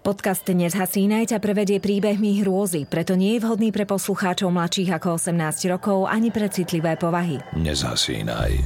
Podcast 0.00 0.48
Nezhasínaj 0.48 1.28
ťa 1.28 1.44
prevedie 1.44 1.76
príbehmi 1.76 2.40
hrôzy, 2.40 2.88
preto 2.88 3.20
nie 3.20 3.36
je 3.36 3.44
vhodný 3.44 3.68
pre 3.68 3.84
poslucháčov 3.84 4.48
mladších 4.48 4.96
ako 4.96 5.20
18 5.20 5.68
rokov 5.68 6.08
ani 6.08 6.32
pre 6.32 6.48
citlivé 6.48 6.96
povahy. 6.96 7.36
Nezhasínaj. 7.52 8.64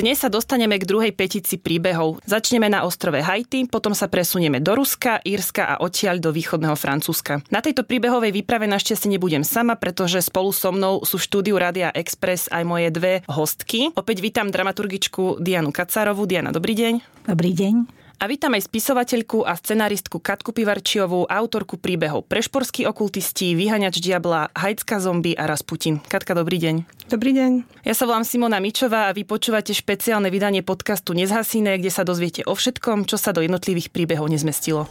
Dnes 0.00 0.16
sa 0.16 0.32
dostaneme 0.32 0.80
k 0.80 0.88
druhej 0.88 1.12
petici 1.12 1.60
príbehov. 1.60 2.24
Začneme 2.24 2.72
na 2.72 2.88
ostrove 2.88 3.20
Haiti, 3.20 3.68
potom 3.68 3.92
sa 3.92 4.08
presunieme 4.08 4.56
do 4.56 4.72
Ruska, 4.72 5.20
Írska 5.20 5.76
a 5.76 5.84
odtiaľ 5.84 6.16
do 6.16 6.32
východného 6.32 6.72
Francúzska. 6.72 7.44
Na 7.52 7.60
tejto 7.60 7.84
príbehovej 7.84 8.32
výprave 8.32 8.64
našťastie 8.64 9.12
nebudem 9.12 9.44
sama, 9.44 9.76
pretože 9.76 10.24
spolu 10.24 10.56
so 10.56 10.72
mnou 10.72 11.04
sú 11.04 11.20
v 11.20 11.26
štúdiu 11.28 11.60
Radia 11.60 11.92
Express 11.92 12.48
aj 12.48 12.64
moje 12.64 12.88
dve 12.88 13.20
hostky. 13.28 13.92
Opäť 13.92 14.24
vítam 14.24 14.48
dramaturgičku 14.48 15.36
Dianu 15.36 15.68
Kacárovú. 15.68 16.24
Diana, 16.24 16.48
dobrý 16.48 16.72
deň. 16.80 17.28
Dobrý 17.28 17.52
deň. 17.52 17.99
A 18.20 18.28
vítam 18.28 18.52
aj 18.52 18.68
spisovateľku 18.68 19.48
a 19.48 19.56
scenaristku 19.56 20.20
Katku 20.20 20.52
Pivarčiovú, 20.52 21.24
autorku 21.24 21.80
príbehov 21.80 22.28
Prešporskí 22.28 22.84
okultisti, 22.84 23.56
Vyhaňač 23.56 23.96
diabla, 23.96 24.52
Hajcka 24.52 25.00
zombie 25.00 25.32
a 25.32 25.48
Rasputin. 25.48 26.04
Katka, 26.04 26.36
dobrý 26.36 26.60
deň. 26.60 27.08
Dobrý 27.08 27.32
deň. 27.32 27.80
Ja 27.80 27.96
sa 27.96 28.04
volám 28.04 28.28
Simona 28.28 28.60
Mičová 28.60 29.08
a 29.08 29.16
vy 29.16 29.24
počúvate 29.24 29.72
špeciálne 29.72 30.28
vydanie 30.28 30.60
podcastu 30.60 31.16
Nezhasíne, 31.16 31.80
kde 31.80 31.88
sa 31.88 32.04
dozviete 32.04 32.44
o 32.44 32.52
všetkom, 32.52 33.08
čo 33.08 33.16
sa 33.16 33.32
do 33.32 33.40
jednotlivých 33.40 33.88
príbehov 33.88 34.28
nezmestilo. 34.28 34.84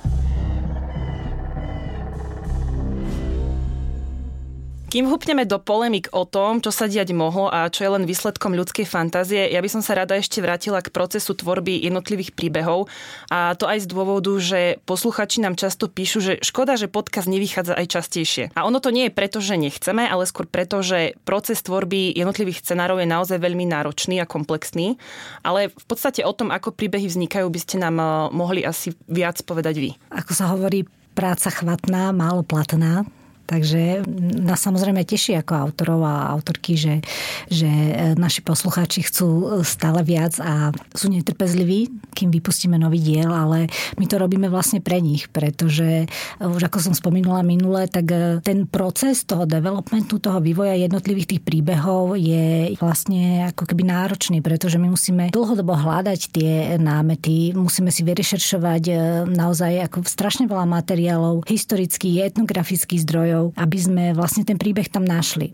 Kým 4.89 5.05
hupneme 5.05 5.45
do 5.45 5.61
polemik 5.61 6.09
o 6.17 6.25
tom, 6.25 6.65
čo 6.65 6.73
sa 6.73 6.89
diať 6.89 7.13
mohlo 7.13 7.45
a 7.45 7.69
čo 7.69 7.85
je 7.85 7.93
len 7.93 8.09
výsledkom 8.09 8.57
ľudskej 8.57 8.89
fantázie, 8.89 9.45
ja 9.45 9.61
by 9.61 9.69
som 9.69 9.85
sa 9.85 9.93
rada 9.93 10.17
ešte 10.17 10.41
vrátila 10.41 10.81
k 10.81 10.89
procesu 10.89 11.37
tvorby 11.37 11.77
jednotlivých 11.85 12.33
príbehov 12.33 12.89
a 13.29 13.53
to 13.53 13.69
aj 13.69 13.85
z 13.85 13.87
dôvodu, 13.87 14.33
že 14.41 14.81
posluchači 14.89 15.45
nám 15.45 15.61
často 15.61 15.93
píšu, 15.93 16.25
že 16.25 16.33
škoda, 16.41 16.73
že 16.73 16.89
podcast 16.89 17.29
nevychádza 17.29 17.77
aj 17.77 17.85
častejšie. 17.85 18.43
A 18.57 18.65
ono 18.65 18.81
to 18.81 18.89
nie 18.89 19.05
je 19.05 19.13
preto, 19.13 19.37
že 19.37 19.61
nechceme, 19.61 20.09
ale 20.09 20.25
skôr 20.25 20.49
preto, 20.49 20.81
že 20.81 21.13
proces 21.21 21.61
tvorby 21.61 22.17
jednotlivých 22.17 22.65
scenárov 22.65 22.97
je 22.97 23.13
naozaj 23.13 23.37
veľmi 23.37 23.69
náročný 23.69 24.17
a 24.17 24.25
komplexný. 24.25 24.97
Ale 25.45 25.69
v 25.69 25.85
podstate 25.85 26.25
o 26.25 26.33
tom, 26.33 26.49
ako 26.49 26.73
príbehy 26.73 27.05
vznikajú, 27.05 27.45
by 27.45 27.59
ste 27.61 27.77
nám 27.77 28.01
eh, 28.01 28.09
mohli 28.33 28.65
asi 28.65 28.97
viac 29.05 29.37
povedať 29.45 29.85
vy. 29.85 29.93
Ako 30.09 30.33
sa 30.33 30.49
hovorí, 30.49 30.89
práca 31.13 31.53
chvatná, 31.53 32.09
málo 32.09 32.41
platná. 32.41 33.05
Takže 33.49 34.05
nás 34.45 34.61
samozrejme 34.61 35.01
teší 35.09 35.33
ako 35.41 35.53
autorov 35.57 36.05
a 36.05 36.29
autorky, 36.29 36.77
že, 36.77 37.01
že 37.49 37.65
naši 38.13 38.45
poslucháči 38.45 39.09
chcú 39.09 39.57
stále 39.65 40.05
viac 40.05 40.37
a 40.37 40.69
sú 40.93 41.09
netrpezliví, 41.09 41.89
kým 42.13 42.29
vypustíme 42.29 42.77
nový 42.77 43.01
diel, 43.01 43.33
ale 43.33 43.65
my 43.97 44.05
to 44.05 44.21
robíme 44.21 44.45
vlastne 44.53 44.85
pre 44.85 45.01
nich, 45.01 45.33
pretože 45.33 46.05
už 46.37 46.61
ako 46.61 46.77
som 46.77 46.93
spomínala 46.93 47.41
minule, 47.41 47.89
tak 47.89 48.13
ten 48.45 48.69
proces 48.69 49.25
toho 49.25 49.49
developmentu, 49.49 50.21
toho 50.21 50.37
vývoja 50.37 50.77
jednotlivých 50.77 51.33
tých 51.33 51.41
príbehov 51.41 52.13
je 52.21 52.77
vlastne 52.77 53.49
ako 53.49 53.65
keby 53.65 53.89
náročný, 53.89 54.45
pretože 54.45 54.77
my 54.77 54.93
musíme 54.93 55.33
dlhodobo 55.33 55.73
hľadať 55.73 56.19
tie 56.29 56.51
námety, 56.77 57.57
musíme 57.57 57.89
si 57.89 58.05
vyrešeršovať 58.05 58.83
naozaj 59.25 59.89
ako 59.89 60.05
strašne 60.05 60.45
veľa 60.45 60.69
materiálov, 60.69 61.49
historických, 61.49 62.29
etnografických 62.29 63.01
zdrojov, 63.07 63.38
aby 63.55 63.77
sme 63.79 64.03
vlastne 64.13 64.43
ten 64.43 64.59
príbeh 64.59 64.87
tam 64.91 65.07
našli. 65.07 65.51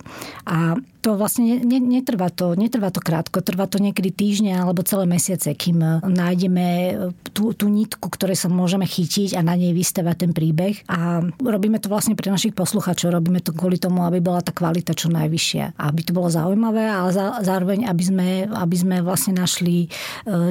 A 0.49 0.77
to 1.05 1.13
vlastne 1.13 1.61
ne, 1.61 1.77
netrvá 1.77 2.33
to, 2.33 2.57
netrvá 2.57 2.89
to 2.89 2.97
krátko, 2.97 3.45
trvá 3.45 3.69
to 3.69 3.77
niekedy 3.77 4.09
týždňa 4.09 4.65
alebo 4.65 4.81
celé 4.81 5.05
mesiace, 5.05 5.53
kým 5.53 6.01
nájdeme 6.01 6.97
tú, 7.29 7.53
tú 7.53 7.69
nitku, 7.69 8.09
ktorej 8.09 8.33
sa 8.33 8.49
môžeme 8.49 8.89
chytiť 8.89 9.37
a 9.37 9.45
na 9.45 9.53
nej 9.53 9.69
vystavať 9.69 10.25
ten 10.25 10.31
príbeh. 10.33 10.81
A 10.89 11.21
robíme 11.37 11.77
to 11.77 11.93
vlastne 11.93 12.17
pre 12.17 12.33
našich 12.33 12.57
posluchačov, 12.57 13.13
robíme 13.13 13.37
to 13.45 13.53
kvôli 13.53 13.77
tomu, 13.77 14.01
aby 14.01 14.17
bola 14.17 14.41
tá 14.41 14.49
kvalita 14.49 14.97
čo 14.97 15.13
najvyššia. 15.13 15.77
Aby 15.77 16.01
to 16.09 16.17
bolo 16.17 16.33
zaujímavé, 16.33 16.89
ale 16.89 17.13
za, 17.13 17.37
zároveň, 17.45 17.85
aby 17.85 18.03
sme, 18.03 18.29
aby 18.49 18.75
sme 18.75 18.95
vlastne 19.05 19.37
našli 19.37 19.85
e, 19.85 19.87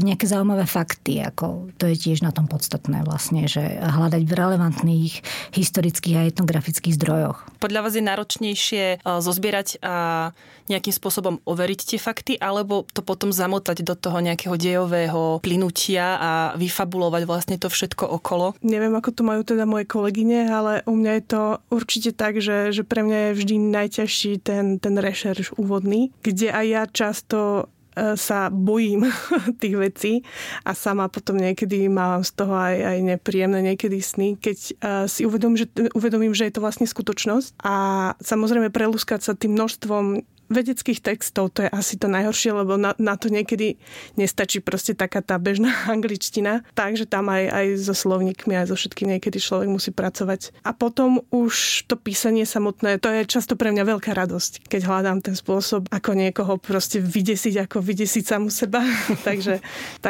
nejaké 0.07 0.31
zaujímavé 0.31 0.71
fakty. 0.71 1.19
Ako 1.35 1.75
to 1.83 1.91
je 1.91 1.99
tiež 1.99 2.23
na 2.23 2.31
tom 2.31 2.47
podstatné 2.47 3.03
vlastne, 3.03 3.51
že 3.51 3.83
hľadať 3.83 4.23
v 4.23 4.33
relevantných 4.39 5.13
historických 5.51 6.15
a 6.15 6.27
etnografických 6.31 6.95
zdrojoch. 6.95 7.43
Podľa 7.59 7.81
vás 7.83 7.99
je 7.99 8.05
náročnejšie 8.07 8.85
e, 8.95 8.97
zozbierať 9.03 9.83
a 9.83 10.31
nejakým 10.69 10.95
spôsobom 10.97 11.45
overiť 11.45 11.81
tie 11.95 11.99
fakty, 12.01 12.33
alebo 12.41 12.89
to 12.97 13.05
potom 13.05 13.29
zamotať 13.29 13.85
do 13.85 13.93
toho 13.93 14.21
nejakého 14.25 14.57
dejového 14.57 15.45
plynutia 15.45 16.17
a 16.17 16.31
vyfabulovať 16.57 17.23
vlastne 17.29 17.57
to 17.61 17.69
všetko 17.69 18.09
okolo? 18.09 18.57
Neviem, 18.65 18.97
ako 18.97 19.11
to 19.13 19.23
majú 19.27 19.45
teda 19.45 19.69
moje 19.69 19.85
kolegyne, 19.85 20.49
ale 20.49 20.81
u 20.89 20.97
mňa 20.97 21.13
je 21.21 21.25
to 21.29 21.43
určite 21.69 22.11
tak, 22.17 22.41
že, 22.41 22.73
že 22.73 22.83
pre 22.87 23.05
mňa 23.05 23.19
je 23.31 23.37
vždy 23.37 23.55
najťažší 23.61 24.33
ten, 24.41 24.81
ten 24.81 24.95
rešerš 24.97 25.57
úvodný, 25.61 26.09
kde 26.25 26.49
aj 26.49 26.67
ja 26.67 26.83
často 26.89 27.39
e, 27.93 28.17
sa 28.17 28.49
bojím 28.49 29.05
tých 29.63 29.77
vecí 29.77 30.13
a 30.65 30.73
sama 30.73 31.13
potom 31.13 31.37
niekedy 31.37 31.93
mám 31.93 32.25
z 32.25 32.33
toho 32.41 32.57
aj, 32.57 32.77
aj 32.81 32.99
nepríjemné 33.05 33.61
niekedy 33.61 34.01
sny, 34.01 34.41
keď 34.41 34.59
uh, 34.59 35.05
si 35.05 35.29
uvedomím 35.29 35.61
že, 35.61 35.67
uvedomím, 35.93 36.33
že 36.33 36.49
je 36.49 36.55
to 36.57 36.65
vlastne 36.65 36.89
skutočnosť 36.89 37.61
a 37.61 37.75
samozrejme 38.19 38.73
prelúskať 38.73 39.21
sa 39.21 39.33
tým 39.37 39.55
množstvom 39.55 40.25
vedeckých 40.49 41.01
textov 41.01 41.53
to 41.53 41.67
je 41.67 41.71
asi 41.71 41.95
to 41.97 42.09
najhoršie, 42.09 42.55
lebo 42.55 42.77
na, 42.79 42.97
na 42.97 43.15
to 43.19 43.29
niekedy 43.29 43.77
nestačí 44.19 44.61
proste 44.61 44.97
taká 44.97 45.21
tá 45.21 45.37
bežná 45.37 45.73
angličtina. 45.95 46.67
Takže 46.75 47.07
tam 47.09 47.29
aj, 47.31 47.45
aj 47.51 47.67
so 47.85 47.95
slovníkmi, 47.95 48.55
aj 48.55 48.73
so 48.73 48.77
všetkým 48.77 49.17
niekedy 49.17 49.39
človek 49.41 49.69
musí 49.69 49.91
pracovať. 49.91 50.55
A 50.65 50.73
potom 50.75 51.23
už 51.31 51.87
to 51.87 51.95
písanie 51.95 52.49
samotné, 52.49 52.99
to 52.99 53.13
je 53.13 53.29
často 53.29 53.55
pre 53.55 53.71
mňa 53.71 53.85
veľká 53.97 54.13
radosť, 54.13 54.69
keď 54.69 54.81
hľadám 54.87 55.19
ten 55.25 55.37
spôsob, 55.37 55.89
ako 55.89 56.11
niekoho 56.17 56.57
proste 56.59 57.01
vydesiť, 57.01 57.69
ako 57.69 57.85
vydesiť 57.85 58.25
samu 58.25 58.49
seba. 58.49 58.85
takže 59.29 59.61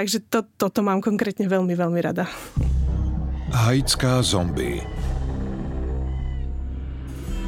takže 0.04 0.20
to, 0.28 0.44
toto 0.60 0.84
mám 0.84 1.00
konkrétne 1.00 1.48
veľmi, 1.48 1.72
veľmi 1.72 2.00
rada. 2.04 2.28
Haitská 3.54 4.20
zombie 4.20 4.82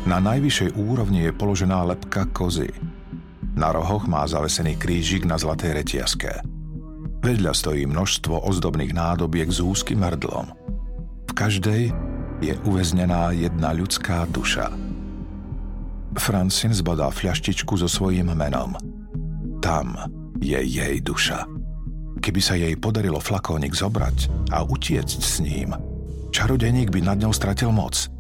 na 0.07 0.23
najvyššej 0.23 0.79
úrovni 0.79 1.27
je 1.27 1.35
položená 1.35 1.83
lepka 1.83 2.31
kozy. 2.31 2.71
Na 3.59 3.75
rohoch 3.75 4.07
má 4.07 4.23
zavesený 4.23 4.79
krížik 4.79 5.27
na 5.27 5.35
zlatej 5.35 5.83
retiaske. 5.83 6.31
Vedľa 7.27 7.51
stojí 7.51 7.91
množstvo 7.91 8.47
ozdobných 8.47 8.95
nádobiek 8.95 9.51
s 9.51 9.59
úzkým 9.59 10.07
hrdlom. 10.07 10.55
V 11.27 11.33
každej 11.35 11.91
je 12.39 12.55
uväznená 12.63 13.35
jedna 13.35 13.75
ľudská 13.75 14.31
duša. 14.31 14.71
Francin 16.17 16.71
zbadá 16.71 17.11
fľaštičku 17.11 17.75
so 17.75 17.91
svojím 17.91 18.31
menom. 18.31 18.79
Tam 19.59 19.99
je 20.39 20.57
jej 20.63 21.03
duša. 21.03 21.45
Keby 22.23 22.41
sa 22.41 22.55
jej 22.55 22.79
podarilo 22.79 23.19
flakónik 23.19 23.75
zobrať 23.75 24.51
a 24.55 24.63
utiecť 24.63 25.21
s 25.21 25.43
ním, 25.43 25.75
čarodeník 26.31 26.95
by 26.95 27.01
nad 27.03 27.19
ňou 27.19 27.35
stratil 27.35 27.75
moc– 27.75 27.99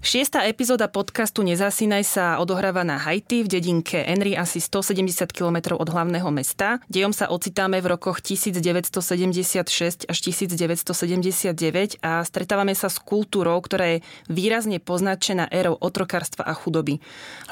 Šiesta 0.00 0.48
epizóda 0.48 0.88
podcastu 0.88 1.44
Nezasínaj 1.44 2.08
sa 2.08 2.40
odohráva 2.40 2.80
na 2.88 2.96
Haiti 2.96 3.44
v 3.44 3.52
dedinke 3.52 4.00
Henry 4.00 4.32
asi 4.32 4.56
170 4.56 5.28
km 5.28 5.76
od 5.76 5.84
hlavného 5.84 6.24
mesta. 6.32 6.80
Dejom 6.88 7.12
sa 7.12 7.28
ocitáme 7.28 7.84
v 7.84 7.92
rokoch 7.92 8.24
1976 8.24 10.08
až 10.08 10.18
1979 10.24 12.00
a 12.00 12.24
stretávame 12.24 12.72
sa 12.72 12.88
s 12.88 12.96
kultúrou, 12.96 13.60
ktorá 13.60 14.00
je 14.00 14.02
výrazne 14.32 14.80
poznačená 14.80 15.52
érou 15.52 15.76
otrokarstva 15.76 16.48
a 16.48 16.56
chudoby. 16.56 16.96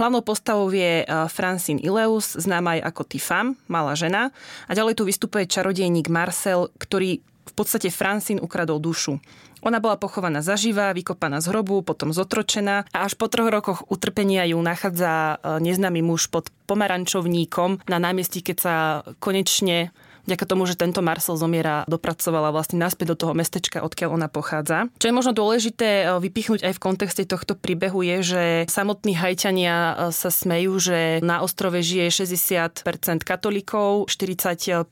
Hlavnou 0.01 0.25
postavou 0.25 0.73
je 0.73 1.05
eh, 1.05 1.09
Francine 1.29 1.85
Ileus, 1.85 2.33
známa 2.33 2.81
aj 2.81 2.97
ako 2.97 3.03
Tifam, 3.13 3.61
malá 3.69 3.93
žena. 3.93 4.33
A 4.65 4.73
ďalej 4.73 4.97
tu 4.97 5.05
vystupuje 5.05 5.45
čarodejník 5.45 6.09
Marcel, 6.09 6.73
ktorý 6.81 7.21
v 7.49 7.53
podstate 7.57 7.89
Francine 7.89 8.45
ukradol 8.45 8.81
dušu. 8.81 9.21
Ona 9.63 9.83
bola 9.83 9.99
pochovaná 9.99 10.39
zaživa, 10.45 10.95
vykopaná 10.95 11.43
z 11.43 11.51
hrobu, 11.51 11.83
potom 11.83 12.15
zotročená 12.15 12.87
a 12.95 12.99
až 13.03 13.19
po 13.19 13.27
troch 13.27 13.51
rokoch 13.51 13.83
utrpenia 13.91 14.47
ju 14.47 14.59
nachádza 14.63 15.39
e, 15.39 15.59
neznámy 15.59 16.01
muž 16.03 16.31
pod 16.31 16.51
pomarančovníkom 16.71 17.83
na 17.91 17.99
námestí, 17.99 18.45
keď 18.45 18.57
sa 18.57 18.75
konečne 19.19 19.91
vďaka 20.29 20.45
tomu, 20.45 20.69
že 20.69 20.77
tento 20.77 21.01
Marcel 21.01 21.41
zomiera, 21.41 21.89
dopracovala 21.89 22.53
vlastne 22.53 22.77
naspäť 22.77 23.17
do 23.17 23.17
toho 23.17 23.33
mestečka, 23.33 23.81
odkiaľ 23.81 24.21
ona 24.21 24.29
pochádza. 24.29 24.93
Čo 25.01 25.09
je 25.09 25.17
možno 25.17 25.33
dôležité 25.33 26.13
vypichnúť 26.21 26.69
aj 26.69 26.77
v 26.77 26.83
kontexte 26.85 27.25
tohto 27.25 27.57
príbehu 27.57 28.05
je, 28.05 28.17
že 28.21 28.43
samotní 28.69 29.17
hajťania 29.17 30.09
sa 30.13 30.29
smejú, 30.29 30.77
že 30.77 31.25
na 31.25 31.41
ostrove 31.41 31.81
žije 31.81 32.29
60% 32.29 32.85
katolíkov, 33.25 34.13
40% 34.13 34.85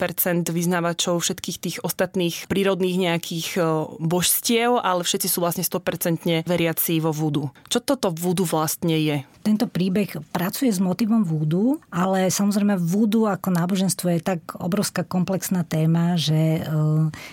vyznávačov 0.48 1.20
všetkých 1.20 1.58
tých 1.60 1.76
ostatných 1.84 2.48
prírodných 2.48 2.96
nejakých 2.96 3.60
božstiev, 4.00 4.80
ale 4.80 5.04
všetci 5.04 5.28
sú 5.28 5.44
vlastne 5.44 5.66
100% 5.66 6.48
veriaci 6.48 7.02
vo 7.04 7.12
vúdu. 7.12 7.52
Čo 7.68 7.84
toto 7.84 8.08
vúdu 8.08 8.48
vlastne 8.48 8.96
je? 8.96 9.20
Tento 9.44 9.70
príbeh 9.70 10.10
pracuje 10.34 10.72
s 10.72 10.82
motivom 10.82 11.22
vúdu, 11.22 11.78
ale 11.92 12.32
samozrejme 12.34 12.74
vúdu 12.82 13.30
ako 13.30 13.54
náboženstvo 13.54 14.10
je 14.10 14.18
tak 14.18 14.40
obrovská 14.58 15.06
komplexná 15.06 15.25
téma, 15.67 16.14
že 16.14 16.62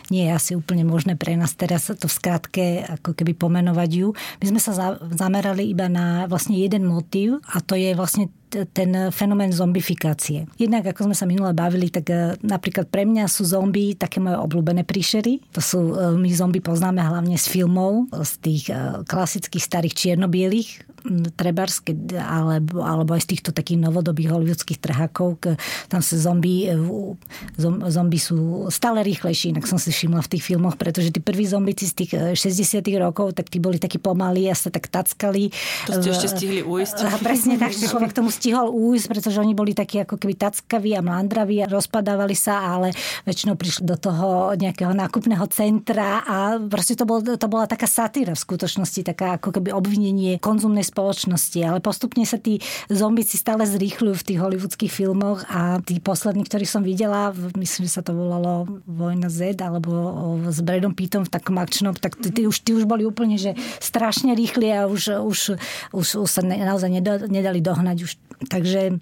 nie 0.10 0.26
je 0.26 0.32
asi 0.34 0.52
úplne 0.58 0.82
možné 0.82 1.14
pre 1.14 1.38
nás 1.38 1.54
teraz 1.54 1.94
to 1.94 2.10
v 2.10 2.18
skratke 2.18 2.66
ako 2.82 3.14
keby 3.14 3.38
pomenovať 3.38 3.90
ju. 3.94 4.18
My 4.42 4.46
sme 4.50 4.60
sa 4.60 4.98
zamerali 5.14 5.70
iba 5.70 5.86
na 5.86 6.26
vlastne 6.26 6.58
jeden 6.58 6.90
motív 6.90 7.38
a 7.46 7.62
to 7.62 7.78
je 7.78 7.94
vlastne 7.94 8.34
ten 8.74 9.10
fenomén 9.10 9.50
zombifikácie. 9.50 10.46
Jednak, 10.58 10.94
ako 10.94 11.10
sme 11.10 11.16
sa 11.18 11.26
minule 11.26 11.52
bavili, 11.52 11.90
tak 11.90 12.06
e, 12.10 12.38
napríklad 12.46 12.88
pre 12.88 13.04
mňa 13.04 13.26
sú 13.26 13.44
zombie 13.44 13.98
také 13.98 14.22
moje 14.22 14.38
obľúbené 14.38 14.86
príšery. 14.86 15.42
To 15.58 15.62
sú, 15.62 15.80
e, 15.94 16.14
my 16.14 16.30
zombie 16.32 16.62
poznáme 16.62 17.02
hlavne 17.02 17.36
z 17.40 17.46
filmov, 17.50 18.14
z 18.14 18.34
tých 18.40 18.64
e, 18.70 19.04
klasických 19.06 19.64
starých 19.64 19.94
čiernobielých 19.98 20.94
trebárs, 21.36 21.84
alebo, 22.16 22.80
alebo 22.80 23.12
aj 23.12 23.28
z 23.28 23.36
týchto 23.36 23.52
takých 23.52 23.76
novodobých 23.76 24.32
hollywoodských 24.32 24.80
trhákov. 24.80 25.36
Tam 25.92 26.00
sa 26.00 26.16
zombie, 26.16 26.72
zombie 27.92 28.22
sú 28.24 28.72
stále 28.72 29.04
rýchlejší, 29.04 29.52
inak 29.52 29.68
som 29.68 29.76
si 29.76 29.92
všimla 29.92 30.24
v 30.24 30.32
tých 30.32 30.44
filmoch, 30.48 30.80
pretože 30.80 31.12
tí 31.12 31.20
prví 31.20 31.44
zombici 31.44 31.92
z 31.92 31.94
tých 31.94 32.12
60 32.40 32.88
rokov, 33.04 33.36
tak 33.36 33.52
tí 33.52 33.60
boli 33.60 33.84
takí 33.84 34.00
pomalí 34.00 34.48
a 34.48 34.56
sa 34.56 34.72
tak 34.72 34.88
tackali. 34.88 35.52
To 35.92 36.00
ste 36.00 36.16
ešte 36.16 36.28
stihli 36.40 36.64
ujsť. 36.64 37.20
Presne 37.20 37.60
tak, 37.60 37.76
človek 37.84 38.16
tomu 38.16 38.32
stihol 38.44 38.76
újsť, 38.76 39.08
pretože 39.08 39.40
oni 39.40 39.56
boli 39.56 39.72
takí 39.72 40.04
ako 40.04 40.20
keby 40.20 40.36
tackaví 40.36 40.92
a 41.00 41.00
mlandraví 41.00 41.64
a 41.64 41.72
rozpadávali 41.72 42.36
sa, 42.36 42.76
ale 42.76 42.92
väčšinou 43.24 43.56
prišli 43.56 43.88
do 43.88 43.96
toho 43.96 44.52
nejakého 44.60 44.92
nákupného 44.92 45.48
centra 45.48 46.20
a 46.28 46.60
proste 46.60 47.00
to, 47.00 47.08
bol, 47.08 47.24
to 47.24 47.48
bola 47.48 47.72
taká 47.72 47.88
satíra 47.88 48.36
v 48.36 48.44
skutočnosti, 48.44 49.16
taká 49.16 49.40
ako 49.40 49.56
keby 49.56 49.72
obvinenie 49.72 50.44
konzumnej 50.44 50.84
spoločnosti, 50.84 51.56
ale 51.64 51.80
postupne 51.80 52.28
sa 52.28 52.36
tí 52.36 52.60
zombici 52.92 53.40
stále 53.40 53.64
zrýchľujú 53.64 54.16
v 54.20 54.28
tých 54.28 54.40
hollywoodských 54.44 54.92
filmoch 54.92 55.48
a 55.48 55.80
tí 55.80 56.04
poslední, 56.04 56.44
ktorých 56.44 56.68
som 56.68 56.84
videla, 56.84 57.32
myslím, 57.56 57.88
že 57.88 57.96
sa 57.96 58.04
to 58.04 58.12
volalo 58.12 58.68
Vojna 58.84 59.32
Z 59.32 59.64
alebo 59.64 59.92
s 60.52 60.60
Bradom 60.60 60.92
Pittom 60.92 61.24
v 61.24 61.32
takom 61.32 61.56
akčnom, 61.56 61.96
tak 61.96 62.20
tí, 62.20 62.28
tí, 62.28 62.44
už, 62.44 62.60
tí 62.60 62.76
už 62.76 62.84
boli 62.84 63.08
úplne, 63.08 63.40
že 63.40 63.56
strašne 63.80 64.36
rýchli 64.36 64.68
a 64.76 64.92
už, 64.92 65.24
už, 65.24 65.40
už, 65.96 66.08
už 66.20 66.28
sa 66.28 66.44
naozaj 66.44 66.92
nedali 67.32 67.64
dohnať. 67.64 67.98
Už 68.04 68.12
Takže 68.50 69.00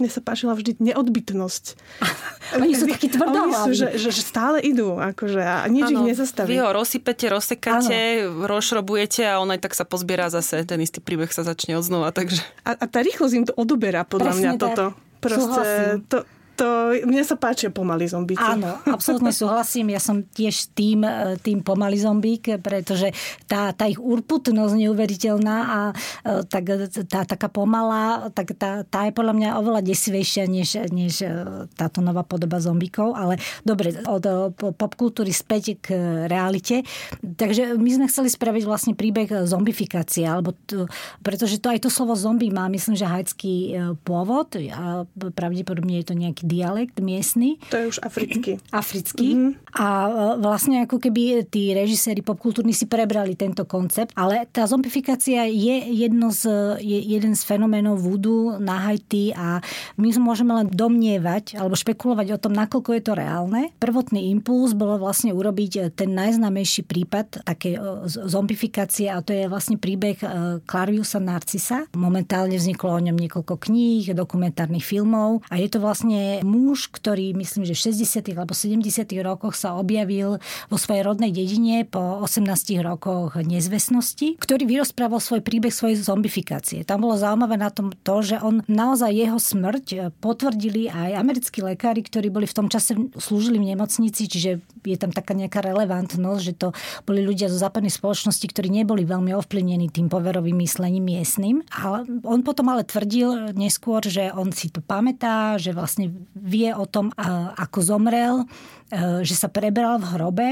mne 0.00 0.08
sa 0.08 0.24
páčila 0.24 0.56
vždy 0.56 0.80
neodbytnosť. 0.80 1.64
Oni 2.56 2.72
sú 2.72 2.88
takí 2.88 3.12
tvrdohlaví. 3.12 3.52
Oni 3.52 3.54
sú, 3.68 3.72
že, 3.76 3.88
že, 4.00 4.08
že 4.10 4.22
stále 4.24 4.58
idú 4.64 4.96
akože, 4.96 5.38
a 5.44 5.68
nič 5.68 5.92
ano, 5.92 6.02
ich 6.02 6.16
nezastaví. 6.16 6.56
Vy 6.56 6.64
ho 6.64 6.72
rozsypete, 6.72 7.28
rozsekáte, 7.28 8.26
rozšrobujete 8.48 9.28
a 9.28 9.38
on 9.38 9.52
aj 9.52 9.60
tak 9.60 9.76
sa 9.76 9.84
pozbiera 9.84 10.32
zase. 10.32 10.64
Ten 10.64 10.80
istý 10.80 11.04
príbeh 11.04 11.28
sa 11.30 11.44
začne 11.44 11.76
odznova. 11.76 12.10
Takže... 12.10 12.40
A, 12.64 12.80
a 12.80 12.84
tá 12.88 13.04
rýchlosť 13.04 13.34
im 13.36 13.44
to 13.46 13.54
odoberá 13.54 14.08
podľa 14.08 14.32
Presne 14.34 14.42
mňa 14.42 14.52
tak. 14.56 14.62
toto. 14.62 14.86
Proste, 15.20 16.00
to, 16.08 16.24
to, 16.60 16.92
mne 17.08 17.24
sa 17.24 17.40
páčia 17.40 17.72
pomalý 17.72 18.04
zombíky. 18.04 18.44
Áno, 18.44 18.76
absolútne 18.84 19.32
súhlasím. 19.32 19.96
Ja 19.96 20.00
som 20.02 20.20
tiež 20.20 20.76
tým, 20.76 21.00
e, 21.08 21.40
tým 21.40 21.64
pomalý 21.64 21.96
zombík, 21.96 22.60
pretože 22.60 23.16
tá, 23.48 23.72
tá 23.72 23.88
ich 23.88 23.96
urputnosť 23.96 24.76
neuveriteľná 24.76 25.56
a 25.56 25.78
e, 25.88 26.44
tak, 26.44 26.92
tá 27.08 27.24
taká 27.24 27.48
pomalá, 27.48 28.28
tak 28.36 28.52
tá, 28.60 28.84
tá 28.84 29.08
je 29.08 29.16
podľa 29.16 29.34
mňa 29.40 29.48
oveľa 29.56 29.80
desivejšia 29.80 30.44
než, 30.52 30.76
než 30.92 31.24
e, 31.24 31.32
táto 31.72 32.04
nová 32.04 32.28
podoba 32.28 32.60
zombíkov. 32.60 33.16
Ale 33.16 33.40
dobre, 33.64 33.96
od 34.04 34.52
popkultúry 34.76 35.32
späť 35.32 35.80
k 35.80 35.96
realite. 36.28 36.84
Takže 37.24 37.80
my 37.80 37.90
sme 37.96 38.06
chceli 38.12 38.28
spraviť 38.28 38.62
vlastne 38.68 38.92
príbeh 38.92 39.48
zombifikácie, 39.48 40.28
alebo 40.28 40.52
to, 40.68 40.84
pretože 41.24 41.56
to 41.56 41.72
aj 41.72 41.80
to 41.80 41.88
slovo 41.88 42.12
zombie 42.12 42.52
má, 42.52 42.68
myslím, 42.68 43.00
že 43.00 43.08
hajcký 43.08 43.54
pôvod 44.04 44.52
a 44.58 45.08
pravdepodobne 45.16 46.02
je 46.02 46.06
to 46.10 46.14
nejaký 46.18 46.49
dialekt 46.50 46.98
miestny. 46.98 47.62
To 47.70 47.78
je 47.78 47.86
už 47.94 47.98
africký. 48.02 48.58
Africký. 48.82 49.28
Mm-hmm. 49.38 49.78
A 49.78 49.86
e, 49.86 50.10
vlastne 50.42 50.82
ako 50.82 50.98
keby 50.98 51.46
tí 51.46 51.70
režiséri 51.70 52.26
popkultúrni 52.26 52.74
si 52.74 52.90
prebrali 52.90 53.38
tento 53.38 53.62
koncept, 53.62 54.10
ale 54.18 54.50
tá 54.50 54.66
zombifikácia 54.66 55.46
je, 55.46 55.76
jedno 55.94 56.34
z, 56.34 56.74
je 56.82 56.98
jeden 56.98 57.38
z 57.38 57.42
fenoménov 57.46 58.02
vúdu 58.02 58.58
na 58.58 58.90
Haiti 58.90 59.30
a 59.30 59.62
my 59.94 60.10
môžeme 60.18 60.50
len 60.50 60.66
domnievať 60.66 61.54
alebo 61.54 61.78
špekulovať 61.78 62.34
o 62.34 62.42
tom, 62.42 62.52
nakoľko 62.56 62.90
je 62.98 63.02
to 63.04 63.12
reálne. 63.14 63.70
Prvotný 63.78 64.34
impuls 64.34 64.74
bolo 64.74 64.98
vlastne 64.98 65.30
urobiť 65.30 65.94
ten 65.94 66.10
najznámejší 66.16 66.82
prípad 66.88 67.46
také 67.46 67.78
e, 67.78 67.80
zombifikácie 68.08 69.06
a 69.06 69.22
to 69.22 69.30
je 69.30 69.46
vlastne 69.46 69.78
príbeh 69.78 70.18
e, 70.18 70.26
Clariusa 70.66 71.22
Narcisa. 71.22 71.86
Momentálne 71.94 72.58
vzniklo 72.58 72.96
o 72.96 73.04
ňom 73.04 73.14
niekoľko 73.14 73.54
kníh, 73.60 74.10
dokumentárnych 74.16 74.82
filmov 74.82 75.44
a 75.46 75.60
je 75.60 75.68
to 75.70 75.78
vlastne 75.78 76.39
muž, 76.42 76.92
ktorý 76.92 77.32
myslím, 77.36 77.64
že 77.68 77.74
v 77.76 77.92
60. 77.92 78.36
alebo 78.36 78.52
70. 78.56 78.84
rokoch 79.20 79.54
sa 79.56 79.76
objavil 79.76 80.42
vo 80.68 80.76
svojej 80.76 81.04
rodnej 81.04 81.30
dedine 81.32 81.84
po 81.84 82.22
18 82.22 82.46
rokoch 82.82 83.36
nezvestnosti, 83.38 84.40
ktorý 84.40 84.64
vyrozprával 84.68 85.22
svoj 85.22 85.40
príbeh 85.44 85.72
svojej 85.72 86.00
zombifikácie. 86.00 86.84
Tam 86.84 87.02
bolo 87.04 87.16
zaujímavé 87.16 87.56
na 87.60 87.70
tom 87.70 87.92
to, 87.92 88.22
že 88.24 88.36
on 88.40 88.64
naozaj 88.66 89.12
jeho 89.12 89.38
smrť 89.38 90.16
potvrdili 90.18 90.90
aj 90.90 91.18
americkí 91.18 91.60
lekári, 91.60 92.04
ktorí 92.04 92.32
boli 92.32 92.46
v 92.48 92.56
tom 92.56 92.66
čase 92.66 92.96
slúžili 93.16 93.60
v 93.60 93.74
nemocnici, 93.74 94.26
čiže 94.26 94.60
je 94.80 94.96
tam 94.96 95.12
taká 95.12 95.36
nejaká 95.36 95.60
relevantnosť, 95.60 96.42
že 96.42 96.54
to 96.56 96.68
boli 97.04 97.20
ľudia 97.22 97.52
zo 97.52 97.60
západnej 97.60 97.92
spoločnosti, 97.92 98.46
ktorí 98.48 98.72
neboli 98.72 99.04
veľmi 99.04 99.36
ovplyvnení 99.36 99.92
tým 99.92 100.08
poverovým 100.08 100.56
myslením 100.64 101.04
miestnym. 101.04 101.62
A 101.76 102.04
on 102.24 102.40
potom 102.40 102.72
ale 102.72 102.88
tvrdil 102.88 103.52
neskôr, 103.52 104.00
že 104.04 104.32
on 104.32 104.50
si 104.50 104.72
to 104.72 104.80
pamätá, 104.80 105.60
že 105.60 105.76
vlastne 105.76 106.12
vie 106.34 106.70
o 106.70 106.86
tom, 106.86 107.10
ako 107.56 107.78
zomrel, 107.82 108.34
e, 108.42 108.46
že 109.26 109.34
sa 109.34 109.50
prebral 109.50 109.98
v 109.98 110.06
hrobe 110.14 110.50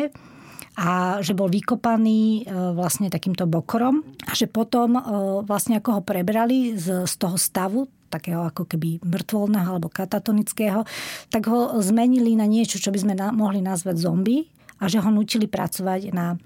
a 0.78 1.18
že 1.22 1.34
bol 1.34 1.50
vykopaný 1.50 2.42
e, 2.46 2.54
vlastne 2.74 3.10
takýmto 3.10 3.46
bokorom 3.46 4.02
a 4.26 4.32
že 4.34 4.50
potom 4.50 4.98
e, 4.98 5.02
vlastne 5.46 5.78
ako 5.78 5.98
ho 5.98 6.02
prebrali 6.02 6.74
z, 6.74 7.06
z 7.06 7.14
toho 7.18 7.38
stavu, 7.38 7.86
takého 8.08 8.46
ako 8.46 8.64
keby 8.64 9.02
mŕtvolného 9.04 9.78
alebo 9.78 9.92
katatonického, 9.92 10.82
tak 11.28 11.46
ho 11.50 11.76
zmenili 11.82 12.34
na 12.34 12.48
niečo, 12.48 12.80
čo 12.80 12.90
by 12.94 12.98
sme 12.98 13.14
na, 13.14 13.30
mohli 13.34 13.60
nazvať 13.60 14.00
zombie 14.00 14.48
a 14.80 14.86
že 14.86 15.02
ho 15.02 15.10
nutili 15.10 15.50
pracovať 15.50 16.14
na 16.14 16.38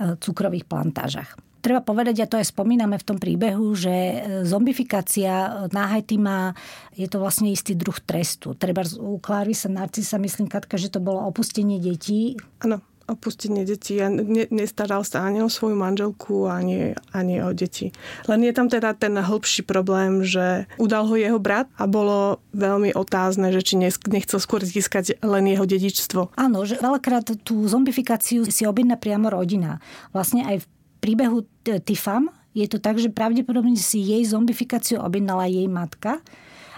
cukrových 0.00 0.64
plantážach. 0.64 1.49
Treba 1.60 1.84
povedať, 1.84 2.24
a 2.24 2.30
to 2.30 2.40
aj 2.40 2.52
spomíname 2.52 2.96
v 2.96 3.06
tom 3.06 3.18
príbehu, 3.20 3.76
že 3.76 3.92
e, 3.92 4.16
zombifikácia 4.48 5.68
na 5.72 5.92
Haiti 5.92 6.16
má, 6.16 6.56
je 6.96 7.04
to 7.04 7.20
vlastne 7.20 7.52
istý 7.52 7.76
druh 7.76 7.96
trestu. 8.00 8.56
Treba 8.56 8.80
u 8.96 9.20
Clarisa 9.20 9.68
Narcisa, 9.68 10.16
myslím, 10.16 10.48
Katka, 10.48 10.80
že 10.80 10.88
to 10.88 11.04
bolo 11.04 11.20
opustenie 11.28 11.76
detí. 11.76 12.40
Áno 12.64 12.80
opustenie 13.10 13.66
detí 13.66 13.98
a 13.98 14.06
ne, 14.06 14.46
nestaral 14.54 15.02
sa 15.02 15.26
ani 15.26 15.42
o 15.42 15.50
svoju 15.50 15.74
manželku, 15.74 16.46
ani, 16.46 16.94
ani 17.10 17.42
o 17.42 17.50
deti. 17.50 17.90
Len 18.30 18.46
je 18.46 18.54
tam 18.54 18.70
teda 18.70 18.94
ten 18.94 19.18
hĺbší 19.18 19.66
problém, 19.66 20.22
že 20.22 20.70
udal 20.78 21.10
ho 21.10 21.18
jeho 21.18 21.42
brat 21.42 21.66
a 21.74 21.90
bolo 21.90 22.38
veľmi 22.54 22.94
otázne, 22.94 23.50
že 23.50 23.66
či 23.66 23.74
nechcel 24.06 24.38
skôr 24.38 24.62
získať 24.62 25.18
len 25.26 25.50
jeho 25.50 25.66
dedičstvo. 25.66 26.38
Áno, 26.38 26.62
že 26.62 26.78
veľakrát 26.78 27.26
tú 27.42 27.66
zombifikáciu 27.66 28.46
si 28.46 28.62
objedná 28.62 28.94
priamo 28.94 29.26
rodina. 29.26 29.82
Vlastne 30.14 30.46
aj 30.46 30.62
v 30.62 30.66
príbehu 31.00 31.48
Tifam 31.64 32.28
je 32.52 32.66
to 32.66 32.78
tak, 32.82 32.98
že 32.98 33.14
pravdepodobne 33.14 33.78
si 33.78 34.02
jej 34.02 34.22
zombifikáciu 34.26 35.00
objednala 35.00 35.48
jej 35.48 35.66
matka 35.70 36.20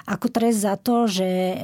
ako 0.06 0.26
trest 0.34 0.66
za 0.66 0.74
to, 0.74 1.06
že 1.06 1.26
e, 1.26 1.56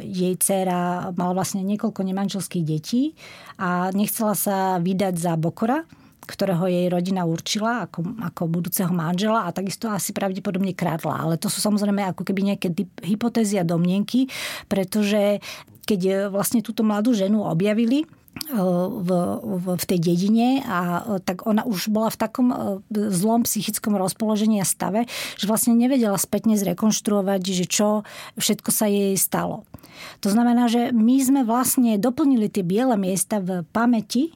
jej 0.00 0.34
dcéra 0.36 1.12
mala 1.12 1.36
vlastne 1.36 1.60
niekoľko 1.60 2.00
nemanželských 2.00 2.64
detí 2.64 3.12
a 3.60 3.92
nechcela 3.92 4.32
sa 4.32 4.80
vydať 4.80 5.14
za 5.20 5.36
Bokora, 5.36 5.84
ktorého 6.24 6.64
jej 6.70 6.88
rodina 6.88 7.28
určila 7.28 7.84
ako, 7.84 8.16
ako 8.32 8.42
budúceho 8.48 8.92
manžela 8.94 9.44
a 9.44 9.52
takisto 9.52 9.92
asi 9.92 10.16
pravdepodobne 10.16 10.72
krádla. 10.72 11.20
Ale 11.20 11.34
to 11.36 11.52
sú 11.52 11.60
samozrejme 11.60 12.00
ako 12.08 12.24
keby 12.24 12.54
nejaké 12.54 12.72
hypotézy 13.04 13.60
a 13.60 13.66
domnienky, 13.66 14.30
pretože 14.72 15.42
keď 15.84 16.32
vlastne 16.32 16.64
túto 16.64 16.86
mladú 16.86 17.12
ženu 17.12 17.44
objavili, 17.44 18.08
v, 18.52 19.10
v, 19.38 19.64
v 19.76 19.84
tej 19.86 19.98
dedine 20.00 20.60
a 20.64 21.04
tak 21.22 21.44
ona 21.48 21.64
už 21.64 21.88
bola 21.92 22.08
v 22.12 22.20
takom 22.20 22.48
zlom 22.90 23.44
psychickom 23.44 23.96
rozpoložení 23.96 24.60
a 24.60 24.66
stave, 24.66 25.08
že 25.36 25.48
vlastne 25.48 25.76
nevedela 25.76 26.16
spätne 26.16 26.56
zrekonštruovať, 26.56 27.40
že 27.44 27.64
čo 27.68 27.88
všetko 28.36 28.70
sa 28.72 28.88
jej 28.88 29.14
stalo. 29.16 29.64
To 30.24 30.32
znamená, 30.32 30.66
že 30.66 30.90
my 30.90 31.16
sme 31.20 31.40
vlastne 31.44 32.00
doplnili 32.00 32.48
tie 32.48 32.64
biele 32.64 32.96
miesta 32.96 33.38
v 33.38 33.62
pamäti 33.70 34.34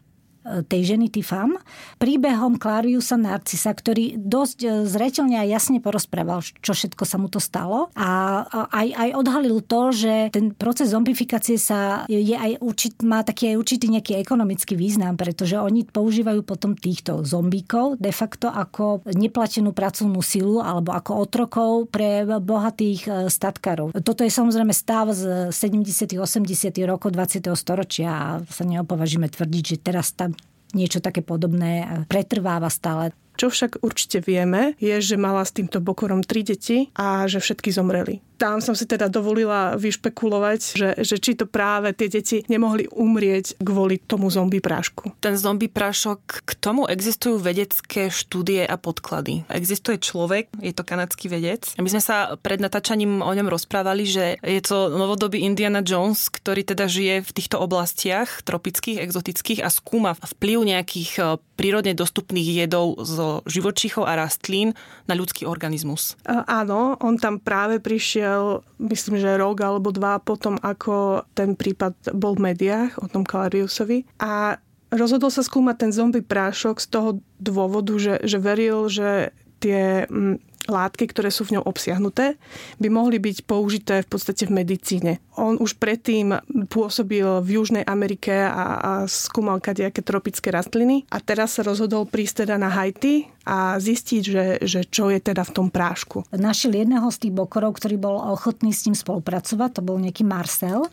tej 0.66 0.94
ženy 0.94 1.10
Tifam, 1.10 1.58
príbehom 1.98 2.60
Clariusa 2.60 3.18
Narcisa, 3.18 3.74
ktorý 3.74 4.14
dosť 4.14 4.58
e, 4.62 4.68
zretelne 4.86 5.42
a 5.42 5.48
jasne 5.48 5.82
porozprával, 5.82 6.40
čo 6.42 6.72
všetko 6.72 7.02
sa 7.02 7.16
mu 7.18 7.26
to 7.26 7.42
stalo 7.42 7.90
a 7.98 8.42
aj, 8.70 8.88
aj 8.94 9.10
odhalil 9.18 9.58
to, 9.64 9.90
že 9.90 10.14
ten 10.30 10.54
proces 10.54 10.94
zombifikácie 10.94 11.58
sa 11.58 12.06
je 12.06 12.36
aj 12.36 12.62
určit, 12.62 13.02
má 13.02 13.26
taký 13.26 13.54
aj 13.54 13.56
určitý 13.58 13.90
nejaký 13.90 14.12
ekonomický 14.22 14.78
význam, 14.78 15.18
pretože 15.18 15.58
oni 15.58 15.82
používajú 15.88 16.46
potom 16.46 16.78
týchto 16.78 17.26
zombíkov 17.26 17.98
de 17.98 18.14
facto 18.14 18.46
ako 18.46 19.02
neplatenú 19.10 19.74
pracovnú 19.74 20.22
silu 20.22 20.62
alebo 20.62 20.94
ako 20.94 21.12
otrokov 21.26 21.70
pre 21.90 22.22
bohatých 22.22 23.00
e, 23.06 23.10
statkárov. 23.32 23.90
Toto 23.98 24.22
je 24.22 24.30
samozrejme 24.30 24.70
stav 24.70 25.10
z 25.10 25.50
70. 25.50 26.20
80. 26.20 26.46
rokov 26.86 27.10
20. 27.10 27.50
storočia 27.56 28.10
a 28.12 28.26
sa 28.46 28.64
neopovažíme 28.68 29.26
tvrdiť, 29.26 29.64
že 29.64 29.76
teraz 29.80 30.12
tam 30.12 30.35
niečo 30.76 31.00
také 31.00 31.24
podobné 31.24 32.04
pretrváva 32.06 32.68
stále. 32.68 33.16
Čo 33.36 33.52
však 33.52 33.84
určite 33.84 34.24
vieme, 34.24 34.74
je, 34.80 34.96
že 34.98 35.20
mala 35.20 35.44
s 35.44 35.54
týmto 35.54 35.78
Bokorom 35.84 36.24
tri 36.24 36.42
deti 36.42 36.88
a 36.96 37.28
že 37.28 37.38
všetky 37.38 37.70
zomreli 37.70 38.24
tam 38.36 38.60
som 38.60 38.76
si 38.76 38.84
teda 38.84 39.08
dovolila 39.08 39.74
vyšpekulovať, 39.80 40.60
že, 40.76 40.88
že 41.00 41.16
či 41.16 41.34
to 41.34 41.48
práve 41.48 41.96
tie 41.96 42.12
deti 42.12 42.44
nemohli 42.46 42.86
umrieť 42.92 43.56
kvôli 43.64 43.96
tomu 43.96 44.28
zombie 44.28 44.60
prášku. 44.60 45.16
Ten 45.24 45.40
zombie 45.40 45.72
prášok, 45.72 46.44
k 46.44 46.50
tomu 46.60 46.84
existujú 46.84 47.40
vedecké 47.40 48.12
štúdie 48.12 48.62
a 48.68 48.76
podklady. 48.76 49.48
Existuje 49.48 49.96
človek, 49.98 50.52
je 50.60 50.72
to 50.76 50.84
kanadský 50.84 51.32
vedec. 51.32 51.64
My 51.80 51.88
sme 51.88 52.04
sa 52.04 52.36
pred 52.36 52.60
natáčaním 52.60 53.24
o 53.24 53.32
ňom 53.32 53.48
rozprávali, 53.48 54.04
že 54.04 54.36
je 54.44 54.60
to 54.60 54.92
novodobý 54.92 55.42
Indiana 55.42 55.80
Jones, 55.80 56.28
ktorý 56.28 56.62
teda 56.62 56.86
žije 56.86 57.24
v 57.24 57.34
týchto 57.34 57.56
oblastiach 57.56 58.44
tropických, 58.44 59.00
exotických 59.00 59.64
a 59.64 59.72
skúma 59.72 60.12
vplyv 60.36 60.76
nejakých 60.76 61.10
e, 61.16 61.22
prírodne 61.56 61.96
dostupných 61.96 62.68
jedov 62.68 63.00
zo 63.26 63.42
živočíchov 63.50 64.06
a 64.06 64.14
rastlín 64.14 64.72
na 65.10 65.18
ľudský 65.18 65.44
organizmus. 65.44 66.14
Áno, 66.26 66.94
on 67.02 67.18
tam 67.18 67.42
práve 67.42 67.82
prišiel 67.82 68.62
myslím, 68.78 69.18
že 69.18 69.40
rok 69.40 69.58
alebo 69.66 69.90
dva 69.90 70.22
potom, 70.22 70.54
ako 70.62 71.26
ten 71.34 71.58
prípad 71.58 72.14
bol 72.14 72.38
v 72.38 72.52
médiách 72.52 73.02
o 73.02 73.10
tom 73.10 73.26
Kalariusovi. 73.26 74.06
A 74.22 74.62
rozhodol 74.94 75.34
sa 75.34 75.42
skúmať 75.42 75.76
ten 75.76 75.92
zombie 75.92 76.22
prášok 76.22 76.78
z 76.78 76.86
toho 76.86 77.10
dôvodu, 77.42 77.98
že, 77.98 78.22
že 78.22 78.38
veril, 78.38 78.86
že 78.86 79.34
tie 79.58 80.06
mm, 80.06 80.45
látky, 80.66 81.10
ktoré 81.10 81.30
sú 81.30 81.46
v 81.46 81.58
ňom 81.58 81.64
obsiahnuté, 81.64 82.38
by 82.82 82.88
mohli 82.90 83.22
byť 83.22 83.46
použité 83.46 84.02
v 84.02 84.08
podstate 84.10 84.46
v 84.46 84.62
medicíne. 84.62 85.12
On 85.38 85.56
už 85.56 85.78
predtým 85.78 86.36
pôsobil 86.68 87.24
v 87.42 87.48
Južnej 87.60 87.84
Amerike 87.86 88.34
a, 88.34 88.64
a 88.78 88.92
skúmal 89.06 89.62
kadejaké 89.62 90.02
tropické 90.02 90.50
rastliny 90.50 91.06
a 91.12 91.22
teraz 91.22 91.58
sa 91.58 91.62
rozhodol 91.62 92.08
prísť 92.08 92.46
teda 92.46 92.56
na 92.58 92.72
Haiti 92.72 93.35
a 93.46 93.78
zistiť, 93.78 94.22
že, 94.26 94.44
že 94.66 94.82
čo 94.90 95.06
je 95.06 95.22
teda 95.22 95.46
v 95.46 95.54
tom 95.54 95.66
prášku. 95.70 96.26
Našiel 96.34 96.82
jedného 96.82 97.06
z 97.14 97.18
tých 97.22 97.32
bokorov, 97.32 97.78
ktorý 97.78 97.94
bol 97.94 98.18
ochotný 98.18 98.74
s 98.74 98.90
ním 98.90 98.98
spolupracovať, 98.98 99.78
to 99.78 99.82
bol 99.86 100.02
nejaký 100.02 100.26
Marcel. 100.26 100.90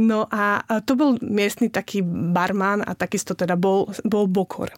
No 0.00 0.24
a 0.32 0.64
to 0.88 0.96
bol 0.96 1.20
miestny 1.20 1.68
taký 1.68 2.00
barman 2.04 2.80
a 2.80 2.96
takisto 2.96 3.36
teda 3.36 3.54
bol, 3.60 3.92
bol 4.08 4.24
bokor. 4.24 4.72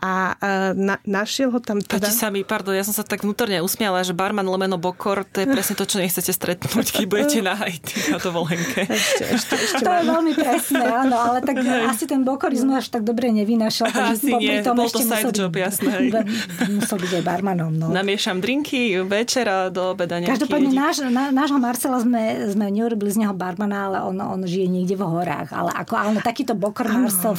A 0.00 0.36
na, 0.72 0.96
našiel 1.04 1.52
ho 1.52 1.60
tam 1.60 1.84
teda... 1.84 2.08
Páči 2.08 2.16
sa 2.16 2.32
mi, 2.32 2.42
pardon, 2.42 2.72
ja 2.72 2.82
som 2.82 2.96
sa 2.96 3.04
tak 3.04 3.22
vnútorne 3.22 3.60
usmiala, 3.60 4.00
že 4.00 4.16
barman 4.16 4.48
lomeno 4.48 4.80
bokor, 4.80 5.28
to 5.28 5.44
je 5.44 5.46
presne 5.48 5.76
to, 5.76 5.84
čo 5.84 6.00
nechcete 6.00 6.32
stretnúť, 6.32 6.96
keď 6.96 7.04
budete 7.04 7.38
na 7.44 7.54
Haiti 7.60 8.08
na 8.08 8.18
dovolenke. 8.18 8.88
Ešte, 8.94 9.24
ešte, 9.36 9.54
ešte 9.58 9.82
to 9.84 9.90
je 9.90 10.04
veľmi 10.06 10.32
presné, 10.38 10.84
áno, 10.86 11.16
ale 11.18 11.38
tak 11.44 11.60
asi 11.64 12.04
ten 12.08 12.22
bokorizmu 12.22 12.78
až 12.78 12.88
tak 12.88 13.02
dobre 13.02 13.28
nevynašal. 13.34 13.90
Asi 13.90 14.32
nie, 14.38 14.62
tom 14.62 14.78
bol 14.78 14.88
to 14.88 15.02
side 15.02 15.34
job, 15.34 15.52
jasné. 15.54 16.08
Musel 16.70 16.98
byť 17.02 17.12
aj 17.20 17.24
barmanom. 17.24 17.72
No. 17.74 17.90
Namiešam 17.90 18.38
drinky 18.38 19.00
večera 19.04 19.68
do 19.68 19.94
obeda 19.94 20.20
Každopádne 20.22 20.70
náš, 20.70 21.04
na, 21.06 21.34
nášho 21.34 21.58
Marcela 21.58 21.98
sme, 22.00 22.50
sme 22.50 22.70
neurobili 22.70 23.10
z 23.10 23.26
neho 23.26 23.34
barmana, 23.34 23.90
ale 23.90 23.98
on, 24.06 24.16
on 24.18 24.40
žije 24.46 24.66
niekde 24.70 24.94
v 24.94 25.04
horách. 25.04 25.50
Ale 25.52 25.70
ako, 25.74 25.94
ale 25.94 26.18
takýto 26.22 26.54
bokor 26.56 26.86
Marcel 26.88 27.34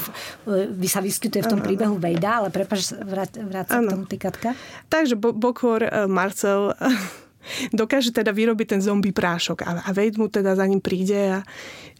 vy 0.49 0.87
sa 0.87 0.99
vyskytuje 0.99 1.45
v 1.45 1.49
tom 1.49 1.61
príbehu 1.63 1.95
Vejda, 1.97 2.43
ale 2.43 2.49
prepáč, 2.51 2.93
vrát 2.93 3.31
sa 3.67 3.79
k 3.79 3.89
tomu 3.89 4.05
tykatka. 4.05 4.53
Takže 4.91 5.15
bo, 5.17 5.31
bokor 5.31 5.85
Marcel 6.05 6.75
dokáže 7.79 8.09
teda 8.09 8.33
vyrobiť 8.33 8.77
ten 8.77 8.81
zombie 8.81 9.13
prášok 9.13 9.65
a, 9.65 9.69
a 9.85 9.89
Wade 9.93 10.17
mu 10.17 10.27
teda 10.27 10.57
za 10.57 10.65
ním 10.65 10.81
príde 10.81 11.41
a 11.41 11.45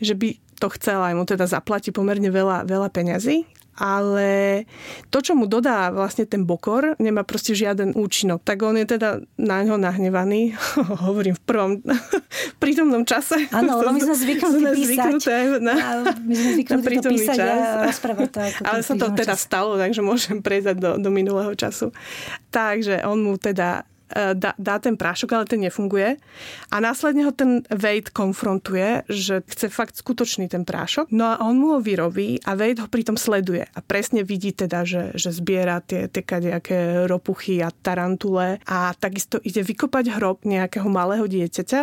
že 0.02 0.18
by 0.18 0.36
to 0.58 0.68
chcel 0.80 1.04
aj 1.04 1.14
mu 1.14 1.24
teda 1.28 1.46
zaplatí 1.46 1.94
pomerne 1.94 2.32
veľa, 2.32 2.66
veľa 2.66 2.90
peňazí 2.90 3.46
ale 3.76 4.64
to, 5.12 5.20
čo 5.20 5.36
mu 5.36 5.52
dodá 5.52 5.92
vlastne 5.92 6.24
ten 6.24 6.48
bokor, 6.48 6.96
nemá 6.96 7.28
proste 7.28 7.52
žiaden 7.52 7.92
účinok. 7.96 8.44
Tak 8.44 8.64
on 8.64 8.80
je 8.80 8.88
teda 8.88 9.24
na 9.36 9.64
ňo 9.68 9.76
nahnevaný, 9.76 10.56
hovorím 11.08 11.36
v 11.36 11.44
prvom 11.44 11.72
prítomnom 12.64 13.04
čase. 13.04 13.52
Áno, 13.52 13.84
lebo 13.84 13.92
my 13.92 14.02
sme 14.08 14.16
zvyknutí 14.16 14.64
písať. 14.80 15.12
Na, 15.60 15.76
my 16.16 16.34
sme 16.34 16.50
zvyknutí 16.60 16.96
to 17.04 17.10
písať 17.12 17.38
čas. 17.38 18.00
a 18.00 18.16
to. 18.32 18.40
Ako 18.40 18.62
ale 18.64 18.82
sa 18.82 18.94
to 18.96 19.08
teda 19.12 19.36
čas. 19.36 19.44
stalo, 19.44 19.76
takže 19.76 20.00
môžem 20.00 20.40
prejsť 20.40 20.80
do, 20.80 20.92
do 21.00 21.10
minulého 21.12 21.52
času. 21.56 21.92
Takže 22.52 23.04
on 23.04 23.20
mu 23.24 23.36
teda 23.36 23.84
dá, 24.14 24.54
dá 24.58 24.76
ten 24.78 24.94
prášok, 24.98 25.30
ale 25.34 25.46
ten 25.50 25.62
nefunguje. 25.62 26.22
A 26.70 26.76
následne 26.78 27.26
ho 27.26 27.34
ten 27.34 27.66
Wade 27.74 28.14
konfrontuje, 28.14 29.04
že 29.10 29.42
chce 29.46 29.68
fakt 29.74 29.98
skutočný 29.98 30.46
ten 30.50 30.64
prášok. 30.64 31.10
No 31.10 31.34
a 31.34 31.42
on 31.42 31.58
mu 31.58 31.78
ho 31.78 31.80
vyrobí 31.82 32.40
a 32.46 32.54
Wade 32.54 32.86
ho 32.86 32.90
pritom 32.90 33.18
sleduje. 33.18 33.66
A 33.66 33.80
presne 33.82 34.22
vidí 34.22 34.54
teda, 34.54 34.86
že, 34.86 35.16
že 35.18 35.34
zbiera 35.34 35.82
tie, 35.82 36.06
tie 36.06 36.22
kadejaké 36.22 37.10
ropuchy 37.10 37.60
a 37.66 37.74
tarantule 37.74 38.62
a 38.70 38.94
takisto 38.94 39.42
ide 39.42 39.66
vykopať 39.66 40.16
hrob 40.16 40.46
nejakého 40.46 40.88
malého 40.88 41.26
dieťaťa 41.26 41.82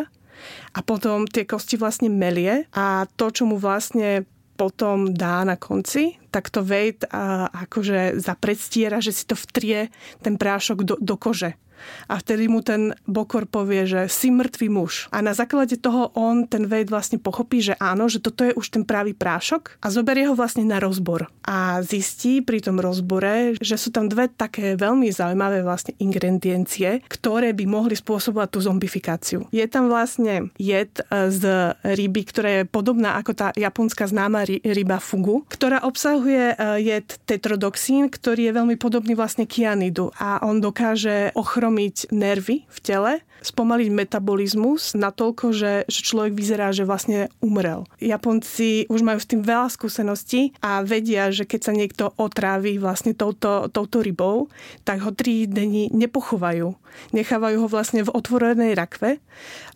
a 0.74 0.80
potom 0.82 1.28
tie 1.28 1.46
kosti 1.46 1.78
vlastne 1.78 2.10
melie 2.10 2.66
a 2.74 3.06
to, 3.14 3.30
čo 3.30 3.46
mu 3.46 3.60
vlastne 3.60 4.26
potom 4.56 5.10
dá 5.10 5.42
na 5.42 5.56
konci, 5.58 6.20
tak 6.30 6.52
to 6.52 6.62
Wade 6.62 7.08
akože 7.50 8.20
zapredstiera, 8.20 9.02
že 9.02 9.10
si 9.10 9.24
to 9.26 9.34
vtrie 9.34 9.90
ten 10.20 10.38
prášok 10.38 10.78
do, 10.86 10.94
do 11.00 11.16
kože 11.18 11.56
a 12.10 12.14
vtedy 12.18 12.48
mu 12.48 12.60
ten 12.64 12.94
Bokor 13.06 13.46
povie, 13.46 13.84
že 13.88 14.00
si 14.06 14.30
mŕtvý 14.30 14.68
muž. 14.68 15.06
A 15.10 15.20
na 15.20 15.32
základe 15.32 15.78
toho 15.78 16.12
on, 16.14 16.46
ten 16.46 16.66
Wade 16.66 16.92
vlastne 16.92 17.16
pochopí, 17.16 17.64
že 17.64 17.74
áno, 17.78 18.06
že 18.06 18.20
toto 18.20 18.44
je 18.44 18.52
už 18.52 18.66
ten 18.74 18.84
pravý 18.84 19.16
prášok 19.16 19.80
a 19.80 19.86
zoberie 19.88 20.28
ho 20.28 20.34
vlastne 20.36 20.66
na 20.66 20.78
rozbor. 20.78 21.30
A 21.42 21.80
zistí 21.82 22.44
pri 22.44 22.62
tom 22.62 22.78
rozbore, 22.78 23.56
že 23.58 23.76
sú 23.80 23.90
tam 23.90 24.06
dve 24.06 24.28
také 24.30 24.78
veľmi 24.78 25.10
zaujímavé 25.10 25.64
vlastne 25.64 25.96
ingrediencie, 25.98 27.02
ktoré 27.08 27.56
by 27.56 27.64
mohli 27.66 27.94
spôsobovať 27.98 28.48
tú 28.52 28.58
zombifikáciu. 28.62 29.38
Je 29.50 29.64
tam 29.66 29.88
vlastne 29.88 30.52
jed 30.60 30.92
e, 31.00 31.32
z 31.32 31.72
ryby, 31.82 32.22
ktorá 32.28 32.50
je 32.62 32.64
podobná 32.68 33.18
ako 33.18 33.32
tá 33.34 33.48
japonská 33.56 34.06
známa 34.06 34.44
ryba 34.46 35.02
fugu, 35.02 35.42
ktorá 35.48 35.82
obsahuje 35.82 36.52
e, 36.52 36.84
jed 36.84 37.06
tetrodoxín, 37.26 38.12
ktorý 38.12 38.50
je 38.50 38.56
veľmi 38.56 38.76
podobný 38.78 39.16
vlastne 39.16 39.48
kianidu 39.48 40.12
a 40.20 40.42
on 40.44 40.60
dokáže 40.62 41.32
ochromiť 41.34 41.71
utlmiť 41.72 42.12
nervy 42.12 42.68
v 42.68 42.78
tele, 42.84 43.24
spomaliť 43.40 43.88
metabolizmus 43.88 44.92
natoľko, 44.92 45.56
že, 45.56 45.72
že 45.88 46.00
človek 46.04 46.36
vyzerá, 46.36 46.68
že 46.76 46.84
vlastne 46.84 47.32
umrel. 47.40 47.88
Japonci 47.96 48.84
už 48.92 49.00
majú 49.00 49.16
s 49.16 49.26
tým 49.26 49.40
veľa 49.40 49.72
skúseností 49.72 50.52
a 50.60 50.84
vedia, 50.84 51.32
že 51.32 51.48
keď 51.48 51.60
sa 51.64 51.72
niekto 51.72 52.04
otrávi 52.20 52.76
vlastne 52.76 53.16
touto, 53.16 53.72
touto 53.72 54.04
rybou, 54.04 54.52
tak 54.84 55.00
ho 55.00 55.16
3 55.16 55.48
dní 55.48 55.88
nepochovajú. 55.96 56.76
Nechávajú 57.16 57.56
ho 57.64 57.68
vlastne 57.72 58.04
v 58.04 58.12
otvorenej 58.12 58.76
rakve, 58.76 59.16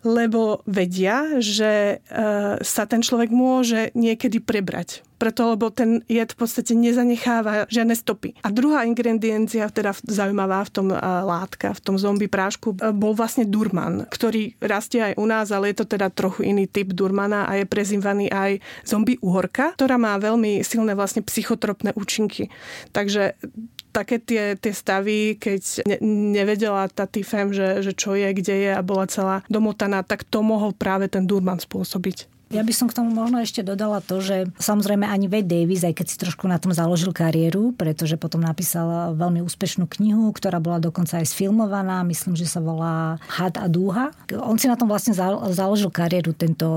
lebo 0.05 0.61
vedia, 0.69 1.41
že 1.41 1.97
e, 1.97 2.15
sa 2.61 2.83
ten 2.85 3.01
človek 3.01 3.33
môže 3.33 3.89
niekedy 3.97 4.37
prebrať 4.37 5.06
preto 5.17 5.53
lebo 5.53 5.73
ten 5.73 6.05
jed 6.05 6.31
v 6.33 6.37
podstate 6.37 6.77
nezanecháva 6.77 7.65
žiadne 7.67 7.97
stopy. 7.97 8.37
A 8.45 8.53
druhá 8.53 8.85
ingrediencia, 8.85 9.67
teda 9.69 9.97
zaujímavá 10.05 10.63
v 10.69 10.71
tom 10.73 10.87
látka, 11.27 11.73
v 11.73 11.81
tom 11.83 11.95
zombie 11.97 12.29
prášku, 12.29 12.77
e, 12.77 12.93
bol 12.93 13.17
vlastne 13.17 13.43
durman, 13.43 14.05
ktorý 14.07 14.55
rastie 14.61 15.01
aj 15.01 15.13
u 15.17 15.25
nás, 15.25 15.49
ale 15.49 15.73
je 15.73 15.83
to 15.83 15.85
teda 15.97 16.13
trochu 16.13 16.45
iný 16.45 16.69
typ 16.69 16.93
durmana 16.93 17.49
a 17.49 17.57
je 17.59 17.65
prezývaný 17.65 18.29
aj 18.29 18.61
zombie 18.85 19.17
uhorka, 19.19 19.73
ktorá 19.75 19.97
má 19.97 20.15
veľmi 20.21 20.61
silné 20.61 20.93
vlastne 20.93 21.25
psychotropné 21.25 21.91
účinky. 21.97 22.53
Takže 22.93 23.35
také 23.97 24.21
tie, 24.21 24.53
tie 24.53 24.73
stavy, 24.77 25.41
keď 25.41 25.89
ne, 25.89 25.97
nevedela 26.37 26.85
tá 26.85 27.09
Tifem, 27.09 27.49
že, 27.49 27.81
že 27.81 27.97
čo 27.97 28.13
je, 28.13 28.29
kde 28.29 28.69
je 28.69 28.71
a 28.77 28.85
bola 28.85 29.09
celá 29.09 29.41
domotaná, 29.49 30.05
tak 30.05 30.21
to 30.21 30.45
mohol 30.45 30.69
práve 30.77 31.09
ten 31.09 31.25
Durman 31.25 31.57
spôsobiť. 31.57 32.36
Ja 32.47 32.63
by 32.63 32.71
som 32.71 32.87
k 32.87 32.95
tomu 32.95 33.11
možno 33.11 33.43
ešte 33.43 33.59
dodala 33.59 33.99
to, 33.99 34.23
že 34.23 34.47
samozrejme 34.55 35.03
ani 35.03 35.27
Wade 35.27 35.51
Davis, 35.51 35.83
aj 35.83 35.99
keď 35.99 36.05
si 36.07 36.15
trošku 36.15 36.47
na 36.47 36.55
tom 36.55 36.71
založil 36.71 37.11
kariéru, 37.11 37.75
pretože 37.75 38.15
potom 38.15 38.39
napísal 38.39 39.15
veľmi 39.19 39.43
úspešnú 39.43 39.83
knihu, 39.99 40.31
ktorá 40.31 40.63
bola 40.63 40.79
dokonca 40.79 41.19
aj 41.19 41.27
sfilmovaná, 41.27 42.07
myslím, 42.07 42.39
že 42.39 42.47
sa 42.47 42.63
volá 42.63 43.19
Had 43.27 43.59
a 43.59 43.67
dúha. 43.67 44.15
On 44.39 44.55
si 44.55 44.71
na 44.71 44.79
tom 44.79 44.87
vlastne 44.87 45.11
založil 45.51 45.91
kariéru, 45.91 46.31
tento 46.31 46.67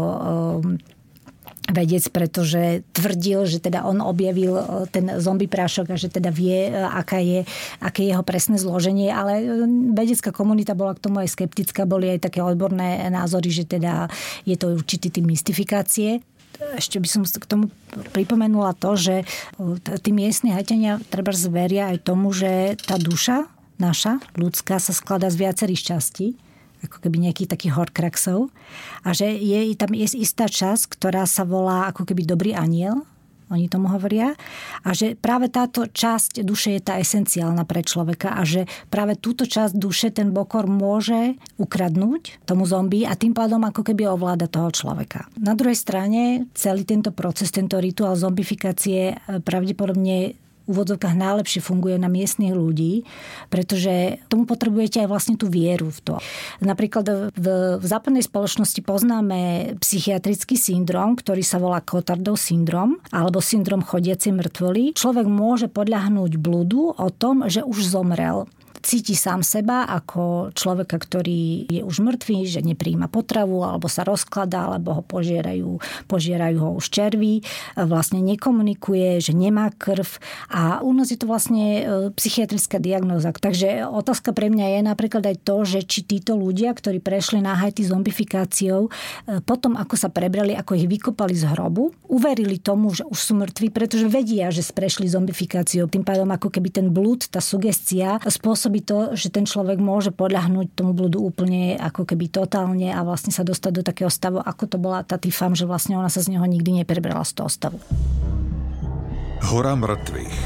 vedec, 1.70 2.04
pretože 2.10 2.82
tvrdil, 2.92 3.46
že 3.46 3.62
teda 3.62 3.86
on 3.86 4.02
objavil 4.02 4.58
e, 4.58 4.64
ten 4.90 5.06
zombie 5.22 5.48
prášok 5.48 5.94
a 5.94 5.96
že 5.96 6.10
teda 6.10 6.28
vie, 6.34 6.68
e, 6.68 6.72
aká 6.74 7.22
je, 7.22 7.46
aké 7.80 8.04
je 8.04 8.10
jeho 8.12 8.24
presné 8.26 8.58
zloženie, 8.58 9.08
ale 9.08 9.32
e, 9.40 9.44
vedecká 9.94 10.34
komunita 10.34 10.74
bola 10.74 10.98
k 10.98 11.02
tomu 11.06 11.22
aj 11.22 11.32
skeptická, 11.32 11.86
boli 11.88 12.10
aj 12.10 12.30
také 12.30 12.42
odborné 12.42 13.06
názory, 13.08 13.48
že 13.54 13.64
teda 13.64 14.10
je 14.44 14.58
to 14.58 14.76
určitý 14.76 15.08
tým 15.08 15.30
mystifikácie. 15.30 16.20
Ešte 16.76 17.00
by 17.00 17.08
som 17.08 17.22
k 17.24 17.46
tomu 17.48 17.72
pripomenula 18.12 18.76
to, 18.76 18.92
že 18.92 19.24
tí 20.04 20.12
miestni 20.12 20.52
hajťania 20.52 21.00
treba 21.08 21.32
zveria 21.32 21.88
aj 21.88 22.04
tomu, 22.04 22.36
že 22.36 22.76
tá 22.84 23.00
duša 23.00 23.48
naša, 23.80 24.20
ľudská, 24.36 24.76
sa 24.76 24.92
skladá 24.92 25.32
z 25.32 25.48
viacerých 25.48 25.96
častí 25.96 26.36
ako 26.84 26.96
keby 27.04 27.28
nejakých 27.28 27.50
takých 27.52 27.76
horkraxov 27.76 28.48
a 29.04 29.10
že 29.12 29.28
je 29.30 29.72
tam 29.76 29.92
je 29.92 30.06
istá 30.16 30.48
časť, 30.48 30.96
ktorá 30.96 31.24
sa 31.28 31.44
volá 31.44 31.88
ako 31.92 32.08
keby 32.08 32.24
dobrý 32.24 32.52
aniel, 32.56 33.04
oni 33.50 33.66
tomu 33.66 33.90
hovoria, 33.90 34.38
a 34.86 34.94
že 34.94 35.18
práve 35.18 35.50
táto 35.50 35.90
časť 35.90 36.46
duše 36.46 36.78
je 36.78 36.82
tá 36.86 37.02
esenciálna 37.02 37.66
pre 37.66 37.82
človeka 37.82 38.38
a 38.38 38.46
že 38.46 38.70
práve 38.88 39.18
túto 39.18 39.42
časť 39.42 39.74
duše 39.74 40.14
ten 40.14 40.30
bokor 40.30 40.70
môže 40.70 41.34
ukradnúť 41.58 42.46
tomu 42.46 42.62
zombie 42.64 43.02
a 43.02 43.18
tým 43.18 43.34
pádom 43.34 43.66
ako 43.66 43.82
keby 43.82 44.06
ovláda 44.06 44.46
toho 44.46 44.70
človeka. 44.70 45.26
Na 45.34 45.58
druhej 45.58 45.76
strane 45.76 46.46
celý 46.54 46.86
tento 46.86 47.10
proces, 47.10 47.50
tento 47.50 47.82
rituál 47.82 48.14
zombifikácie 48.14 49.18
pravdepodobne 49.42 50.38
úvodzovkách 50.70 51.14
najlepšie 51.18 51.60
funguje 51.60 51.98
na 51.98 52.06
miestnych 52.06 52.54
ľudí, 52.54 53.04
pretože 53.50 54.22
tomu 54.30 54.46
potrebujete 54.46 55.02
aj 55.02 55.08
vlastne 55.10 55.34
tú 55.34 55.50
vieru 55.50 55.90
v 55.90 56.00
to. 56.00 56.14
Napríklad 56.62 57.34
v, 57.34 57.46
v 57.76 57.84
západnej 57.84 58.22
spoločnosti 58.22 58.80
poznáme 58.86 59.74
psychiatrický 59.82 60.54
syndrom, 60.54 61.18
ktorý 61.18 61.42
sa 61.42 61.58
volá 61.58 61.82
Cotardov 61.82 62.38
syndrom 62.38 63.02
alebo 63.10 63.42
syndrom 63.42 63.82
chodiacej 63.82 64.32
mŕtvoly. 64.38 64.94
Človek 64.94 65.26
môže 65.26 65.66
podľahnúť 65.66 66.38
bludu 66.38 66.94
o 66.94 67.08
tom, 67.10 67.50
že 67.50 67.66
už 67.66 67.90
zomrel 67.90 68.46
cíti 68.80 69.14
sám 69.14 69.44
seba 69.44 69.86
ako 69.86 70.50
človeka, 70.56 70.98
ktorý 70.98 71.70
je 71.70 71.82
už 71.84 72.02
mŕtvý, 72.02 72.38
že 72.48 72.60
nepríjma 72.64 73.06
potravu 73.06 73.62
alebo 73.62 73.86
sa 73.86 74.02
rozkladá, 74.02 74.72
alebo 74.74 75.00
ho 75.00 75.02
požierajú, 75.04 75.78
požierajú 76.10 76.56
ho 76.58 76.70
už 76.80 76.86
červí, 76.90 77.46
vlastne 77.76 78.18
nekomunikuje, 78.24 79.20
že 79.22 79.36
nemá 79.36 79.70
krv 79.70 80.18
a 80.50 80.80
u 80.82 80.90
nás 80.96 81.12
je 81.12 81.18
to 81.20 81.28
vlastne 81.28 81.64
e, 81.78 81.82
psychiatrická 82.16 82.80
diagnóza. 82.82 83.30
Takže 83.30 83.86
otázka 83.86 84.32
pre 84.34 84.50
mňa 84.50 84.66
je 84.74 84.80
napríklad 84.82 85.24
aj 85.28 85.36
to, 85.44 85.62
že 85.62 85.86
či 85.86 86.02
títo 86.02 86.34
ľudia, 86.34 86.72
ktorí 86.74 86.98
prešli 86.98 87.38
na 87.44 87.54
Haiti 87.54 87.86
zombifikáciou, 87.86 88.88
e, 88.88 88.90
potom 89.44 89.76
ako 89.76 89.94
sa 89.94 90.08
prebrali, 90.08 90.56
ako 90.56 90.74
ich 90.74 90.88
vykopali 90.88 91.36
z 91.36 91.46
hrobu, 91.52 91.92
uverili 92.10 92.58
tomu, 92.58 92.90
že 92.90 93.04
už 93.06 93.18
sú 93.18 93.32
mŕtvi, 93.38 93.68
pretože 93.70 94.08
vedia, 94.08 94.48
že 94.48 94.66
prešli 94.70 95.10
zombifikáciou. 95.10 95.90
Tým 95.90 96.06
pádom 96.06 96.30
ako 96.30 96.48
keby 96.48 96.72
ten 96.72 96.86
blúd, 96.88 97.26
tá 97.28 97.42
sugestia 97.42 98.16
spôsob 98.24 98.69
pôsobí 98.70 98.86
to, 98.86 99.18
že 99.18 99.34
ten 99.34 99.50
človek 99.50 99.82
môže 99.82 100.14
podľahnúť 100.14 100.78
tomu 100.78 100.94
bludu 100.94 101.18
úplne 101.18 101.74
ako 101.74 102.06
keby 102.06 102.30
totálne 102.30 102.94
a 102.94 103.02
vlastne 103.02 103.34
sa 103.34 103.42
dostať 103.42 103.72
do 103.74 103.82
takého 103.82 104.06
stavu, 104.06 104.38
ako 104.38 104.64
to 104.70 104.78
bola 104.78 105.02
tá 105.02 105.18
Tifam, 105.18 105.58
že 105.58 105.66
vlastne 105.66 105.98
ona 105.98 106.06
sa 106.06 106.22
z 106.22 106.30
neho 106.30 106.46
nikdy 106.46 106.78
neprebrala 106.78 107.26
z 107.26 107.34
toho 107.34 107.50
stavu. 107.50 107.82
Hora 109.50 109.74
mŕtvych. 109.74 110.38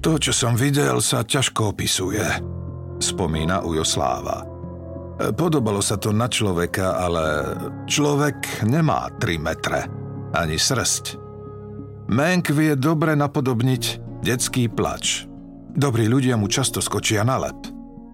To, 0.00 0.16
čo 0.16 0.32
som 0.32 0.56
videl, 0.56 1.04
sa 1.04 1.20
ťažko 1.20 1.76
opisuje, 1.76 2.24
spomína 2.96 3.60
Ujosláva. 3.60 4.48
Podobalo 5.36 5.84
sa 5.84 6.00
to 6.00 6.16
na 6.16 6.32
človeka, 6.32 6.96
ale 6.96 7.54
človek 7.84 8.64
nemá 8.64 9.12
3 9.20 9.36
metre, 9.36 9.84
ani 10.32 10.56
srst. 10.56 11.20
Menk 12.08 12.48
vie 12.56 12.72
dobre 12.74 13.12
napodobniť 13.14 14.00
detský 14.24 14.66
plač, 14.66 15.30
Dobrí 15.72 16.04
ľudia 16.04 16.36
mu 16.36 16.52
často 16.52 16.84
skočia 16.84 17.24
na 17.24 17.40
lep, 17.40 17.56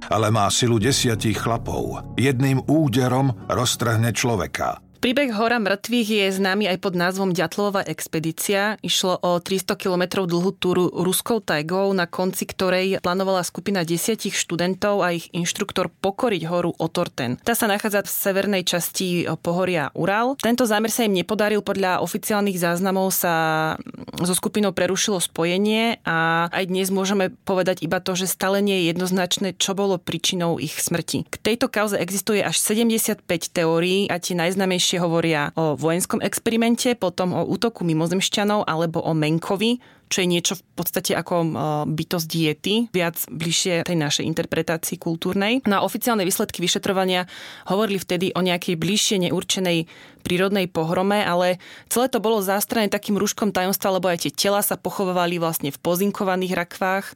ale 0.09 0.31
má 0.31 0.47
silu 0.49 0.79
desiatich 0.79 1.43
chlapov. 1.43 2.15
Jedným 2.15 2.62
úderom 2.71 3.35
roztrhne 3.50 4.15
človeka. 4.15 4.88
Príbeh 4.99 5.31
Hora 5.31 5.62
mŕtvych 5.62 6.09
je 6.11 6.26
známy 6.43 6.67
aj 6.75 6.83
pod 6.83 6.99
názvom 6.99 7.31
Ďatlová 7.31 7.87
expedícia. 7.87 8.83
Išlo 8.83 9.14
o 9.23 9.38
300 9.38 9.78
km 9.78 10.26
dlhú 10.26 10.50
túru 10.59 10.90
ruskou 10.90 11.38
tajgou, 11.38 11.95
na 11.95 12.11
konci 12.11 12.43
ktorej 12.50 12.99
plánovala 12.99 13.47
skupina 13.47 13.87
desiatich 13.87 14.35
študentov 14.35 15.07
a 15.07 15.14
ich 15.14 15.31
inštruktor 15.31 15.87
pokoriť 16.02 16.43
horu 16.50 16.75
Otorten. 16.83 17.38
Tá 17.47 17.55
sa 17.55 17.71
nachádza 17.71 18.02
v 18.02 18.11
severnej 18.11 18.67
časti 18.67 19.23
pohoria 19.38 19.95
Ural. 19.95 20.35
Tento 20.43 20.67
zámer 20.67 20.90
sa 20.90 21.07
im 21.07 21.14
nepodaril, 21.14 21.62
podľa 21.62 22.02
oficiálnych 22.02 22.59
záznamov 22.59 23.15
sa 23.15 23.78
so 24.19 24.34
skupinou 24.34 24.75
prerušilo 24.75 25.23
spojenie 25.23 26.02
a 26.02 26.50
aj 26.50 26.75
dnes 26.75 26.91
môžeme 26.91 27.30
povedať 27.47 27.87
iba 27.87 28.02
to, 28.02 28.19
že 28.19 28.26
stále 28.26 28.58
nie 28.58 28.82
je 28.82 28.91
jednoznačné, 28.91 29.54
čo 29.63 29.78
bolo 29.78 29.95
príčinou 30.02 30.58
ich 30.58 30.75
smrti. 30.75 31.23
K 31.30 31.39
tejto 31.39 31.71
kauze 31.71 31.95
existuje 32.02 32.43
až 32.43 32.58
75 32.58 33.23
teórií 33.54 34.11
a 34.11 34.19
tie 34.19 34.34
najznamejšie 34.34 34.88
najčastejšie 34.89 35.05
hovoria 35.05 35.53
o 35.53 35.77
vojenskom 35.77 36.25
experimente, 36.25 36.97
potom 36.97 37.37
o 37.37 37.45
útoku 37.45 37.85
mimozemšťanov 37.85 38.65
alebo 38.65 39.05
o 39.05 39.13
Menkovi, 39.13 39.77
čo 40.09 40.25
je 40.25 40.33
niečo 40.33 40.57
v 40.57 40.65
podstate 40.73 41.13
ako 41.13 41.45
bytosť 41.93 42.27
diety, 42.33 42.89
viac 42.89 43.21
bližšie 43.29 43.85
tej 43.85 43.97
našej 44.01 44.25
interpretácii 44.25 44.97
kultúrnej. 44.97 45.61
No 45.69 45.77
a 45.77 45.85
oficiálne 45.85 46.25
výsledky 46.25 46.65
vyšetrovania 46.65 47.29
hovorili 47.69 48.01
vtedy 48.01 48.33
o 48.33 48.41
nejakej 48.41 48.81
bližšie 48.81 49.29
neurčenej 49.29 49.85
prírodnej 50.25 50.73
pohrome, 50.73 51.21
ale 51.21 51.61
celé 51.93 52.09
to 52.09 52.25
bolo 52.25 52.41
zástrané 52.41 52.89
takým 52.89 53.21
rúškom 53.21 53.53
tajomstva, 53.53 54.01
lebo 54.01 54.09
aj 54.09 54.25
tie 54.25 54.33
tela 54.33 54.65
sa 54.65 54.81
pochovávali 54.81 55.37
vlastne 55.37 55.69
v 55.69 55.77
pozinkovaných 55.77 56.57
rakvách 56.57 57.07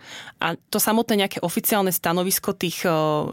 a 0.45 0.61
to 0.69 0.77
samotné 0.77 1.25
nejaké 1.25 1.39
oficiálne 1.41 1.93
stanovisko 1.97 2.53
tých 2.53 2.85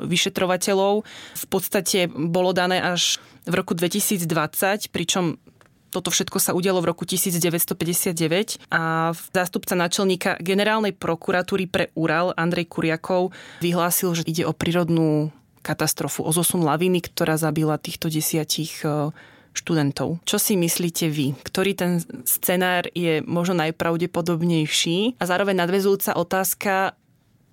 vyšetrovateľov 0.08 1.04
v 1.36 1.46
podstate 1.52 2.08
bolo 2.08 2.56
dané 2.56 2.80
až 2.80 3.20
v 3.50 3.54
roku 3.58 3.74
2020, 3.74 4.94
pričom 4.94 5.42
toto 5.90 6.14
všetko 6.14 6.38
sa 6.38 6.54
udialo 6.54 6.86
v 6.86 6.90
roku 6.94 7.04
1959 7.04 8.70
a 8.70 9.10
zástupca 9.34 9.74
náčelníka 9.74 10.38
generálnej 10.38 10.94
prokuratúry 10.94 11.66
pre 11.66 11.90
Ural 11.98 12.38
Andrej 12.38 12.70
Kuriakov 12.70 13.34
vyhlásil, 13.66 14.14
že 14.14 14.24
ide 14.30 14.46
o 14.46 14.54
prírodnú 14.54 15.34
katastrofu, 15.66 16.24
o 16.24 16.32
zosun 16.32 16.62
laviny, 16.62 17.02
ktorá 17.04 17.36
zabila 17.36 17.82
týchto 17.82 18.08
desiatich 18.08 18.86
e, 18.86 19.12
študentov. 19.52 20.22
Čo 20.24 20.38
si 20.40 20.56
myslíte 20.56 21.10
vy? 21.12 21.36
Ktorý 21.42 21.76
ten 21.76 21.92
scenár 22.24 22.88
je 22.96 23.20
možno 23.26 23.60
najpravdepodobnejší? 23.60 25.20
A 25.20 25.24
zároveň 25.26 25.60
nadvezujúca 25.60 26.16
otázka, 26.16 26.96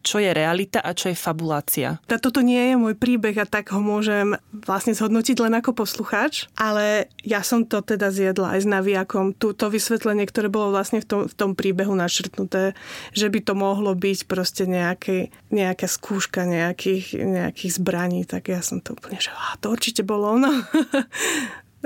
čo 0.07 0.23
je 0.23 0.31
realita 0.31 0.79
a 0.79 0.95
čo 0.95 1.11
je 1.11 1.19
fabulácia. 1.19 1.99
Toto 2.07 2.39
nie 2.47 2.71
je 2.71 2.77
môj 2.79 2.95
príbeh 2.95 3.35
a 3.43 3.51
tak 3.51 3.75
ho 3.75 3.83
môžem 3.83 4.39
vlastne 4.55 4.95
zhodnotiť 4.95 5.43
len 5.43 5.59
ako 5.59 5.83
poslucháč, 5.83 6.47
ale 6.55 7.11
ja 7.27 7.43
som 7.43 7.67
to 7.67 7.83
teda 7.83 8.15
zjedla 8.15 8.55
aj 8.55 8.61
s 8.63 8.69
naviakom. 8.71 9.35
To 9.35 9.67
vysvetlenie, 9.67 10.31
ktoré 10.31 10.47
bolo 10.47 10.71
vlastne 10.71 11.03
v 11.03 11.07
tom, 11.11 11.21
v 11.27 11.35
tom 11.35 11.59
príbehu 11.59 11.99
našrtnuté, 11.99 12.79
že 13.11 13.27
by 13.27 13.43
to 13.43 13.59
mohlo 13.59 13.99
byť 13.99 14.31
proste 14.31 14.71
nejaké, 14.71 15.35
nejaká 15.51 15.91
skúška 15.91 16.47
nejakých, 16.47 17.19
nejakých 17.19 17.73
zbraní, 17.83 18.23
tak 18.23 18.47
ja 18.47 18.63
som 18.63 18.79
to 18.79 18.95
úplne, 18.95 19.19
že 19.19 19.35
á, 19.35 19.59
to 19.59 19.75
určite 19.75 20.07
bolo 20.07 20.39
ono. 20.39 20.55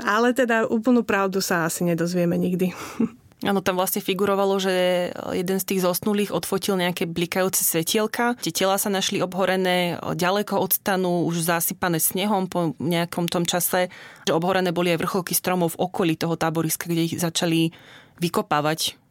ale 0.01 0.33
teda 0.37 0.69
úplnú 0.69 1.01
pravdu 1.01 1.41
sa 1.41 1.65
asi 1.65 1.81
nedozvieme 1.87 2.37
nikdy. 2.37 2.69
Áno, 3.41 3.65
tam 3.65 3.73
vlastne 3.73 4.05
figurovalo, 4.05 4.61
že 4.61 5.09
jeden 5.33 5.57
z 5.57 5.65
tých 5.65 5.81
zosnulých 5.81 6.29
odfotil 6.29 6.77
nejaké 6.77 7.09
blikajúce 7.09 7.65
svetielka. 7.65 8.37
Tie 8.37 8.53
tela 8.53 8.77
sa 8.77 8.93
našli 8.93 9.17
obhorené 9.17 9.97
ďaleko 9.97 10.61
od 10.61 10.77
stanu, 10.77 11.25
už 11.25 11.49
zasypané 11.49 11.97
snehom 11.97 12.45
po 12.45 12.77
nejakom 12.77 13.25
tom 13.25 13.49
čase. 13.49 13.89
Že 14.29 14.37
obhorené 14.37 14.69
boli 14.69 14.93
aj 14.93 15.01
vrcholky 15.01 15.33
stromov 15.33 15.73
v 15.73 15.81
okolí 15.89 16.13
toho 16.21 16.37
táboriska, 16.37 16.85
kde 16.85 17.09
ich 17.09 17.17
začali 17.17 17.73
vykopávať 18.21 19.01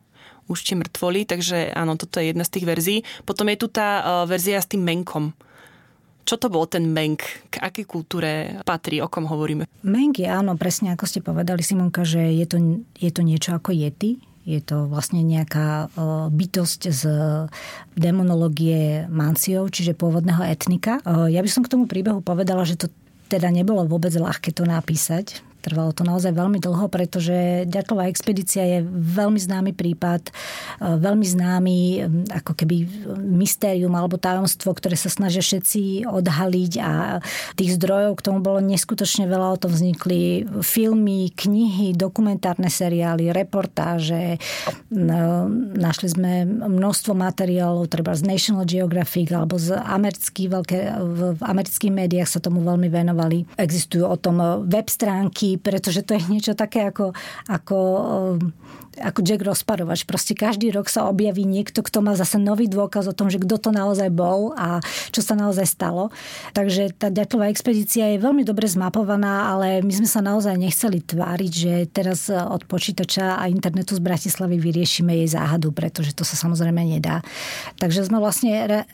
už 0.46 0.58
tie 0.62 0.78
mŕtvoli, 0.78 1.26
takže 1.30 1.74
áno, 1.74 1.94
toto 1.94 2.18
je 2.18 2.30
jedna 2.30 2.42
z 2.46 2.54
tých 2.54 2.66
verzií. 2.66 2.98
Potom 3.22 3.46
je 3.50 3.58
tu 3.58 3.66
tá 3.66 4.22
verzia 4.30 4.58
s 4.62 4.70
tým 4.70 4.82
menkom. 4.82 5.34
Čo 6.30 6.38
to 6.38 6.46
bol 6.46 6.62
ten 6.62 6.94
menk? 6.94 7.26
K 7.50 7.58
akej 7.58 7.90
kultúre 7.90 8.62
patrí? 8.62 9.02
O 9.02 9.10
kom 9.10 9.26
hovoríme? 9.26 9.66
Menk 9.82 10.22
je 10.22 10.30
áno, 10.30 10.54
presne 10.54 10.94
ako 10.94 11.02
ste 11.10 11.18
povedali 11.26 11.58
Simonka, 11.58 12.06
že 12.06 12.22
je 12.22 12.46
to, 12.46 12.86
je 13.02 13.10
to 13.10 13.26
niečo 13.26 13.58
ako 13.58 13.74
jety. 13.74 14.22
Je 14.46 14.62
to 14.62 14.86
vlastne 14.86 15.26
nejaká 15.26 15.90
bytosť 16.30 16.80
z 16.86 17.02
demonológie 17.98 19.10
Manciov, 19.10 19.74
čiže 19.74 19.98
pôvodného 19.98 20.46
etnika. 20.46 21.02
Ja 21.02 21.42
by 21.42 21.50
som 21.50 21.66
k 21.66 21.72
tomu 21.74 21.90
príbehu 21.90 22.22
povedala, 22.22 22.62
že 22.62 22.78
to 22.78 22.86
teda 23.26 23.50
nebolo 23.50 23.82
vôbec 23.82 24.14
ľahké 24.14 24.54
to 24.54 24.62
napísať, 24.62 25.42
Trvalo 25.60 25.92
to 25.92 26.02
naozaj 26.02 26.32
veľmi 26.32 26.56
dlho, 26.56 26.88
pretože 26.88 27.68
Ďatlová 27.68 28.08
expedícia 28.08 28.64
je 28.64 28.78
veľmi 28.90 29.36
známy 29.36 29.72
prípad, 29.76 30.28
e, 30.28 30.32
veľmi 30.80 31.26
známy 31.26 31.76
ako 32.32 32.52
keby 32.56 32.76
mystérium 33.20 33.92
alebo 33.92 34.16
tajomstvo, 34.16 34.72
ktoré 34.72 34.96
sa 34.96 35.12
snažia 35.12 35.44
všetci 35.44 36.08
odhaliť 36.08 36.72
a 36.80 37.20
tých 37.56 37.76
zdrojov 37.76 38.18
k 38.18 38.24
tomu 38.24 38.38
bolo 38.40 38.60
neskutočne 38.64 39.28
veľa. 39.28 39.56
O 39.56 39.60
tom 39.60 39.72
vznikli 39.74 40.46
filmy, 40.64 41.32
knihy, 41.34 41.92
dokumentárne 41.92 42.70
seriály, 42.70 43.32
reportáže. 43.34 44.38
Našli 45.76 46.08
sme 46.08 46.46
množstvo 46.46 47.12
materiálov, 47.12 47.90
treba 47.90 48.14
z 48.14 48.26
National 48.26 48.64
Geographic 48.64 49.32
alebo 49.34 49.58
z 49.58 49.74
amerických, 49.74 50.48
veľké, 50.48 50.78
v 51.00 51.42
amerických 51.42 51.92
médiách 51.92 52.28
sa 52.28 52.40
tomu 52.40 52.62
veľmi 52.62 52.86
venovali. 52.86 53.44
Existujú 53.58 54.06
o 54.06 54.16
tom 54.16 54.38
web 54.66 54.86
stránky, 54.86 55.49
pretože 55.56 56.04
to 56.04 56.14
je 56.14 56.22
niečo 56.28 56.52
také 56.52 56.86
ako, 56.86 57.16
ako 57.48 57.78
ako 59.00 59.22
Jack 59.22 59.46
rozparovač. 59.46 60.02
Proste 60.02 60.34
každý 60.34 60.74
rok 60.74 60.90
sa 60.90 61.06
objaví 61.06 61.46
niekto, 61.46 61.80
kto 61.80 62.02
má 62.02 62.18
zase 62.18 62.42
nový 62.42 62.66
dôkaz 62.66 63.06
o 63.06 63.14
tom, 63.14 63.30
že 63.30 63.38
kto 63.38 63.56
to 63.56 63.70
naozaj 63.70 64.10
bol 64.10 64.52
a 64.58 64.82
čo 65.14 65.22
sa 65.22 65.38
naozaj 65.38 65.64
stalo. 65.64 66.10
Takže 66.52 66.92
tá 66.98 67.08
ďatlová 67.08 67.48
expedícia 67.54 68.10
je 68.10 68.18
veľmi 68.18 68.42
dobre 68.42 68.66
zmapovaná, 68.66 69.54
ale 69.54 69.80
my 69.86 69.92
sme 69.94 70.08
sa 70.10 70.20
naozaj 70.20 70.58
nechceli 70.58 71.00
tváriť, 71.00 71.52
že 71.52 71.72
teraz 71.88 72.28
od 72.28 72.66
počítača 72.66 73.38
a 73.38 73.46
internetu 73.46 73.94
z 73.94 74.02
Bratislavy 74.02 74.58
vyriešime 74.58 75.16
jej 75.22 75.28
záhadu, 75.30 75.70
pretože 75.70 76.10
to 76.12 76.26
sa 76.26 76.34
samozrejme 76.34 76.82
nedá. 76.82 77.22
Takže 77.78 78.10
sme 78.10 78.18
vlastne 78.18 78.84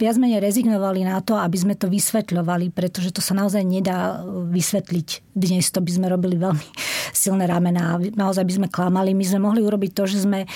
viac 0.00 0.16
menej 0.16 0.40
rezignovali 0.40 1.04
na 1.04 1.20
to, 1.20 1.36
aby 1.36 1.56
sme 1.60 1.74
to 1.76 1.92
vysvetľovali, 1.92 2.72
pretože 2.72 3.12
to 3.14 3.20
sa 3.20 3.36
naozaj 3.36 3.62
nedá 3.62 4.24
vysvetliť. 4.26 5.36
Dnes 5.36 5.68
to 5.68 5.84
by 5.84 5.90
sme 5.92 6.01
robili 6.08 6.38
veľmi 6.38 6.66
silné 7.12 7.44
ramena 7.46 8.00
naozaj 8.00 8.42
by 8.42 8.52
sme 8.58 8.68
klamali. 8.72 9.12
My 9.12 9.24
sme 9.26 9.40
mohli 9.44 9.60
urobiť 9.62 9.90
to, 9.92 10.04
že 10.08 10.24
sme, 10.24 10.48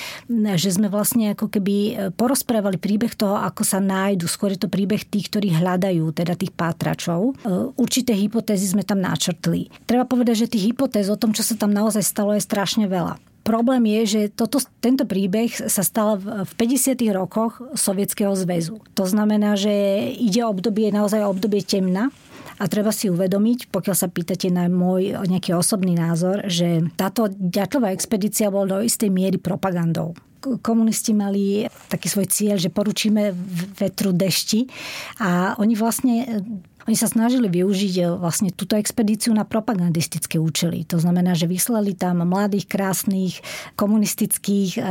že 0.56 0.70
sme 0.72 0.88
vlastne 0.88 1.36
ako 1.36 1.46
keby 1.52 1.76
e, 1.76 1.92
porozprávali 2.16 2.80
príbeh 2.80 3.12
toho, 3.14 3.38
ako 3.38 3.62
sa 3.62 3.78
nájdu. 3.78 4.26
Skôr 4.26 4.56
je 4.56 4.66
to 4.66 4.72
príbeh 4.72 5.04
tých, 5.06 5.28
ktorí 5.30 5.54
hľadajú, 5.54 6.10
teda 6.16 6.34
tých 6.34 6.50
pátračov. 6.56 7.20
E, 7.20 7.32
určité 7.76 8.16
hypotézy 8.16 8.72
sme 8.72 8.82
tam 8.82 8.98
načrtli. 8.98 9.68
Treba 9.84 10.08
povedať, 10.08 10.48
že 10.48 10.52
tých 10.56 10.72
hypotéz 10.72 11.06
o 11.12 11.20
tom, 11.20 11.36
čo 11.36 11.44
sa 11.44 11.54
tam 11.54 11.70
naozaj 11.70 12.02
stalo, 12.02 12.34
je 12.34 12.42
strašne 12.42 12.88
veľa. 12.88 13.20
Problém 13.46 13.86
je, 13.86 14.02
že 14.10 14.20
toto, 14.34 14.58
tento 14.82 15.06
príbeh 15.06 15.46
sa 15.70 15.86
stal 15.86 16.18
v 16.18 16.50
50. 16.58 16.98
rokoch 17.14 17.62
Sovietskeho 17.78 18.34
zväzu. 18.34 18.82
To 18.98 19.06
znamená, 19.06 19.54
že 19.54 19.70
ide 20.18 20.42
obdobie, 20.42 20.90
naozaj 20.90 21.22
obdobie 21.22 21.62
temna, 21.62 22.10
a 22.56 22.64
treba 22.68 22.92
si 22.92 23.12
uvedomiť, 23.12 23.68
pokiaľ 23.68 23.96
sa 23.96 24.08
pýtate 24.08 24.48
na 24.48 24.68
môj 24.70 25.16
nejaký 25.28 25.52
osobný 25.52 25.96
názor, 25.96 26.44
že 26.48 26.88
táto 26.96 27.28
ďatlová 27.30 27.92
expedícia 27.92 28.48
bola 28.48 28.78
do 28.78 28.86
istej 28.86 29.12
miery 29.12 29.36
propagandou 29.40 30.16
komunisti 30.62 31.10
mali 31.10 31.66
taký 31.90 32.06
svoj 32.06 32.30
cieľ, 32.30 32.56
že 32.62 32.70
poručíme 32.70 33.34
vetru 33.82 34.14
dešti 34.14 34.70
a 35.18 35.58
oni 35.58 35.74
vlastne 35.74 36.14
oni 36.86 36.94
sa 36.94 37.10
snažili 37.10 37.50
využiť 37.50 37.94
e, 37.98 38.02
vlastne 38.14 38.54
túto 38.54 38.78
expedíciu 38.78 39.34
na 39.34 39.42
propagandistické 39.42 40.38
účely. 40.38 40.86
To 40.86 41.02
znamená, 41.02 41.34
že 41.34 41.50
vyslali 41.50 41.98
tam 41.98 42.22
mladých, 42.22 42.70
krásnych, 42.70 43.42
komunistických 43.74 44.78
e, 44.78 44.80
e, 44.80 44.90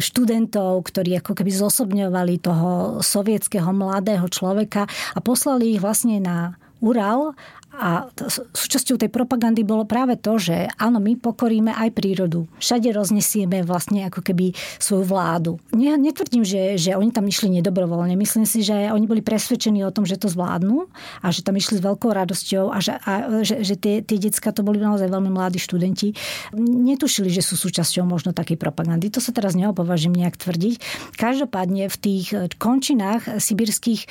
študentov, 0.00 0.80
ktorí 0.88 1.20
ako 1.20 1.36
keby 1.36 1.52
zosobňovali 1.52 2.40
toho 2.40 3.04
sovietského 3.04 3.68
mladého 3.76 4.24
človeka 4.32 4.88
a 4.88 5.18
poslali 5.20 5.76
ich 5.76 5.84
vlastne 5.84 6.16
na 6.16 6.56
Ural 6.82 7.34
a 7.72 8.04
súčasťou 8.52 9.00
tej 9.00 9.08
propagandy 9.08 9.64
bolo 9.64 9.88
práve 9.88 10.20
to, 10.20 10.36
že 10.36 10.68
áno, 10.76 11.00
my 11.00 11.16
pokoríme 11.16 11.72
aj 11.72 11.88
prírodu. 11.96 12.44
Všade 12.60 12.92
roznesieme 12.92 13.64
vlastne 13.64 14.12
ako 14.12 14.20
keby 14.20 14.52
svoju 14.76 15.08
vládu. 15.08 15.52
Ne, 15.72 15.96
netvrdím, 15.96 16.44
že, 16.44 16.76
že 16.76 16.92
oni 16.92 17.08
tam 17.16 17.24
išli 17.24 17.48
nedobrovoľne. 17.60 18.12
Myslím 18.12 18.44
si, 18.44 18.60
že 18.60 18.92
oni 18.92 19.08
boli 19.08 19.24
presvedčení 19.24 19.80
o 19.88 19.94
tom, 19.94 20.04
že 20.04 20.20
to 20.20 20.28
zvládnu 20.28 20.84
a 21.24 21.32
že 21.32 21.40
tam 21.40 21.56
išli 21.56 21.80
s 21.80 21.82
veľkou 21.82 22.12
radosťou 22.12 22.68
a 22.68 22.78
že, 22.84 22.92
a, 22.92 23.40
že, 23.40 23.64
že 23.64 23.74
tie, 23.80 24.04
tie 24.04 24.20
decka 24.20 24.52
to 24.52 24.60
boli 24.60 24.76
naozaj 24.76 25.08
veľmi 25.08 25.32
mladí 25.32 25.56
študenti. 25.56 26.12
Netušili, 26.60 27.32
že 27.32 27.40
sú 27.40 27.56
súčasťou 27.56 28.04
možno 28.04 28.36
takej 28.36 28.60
propagandy. 28.60 29.08
To 29.16 29.24
sa 29.24 29.32
teraz 29.32 29.56
neopovažím 29.56 30.12
nejak 30.12 30.36
tvrdiť. 30.36 30.76
Každopádne 31.16 31.88
v 31.88 31.96
tých 31.96 32.26
končinách 32.60 33.40
sibirských 33.40 34.00
e, 34.04 34.08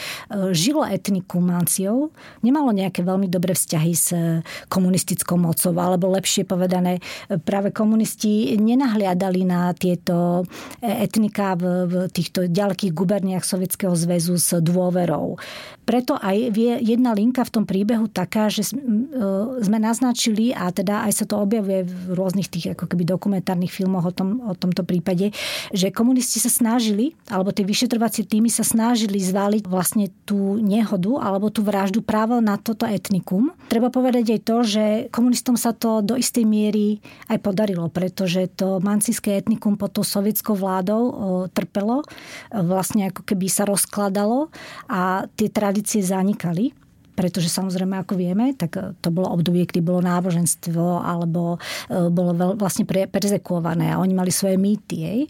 žilo 0.57 0.81
etnikum 0.81 1.45
Manciov. 1.45 2.09
Nemalo 2.41 2.73
nejaké 2.73 3.05
veľmi 3.05 3.29
dobré 3.29 3.50
dobré 3.51 3.59
vzťahy 3.59 3.91
s 3.91 4.07
eh, 4.15 4.39
komunistickou 4.71 5.35
mocou, 5.35 5.75
alebo 5.75 6.07
lepšie 6.15 6.47
povedané, 6.47 7.03
eh, 7.03 7.35
práve 7.35 7.75
komunisti 7.75 8.55
nenahliadali 8.55 9.43
na 9.43 9.75
tieto 9.75 10.47
eh, 10.79 11.03
etnika 11.03 11.59
v, 11.59 11.63
v 11.87 11.93
týchto 12.07 12.47
ďalekých 12.47 12.95
guberniách 12.95 13.43
Sovietskeho 13.43 13.91
zväzu 13.91 14.39
s 14.39 14.55
dôverou. 14.63 15.35
Preto 15.83 16.15
aj 16.15 16.55
je 16.55 16.79
jedna 16.79 17.11
linka 17.11 17.43
v 17.43 17.51
tom 17.51 17.65
príbehu 17.67 18.07
taká, 18.07 18.47
že 18.47 18.63
sme 18.63 19.77
naznačili, 19.81 20.53
a 20.55 20.71
teda 20.71 21.03
aj 21.09 21.11
sa 21.11 21.25
to 21.27 21.41
objavuje 21.41 21.83
v 21.83 22.15
rôznych 22.15 22.47
tých 22.47 22.77
ako 22.77 22.85
keby 22.85 23.03
dokumentárnych 23.03 23.73
filmoch 23.73 24.07
o, 24.07 24.13
tom, 24.13 24.39
o 24.45 24.53
tomto 24.55 24.85
prípade, 24.85 25.33
že 25.73 25.91
komunisti 25.91 26.37
sa 26.37 26.53
snažili, 26.53 27.17
alebo 27.27 27.51
tie 27.51 27.65
vyšetrovacie 27.65 28.23
týmy 28.23 28.47
sa 28.47 28.63
snažili 28.63 29.19
zvaliť 29.19 29.65
vlastne 29.67 30.13
tú 30.23 30.61
nehodu 30.61 31.17
alebo 31.17 31.49
tú 31.49 31.65
vraždu 31.65 32.05
práve 32.05 32.37
na 32.39 32.61
toto 32.61 32.85
etnikum 32.85 33.40
etnikum. 33.41 33.69
Treba 33.71 33.89
povedať 33.89 34.37
aj 34.37 34.41
to, 34.43 34.57
že 34.63 34.85
komunistom 35.09 35.55
sa 35.57 35.73
to 35.73 36.03
do 36.05 36.19
istej 36.19 36.45
miery 36.45 36.99
aj 37.31 37.39
podarilo, 37.41 37.89
pretože 37.89 38.51
to 38.53 38.83
mancijské 38.83 39.39
etnikum 39.39 39.79
pod 39.79 39.95
tou 39.95 40.03
sovietskou 40.05 40.53
vládou 40.53 41.47
trpelo, 41.55 42.03
vlastne 42.51 43.09
ako 43.09 43.23
keby 43.25 43.47
sa 43.47 43.63
rozkladalo 43.65 44.51
a 44.91 45.25
tie 45.39 45.47
tradície 45.47 46.03
zanikali 46.03 46.75
pretože 47.13 47.51
samozrejme, 47.51 48.01
ako 48.01 48.17
vieme, 48.17 48.55
tak 48.55 48.77
to 48.99 49.09
bolo 49.13 49.31
obdobie, 49.31 49.67
kedy 49.67 49.83
bolo 49.83 50.01
náboženstvo 50.03 51.03
alebo 51.03 51.57
e, 51.87 52.09
bolo 52.09 52.55
vlastne 52.55 52.87
perzekuované 52.87 53.93
a 53.93 53.99
oni 54.01 54.13
mali 54.15 54.31
svoje 54.33 54.55
mýty. 54.55 54.95
Jej. 55.01 55.21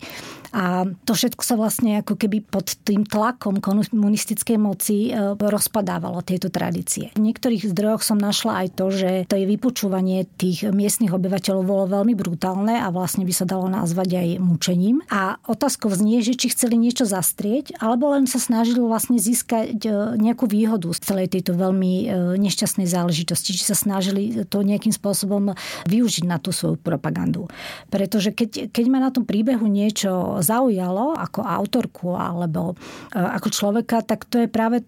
A 0.52 0.84
to 1.08 1.16
všetko 1.16 1.48
sa 1.48 1.56
vlastne 1.56 2.04
ako 2.04 2.20
keby 2.20 2.44
pod 2.44 2.76
tým 2.84 3.08
tlakom 3.08 3.64
komunistickej 3.64 4.60
moci 4.60 5.08
e, 5.08 5.34
rozpadávalo 5.40 6.20
tieto 6.28 6.52
tradície. 6.52 7.16
V 7.16 7.24
niektorých 7.24 7.72
zdrojoch 7.72 8.04
som 8.04 8.20
našla 8.20 8.68
aj 8.68 8.68
to, 8.76 8.86
že 8.92 9.12
to 9.32 9.40
je 9.40 9.48
vypočúvanie 9.48 10.28
tých 10.36 10.68
miestnych 10.68 11.16
obyvateľov 11.16 11.64
bolo 11.64 11.86
veľmi 11.88 12.14
brutálne 12.20 12.84
a 12.84 12.92
vlastne 12.92 13.24
by 13.24 13.32
sa 13.32 13.48
dalo 13.48 13.72
nazvať 13.72 14.20
aj 14.20 14.28
mučením. 14.44 15.00
A 15.08 15.40
otázkou 15.48 15.88
znie, 15.96 16.20
že 16.20 16.36
či 16.36 16.52
chceli 16.52 16.76
niečo 16.76 17.08
zastrieť, 17.08 17.80
alebo 17.80 18.12
len 18.12 18.28
sa 18.28 18.36
snažili 18.36 18.84
vlastne 18.84 19.24
získať 19.24 19.80
e, 19.88 19.90
nejakú 20.20 20.52
výhodu 20.52 20.92
z 20.92 21.00
celej 21.00 21.32
tejto 21.32 21.56
veľmi 21.56 21.71
e, 21.80 22.08
nešťastnej 22.36 22.90
záležitosti, 22.90 23.56
či 23.56 23.64
sa 23.64 23.78
snažili 23.78 24.44
to 24.44 24.66
nejakým 24.66 24.92
spôsobom 24.92 25.56
využiť 25.88 26.28
na 26.28 26.42
tú 26.42 26.52
svoju 26.52 26.76
propagandu. 26.82 27.48
Pretože 27.88 28.36
keď, 28.36 28.74
keď 28.74 28.86
ma 28.92 29.00
na 29.00 29.14
tom 29.14 29.24
príbehu 29.24 29.64
niečo 29.72 30.44
zaujalo 30.44 31.16
ako 31.16 31.40
autorku 31.48 32.18
alebo 32.20 32.76
e, 33.14 33.22
ako 33.22 33.48
človeka, 33.54 34.04
tak 34.04 34.28
to 34.28 34.44
je 34.44 34.48
práve 34.52 34.84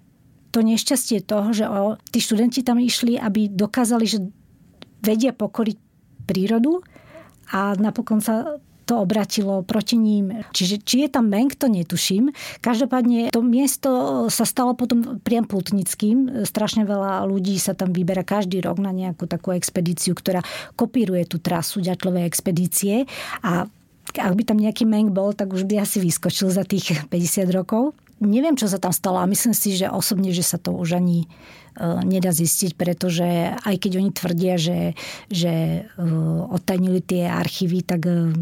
to 0.54 0.62
nešťastie 0.62 1.26
toho, 1.26 1.50
že 1.50 1.66
o, 1.66 1.98
tí 2.14 2.22
študenti 2.22 2.62
tam 2.62 2.78
išli, 2.78 3.18
aby 3.18 3.50
dokázali, 3.50 4.06
že 4.06 4.22
vedia 5.02 5.34
pokoriť 5.34 5.78
prírodu 6.30 6.86
a 7.50 7.74
napokon 7.76 8.22
sa 8.22 8.62
to 8.84 9.00
obratilo 9.00 9.64
proti 9.64 9.96
ním. 9.96 10.44
Čiže 10.52 10.76
či 10.84 11.08
je 11.08 11.10
tam 11.10 11.32
Meng, 11.32 11.52
to 11.56 11.72
netuším. 11.72 12.36
Každopádne 12.60 13.32
to 13.32 13.42
miesto 13.42 13.90
sa 14.28 14.44
stalo 14.44 14.76
potom 14.76 15.24
priam 15.24 15.48
putnickým. 15.48 16.44
Strašne 16.44 16.84
veľa 16.84 17.24
ľudí 17.26 17.56
sa 17.58 17.74
tam 17.74 17.96
vyberá 17.96 18.22
každý 18.28 18.60
rok 18.60 18.80
na 18.84 18.92
nejakú 18.92 19.26
takú 19.26 19.56
expedíciu, 19.56 20.14
ktorá 20.14 20.44
kopíruje 20.76 21.24
tú 21.28 21.40
trasu 21.40 21.80
ďatlovej 21.80 22.28
expedície 22.28 23.08
a 23.42 23.68
ak 24.14 24.34
by 24.36 24.44
tam 24.46 24.60
nejaký 24.60 24.84
Meng 24.86 25.10
bol, 25.10 25.32
tak 25.34 25.56
už 25.56 25.66
by 25.66 25.82
asi 25.82 26.04
vyskočil 26.04 26.52
za 26.52 26.68
tých 26.68 26.92
50 27.12 27.50
rokov. 27.50 27.96
Neviem, 28.24 28.56
čo 28.56 28.72
sa 28.72 28.80
tam 28.80 28.96
stalo 28.96 29.20
a 29.20 29.28
myslím 29.28 29.52
si, 29.52 29.76
že 29.76 29.92
osobne, 29.92 30.32
že 30.32 30.46
sa 30.46 30.56
to 30.56 30.72
už 30.72 30.96
ani 30.96 31.26
e, 31.26 31.28
nedá 32.06 32.30
zistiť, 32.30 32.78
pretože 32.78 33.58
aj 33.58 33.76
keď 33.82 33.92
oni 33.98 34.12
tvrdia, 34.14 34.56
že, 34.62 34.94
že 35.30 35.54
e, 35.54 36.06
odtajnili 36.54 37.02
tie 37.02 37.26
archívy, 37.26 37.82
tak 37.82 38.02
e, 38.06 38.34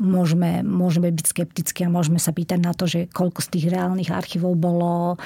môžeme, 0.00 0.62
môžeme 0.62 1.10
byť 1.10 1.26
skeptickí 1.26 1.82
a 1.84 1.92
môžeme 1.92 2.22
sa 2.22 2.30
pýtať 2.30 2.58
na 2.62 2.72
to, 2.72 2.86
že 2.86 3.10
koľko 3.10 3.42
z 3.42 3.48
tých 3.58 3.66
reálnych 3.74 4.14
archívov 4.14 4.54
bolo 4.54 5.18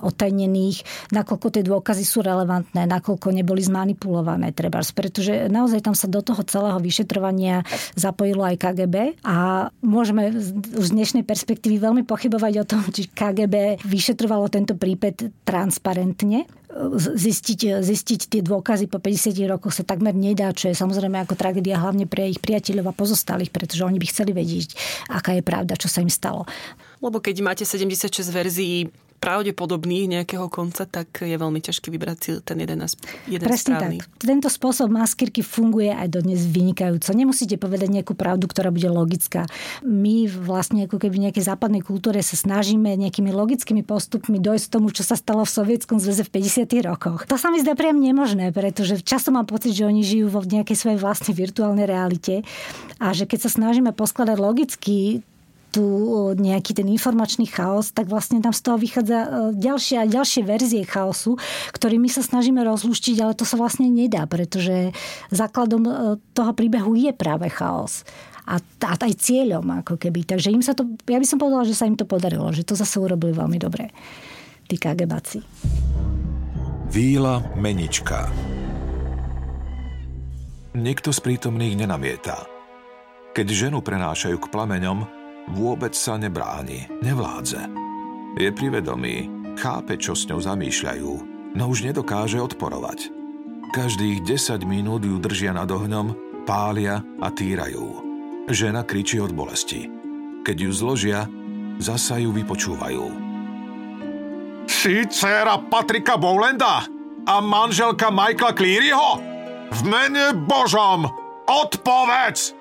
otajnených, 0.00 1.10
nakoľko 1.12 1.46
tie 1.52 1.62
dôkazy 1.64 2.04
sú 2.04 2.24
relevantné, 2.24 2.88
nakoľko 2.88 3.30
neboli 3.30 3.60
zmanipulované 3.60 4.50
treba. 4.56 4.80
Pretože 4.80 5.52
naozaj 5.52 5.84
tam 5.84 5.94
sa 5.94 6.08
do 6.08 6.24
toho 6.24 6.40
celého 6.48 6.80
vyšetrovania 6.80 7.62
zapojilo 7.94 8.42
aj 8.48 8.56
KGB 8.56 9.20
a 9.22 9.68
môžeme 9.84 10.32
už 10.74 10.86
z 10.88 10.96
dnešnej 10.96 11.24
perspektívy 11.28 11.76
veľmi 11.78 12.02
pochybovať 12.08 12.52
o 12.64 12.64
tom, 12.64 12.82
či 12.88 13.06
KGB 13.12 13.84
vyšetrovalo 13.84 14.48
tento 14.48 14.74
prípad 14.74 15.44
transparentne. 15.44 16.48
Zistiť, 16.96 17.82
zistiť 17.82 18.20
tie 18.30 18.40
dôkazy 18.46 18.86
po 18.86 19.02
50 19.02 19.34
rokoch 19.50 19.74
sa 19.74 19.82
takmer 19.82 20.14
nedá, 20.14 20.54
čo 20.54 20.70
je 20.70 20.78
samozrejme 20.78 21.18
ako 21.26 21.34
tragédia 21.34 21.82
hlavne 21.82 22.06
pre 22.06 22.30
ich 22.30 22.38
priateľov 22.38 22.94
a 22.94 22.94
pozostalých, 22.94 23.50
pretože 23.50 23.82
oni 23.82 23.98
by 23.98 24.06
chceli 24.06 24.30
vedieť, 24.30 24.78
aká 25.10 25.34
je 25.34 25.42
pravda, 25.42 25.74
čo 25.74 25.90
sa 25.90 25.98
im 25.98 26.10
stalo. 26.12 26.46
Lebo 27.02 27.18
keď 27.18 27.42
máte 27.42 27.64
76 27.66 28.22
verzií 28.30 28.86
pravdepodobných 29.20 30.18
nejakého 30.18 30.48
konca, 30.48 30.88
tak 30.88 31.20
je 31.20 31.36
veľmi 31.36 31.60
ťažké 31.60 31.92
vybrať 31.92 32.18
si 32.18 32.30
ten 32.40 32.56
jeden, 32.56 32.80
jeden 33.28 33.46
Presne 33.46 33.76
správny. 33.76 33.96
tak. 34.00 34.08
Tento 34.16 34.48
spôsob 34.48 34.88
maskírky 34.88 35.44
funguje 35.44 35.92
aj 35.92 36.08
dodnes 36.08 36.48
vynikajúco. 36.48 37.12
Nemusíte 37.12 37.60
povedať 37.60 37.92
nejakú 37.92 38.16
pravdu, 38.16 38.48
ktorá 38.48 38.72
bude 38.72 38.88
logická. 38.88 39.44
My 39.84 40.24
vlastne 40.24 40.88
ako 40.88 40.96
keby 40.96 41.20
v 41.20 41.24
nejakej 41.28 41.44
západnej 41.52 41.84
kultúre 41.84 42.24
sa 42.24 42.34
snažíme 42.34 42.96
nejakými 42.96 43.28
logickými 43.28 43.84
postupmi 43.84 44.40
dojsť 44.40 44.64
k 44.66 44.72
tomu, 44.72 44.88
čo 44.88 45.04
sa 45.04 45.20
stalo 45.20 45.44
v 45.44 45.52
Sovietskom 45.52 46.00
zväze 46.00 46.24
v 46.24 46.40
50. 46.40 46.88
rokoch. 46.88 47.28
To 47.28 47.36
sa 47.36 47.52
mi 47.52 47.60
zdá 47.60 47.76
priam 47.76 48.00
nemožné, 48.00 48.56
pretože 48.56 49.04
často 49.04 49.28
mám 49.28 49.44
pocit, 49.44 49.76
že 49.76 49.84
oni 49.84 50.00
žijú 50.00 50.32
vo 50.32 50.40
nejakej 50.40 50.76
svojej 50.80 50.98
vlastnej 50.98 51.36
virtuálnej 51.36 51.84
realite 51.84 52.40
a 52.96 53.12
že 53.12 53.28
keď 53.28 53.44
sa 53.44 53.50
snažíme 53.52 53.92
poskladať 53.92 54.36
logicky 54.40 55.20
tu 55.70 55.82
nejaký 56.34 56.74
ten 56.74 56.90
informačný 56.90 57.46
chaos, 57.46 57.94
tak 57.94 58.10
vlastne 58.10 58.42
tam 58.42 58.50
z 58.50 58.62
toho 58.66 58.76
vychádza 58.76 59.18
e, 59.22 59.28
ďalšie 59.54 59.96
a 60.02 60.10
ďalšie 60.10 60.42
verzie 60.42 60.82
chaosu, 60.82 61.38
ktorými 61.70 62.10
sa 62.10 62.26
snažíme 62.26 62.60
rozluštiť, 62.66 63.16
ale 63.22 63.38
to 63.38 63.46
sa 63.46 63.54
vlastne 63.54 63.86
nedá, 63.86 64.26
pretože 64.26 64.90
základom 65.30 65.82
e, 65.86 65.92
toho 66.34 66.52
príbehu 66.52 66.98
je 66.98 67.14
práve 67.14 67.46
chaos 67.48 68.02
a, 68.50 68.58
a 68.58 68.92
aj 68.98 69.14
cieľom 69.22 69.62
ako 69.86 69.94
keby. 69.94 70.26
Takže 70.26 70.50
im 70.50 70.62
sa 70.62 70.74
to, 70.74 70.84
ja 71.06 71.22
by 71.22 71.26
som 71.26 71.38
povedala, 71.38 71.62
že 71.62 71.78
sa 71.78 71.86
im 71.86 71.94
to 71.94 72.04
podarilo, 72.04 72.50
že 72.50 72.66
to 72.66 72.74
zase 72.74 72.98
urobili 72.98 73.30
veľmi 73.30 73.58
dobre. 73.62 73.94
Tí 74.66 74.74
KGBáci. 74.78 75.38
Víla 76.90 77.38
Menička 77.54 78.26
Nikto 80.70 81.10
z 81.10 81.18
prítomných 81.18 81.74
nenamieta. 81.74 82.46
Keď 83.34 83.46
ženu 83.50 83.82
prenášajú 83.82 84.38
k 84.38 84.50
plameňom, 84.54 85.19
Vôbec 85.50 85.92
sa 85.98 86.14
nebráni, 86.14 86.86
nevládze. 87.02 87.66
Je 88.38 88.50
privedomý, 88.54 89.26
chápe, 89.58 89.98
čo 89.98 90.14
s 90.14 90.30
ňou 90.30 90.38
zamýšľajú, 90.38 91.12
no 91.58 91.64
už 91.66 91.90
nedokáže 91.90 92.38
odporovať. 92.38 93.10
Každých 93.74 94.22
10 94.26 94.62
minút 94.66 95.02
ju 95.02 95.18
držia 95.18 95.54
nad 95.54 95.66
ohňom, 95.66 96.14
pália 96.46 97.02
a 97.22 97.28
týrajú. 97.30 98.02
Žena 98.50 98.82
kričí 98.86 99.18
od 99.22 99.34
bolesti. 99.34 99.86
Keď 100.42 100.56
ju 100.58 100.70
zložia, 100.74 101.26
zasa 101.78 102.18
ju 102.18 102.34
vypočúvajú. 102.34 103.04
Si 104.70 105.02
dcera 105.06 105.58
Patrika 105.66 106.14
Bowlanda 106.14 106.86
a 107.26 107.34
manželka 107.42 108.10
Michaela 108.10 108.54
Clearyho? 108.54 109.10
V 109.70 109.80
mene 109.86 110.34
Božom, 110.34 111.10
odpovedz! 111.46 112.59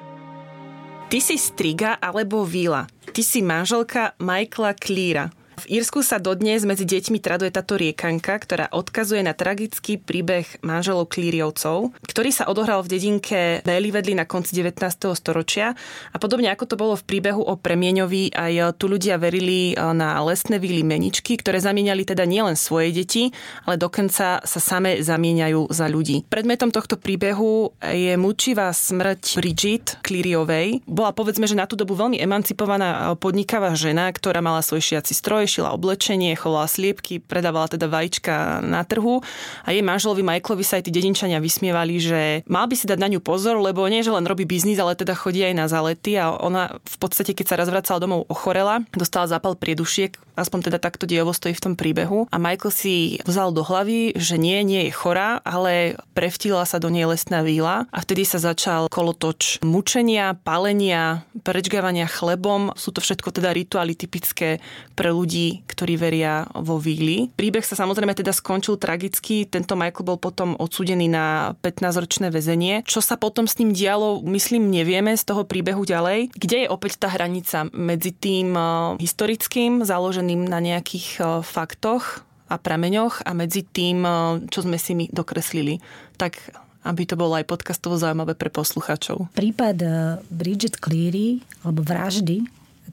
Ty 1.10 1.18
si 1.18 1.42
Striga 1.42 1.98
alebo 1.98 2.46
Vila. 2.46 2.86
Ty 2.86 3.26
si 3.26 3.42
manželka 3.42 4.14
Michaela 4.22 4.78
Cleara. 4.78 5.34
V 5.60 5.84
Írsku 5.84 6.00
sa 6.08 6.24
dodnes 6.24 6.64
medzi 6.64 6.88
deťmi 6.88 7.20
traduje 7.20 7.52
táto 7.52 7.76
riekanka, 7.76 8.32
ktorá 8.40 8.72
odkazuje 8.72 9.20
na 9.20 9.36
tragický 9.36 10.00
príbeh 10.00 10.48
manželov 10.64 11.12
Klíriovcov, 11.12 11.92
ktorý 12.00 12.32
sa 12.32 12.48
odohral 12.48 12.80
v 12.80 12.96
dedinke 12.96 13.60
Vedli 13.68 14.16
na 14.16 14.24
konci 14.24 14.56
19. 14.56 14.80
storočia. 15.20 15.76
A 16.14 16.18
podobne 16.22 16.48
ako 16.54 16.64
to 16.64 16.80
bolo 16.80 16.94
v 16.96 17.04
príbehu 17.04 17.44
o 17.44 17.60
Premieňovi, 17.60 18.32
aj 18.32 18.80
tu 18.80 18.88
ľudia 18.88 19.20
verili 19.20 19.74
e, 19.74 19.76
na 19.76 20.22
lesné 20.24 20.62
víly 20.62 20.86
meničky, 20.86 21.36
ktoré 21.36 21.60
zamieniali 21.60 22.08
teda 22.08 22.24
nielen 22.24 22.56
svoje 22.56 22.96
deti, 22.96 23.34
ale 23.68 23.76
dokonca 23.82 24.40
sa 24.46 24.60
same 24.62 25.04
zamieňajú 25.04 25.74
za 25.74 25.90
ľudí. 25.92 26.24
Predmetom 26.30 26.70
tohto 26.70 26.96
príbehu 26.96 27.74
je 27.82 28.14
mučivá 28.16 28.72
smrť 28.72 29.42
Bridget 29.42 29.98
Klíriovej. 30.06 30.86
Bola 30.86 31.12
povedzme, 31.12 31.50
že 31.50 31.58
na 31.58 31.66
tú 31.66 31.74
dobu 31.74 31.98
veľmi 31.98 32.22
emancipovaná 32.22 32.90
e, 32.94 32.98
podnikavá 33.18 33.74
žena, 33.74 34.08
ktorá 34.14 34.40
mala 34.40 34.62
svoj 34.62 34.86
šiaci 34.86 35.18
stroj, 35.18 35.49
šila 35.50 35.74
oblečenie, 35.74 36.38
chovala 36.38 36.70
sliepky, 36.70 37.18
predávala 37.18 37.66
teda 37.66 37.90
vajíčka 37.90 38.62
na 38.62 38.86
trhu. 38.86 39.26
A 39.66 39.74
jej 39.74 39.82
manželovi 39.82 40.22
Michaelovi 40.22 40.62
sa 40.62 40.78
aj 40.78 40.86
tí 40.86 40.92
dedinčania 40.94 41.42
vysmievali, 41.42 41.98
že 41.98 42.22
mal 42.46 42.70
by 42.70 42.76
si 42.78 42.86
dať 42.86 43.00
na 43.02 43.10
ňu 43.10 43.20
pozor, 43.26 43.58
lebo 43.58 43.82
nie, 43.90 44.06
že 44.06 44.14
len 44.14 44.30
robí 44.30 44.46
biznis, 44.46 44.78
ale 44.78 44.94
teda 44.94 45.18
chodí 45.18 45.42
aj 45.42 45.56
na 45.58 45.66
zalety 45.66 46.14
a 46.22 46.30
ona 46.30 46.78
v 46.86 46.98
podstate, 47.02 47.34
keď 47.34 47.46
sa 47.50 47.58
raz 47.58 47.68
vracala 47.74 47.98
domov, 47.98 48.30
ochorela, 48.30 48.86
dostala 48.94 49.26
zápal 49.26 49.58
priedušiek, 49.58 50.14
aspoň 50.38 50.70
teda 50.70 50.78
takto 50.78 51.10
dievo 51.10 51.34
stojí 51.34 51.58
v 51.58 51.64
tom 51.66 51.74
príbehu. 51.74 52.30
A 52.30 52.38
Michael 52.38 52.72
si 52.72 52.96
vzal 53.26 53.56
do 53.56 53.66
hlavy, 53.66 54.14
že 54.20 54.38
nie, 54.38 54.62
nie 54.62 54.88
je 54.88 54.94
chorá, 54.94 55.42
ale 55.42 55.98
prevtila 56.14 56.68
sa 56.68 56.78
do 56.78 56.92
nej 56.92 57.08
lesná 57.08 57.42
víla 57.42 57.90
a 57.90 57.98
vtedy 58.04 58.28
sa 58.28 58.38
začal 58.38 58.92
kolotoč 58.92 59.64
mučenia, 59.64 60.36
palenia, 60.36 61.24
prečgávania 61.42 62.06
chlebom. 62.06 62.76
Sú 62.76 62.92
to 62.92 63.00
všetko 63.00 63.32
teda 63.32 63.56
rituály 63.56 63.96
typické 63.96 64.60
pre 65.00 65.16
ľudí 65.16 65.39
ľudí, 65.40 65.64
ktorí 65.72 65.96
veria 65.96 66.44
vo 66.52 66.76
víly. 66.76 67.32
Príbeh 67.40 67.64
sa 67.64 67.80
samozrejme 67.80 68.12
teda 68.12 68.36
skončil 68.36 68.76
tragicky. 68.76 69.48
Tento 69.48 69.80
Michael 69.80 70.04
bol 70.06 70.20
potom 70.20 70.60
odsúdený 70.60 71.08
na 71.08 71.56
15-ročné 71.64 72.28
väzenie. 72.28 72.84
Čo 72.84 73.00
sa 73.00 73.16
potom 73.16 73.48
s 73.48 73.56
ním 73.56 73.72
dialo, 73.72 74.20
myslím, 74.28 74.68
nevieme 74.68 75.16
z 75.16 75.24
toho 75.24 75.48
príbehu 75.48 75.88
ďalej. 75.88 76.36
Kde 76.36 76.68
je 76.68 76.72
opäť 76.72 77.00
tá 77.00 77.08
hranica 77.08 77.72
medzi 77.72 78.12
tým 78.12 78.52
eh, 78.52 78.68
historickým, 79.00 79.88
založeným 79.88 80.44
na 80.44 80.60
nejakých 80.60 81.08
eh, 81.20 81.26
faktoch 81.40 82.28
a 82.50 82.58
prameňoch 82.58 83.24
a 83.24 83.32
medzi 83.32 83.64
tým, 83.64 84.04
eh, 84.04 84.14
čo 84.52 84.68
sme 84.68 84.76
si 84.76 84.92
my 84.98 85.06
dokreslili. 85.10 85.80
Tak 86.20 86.68
aby 86.80 87.04
to 87.04 87.20
bolo 87.20 87.36
aj 87.36 87.44
podcastovo 87.44 88.00
zaujímavé 88.00 88.40
pre 88.40 88.48
poslucháčov. 88.48 89.36
Prípad 89.36 89.84
Bridget 90.32 90.80
Cleary, 90.80 91.44
alebo 91.60 91.84
vraždy, 91.84 92.48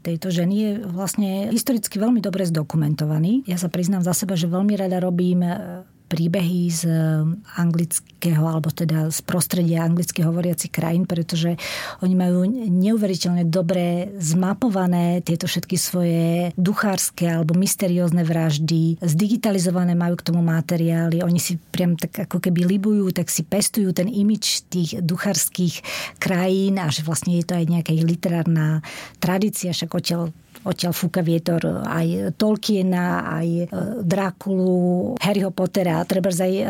tejto 0.07 0.31
ženy 0.31 0.55
je 0.55 0.71
vlastne 0.87 1.51
historicky 1.51 1.99
veľmi 1.99 2.23
dobre 2.23 2.47
zdokumentovaný. 2.47 3.43
Ja 3.51 3.59
sa 3.59 3.67
priznám 3.67 4.07
za 4.07 4.15
seba, 4.15 4.39
že 4.39 4.47
veľmi 4.47 4.79
rada 4.79 5.03
robím 5.03 5.43
príbehy 6.07 6.71
z 6.71 6.83
eh, 6.87 7.23
anglického, 7.59 8.43
alebo 8.47 8.71
teda 8.71 9.11
z 9.11 9.21
prostredia 9.27 9.83
anglicky 9.83 10.23
hovoriacich 10.23 10.71
krajín, 10.71 11.05
pretože 11.05 11.59
oni 12.01 12.15
majú 12.15 12.47
neuveriteľne 12.71 13.47
dobre 13.47 14.15
zmapované 14.23 15.21
tieto 15.27 15.51
všetky 15.51 15.77
svoje 15.77 16.51
duchárske 16.55 17.27
alebo 17.27 17.59
mysteriózne 17.59 18.23
vraždy, 18.23 19.03
zdigitalizované 19.03 19.99
majú 19.99 20.15
k 20.19 20.27
tomu 20.33 20.41
materiály, 20.43 21.21
oni 21.23 21.39
si 21.43 21.59
priam 21.59 21.99
tak 21.99 22.31
ako 22.31 22.39
keby 22.39 22.65
libujú, 22.65 23.11
tak 23.11 23.29
si 23.29 23.43
pestujú 23.43 23.91
ten 23.91 24.07
imič 24.07 24.67
tých 24.71 25.03
duchárskych 25.03 25.83
krajín 26.23 26.79
a 26.79 26.89
že 26.89 27.03
vlastne 27.03 27.37
je 27.39 27.45
to 27.45 27.59
aj 27.59 27.67
nejaká 27.67 27.93
literárna 27.93 28.81
tradícia, 29.19 29.75
však 29.75 29.91
odtiaľ 29.93 30.31
odtiaľ 30.65 30.93
fúka 30.97 31.21
vietor 31.21 31.85
aj 31.85 32.39
Tolkiena, 32.39 33.27
aj 33.41 33.49
e, 33.49 33.65
Drákulu, 34.07 35.17
Harryho 35.21 35.51
Pottera. 35.53 36.05
Treba 36.09 36.31
aj 36.31 36.53
e, 36.53 36.65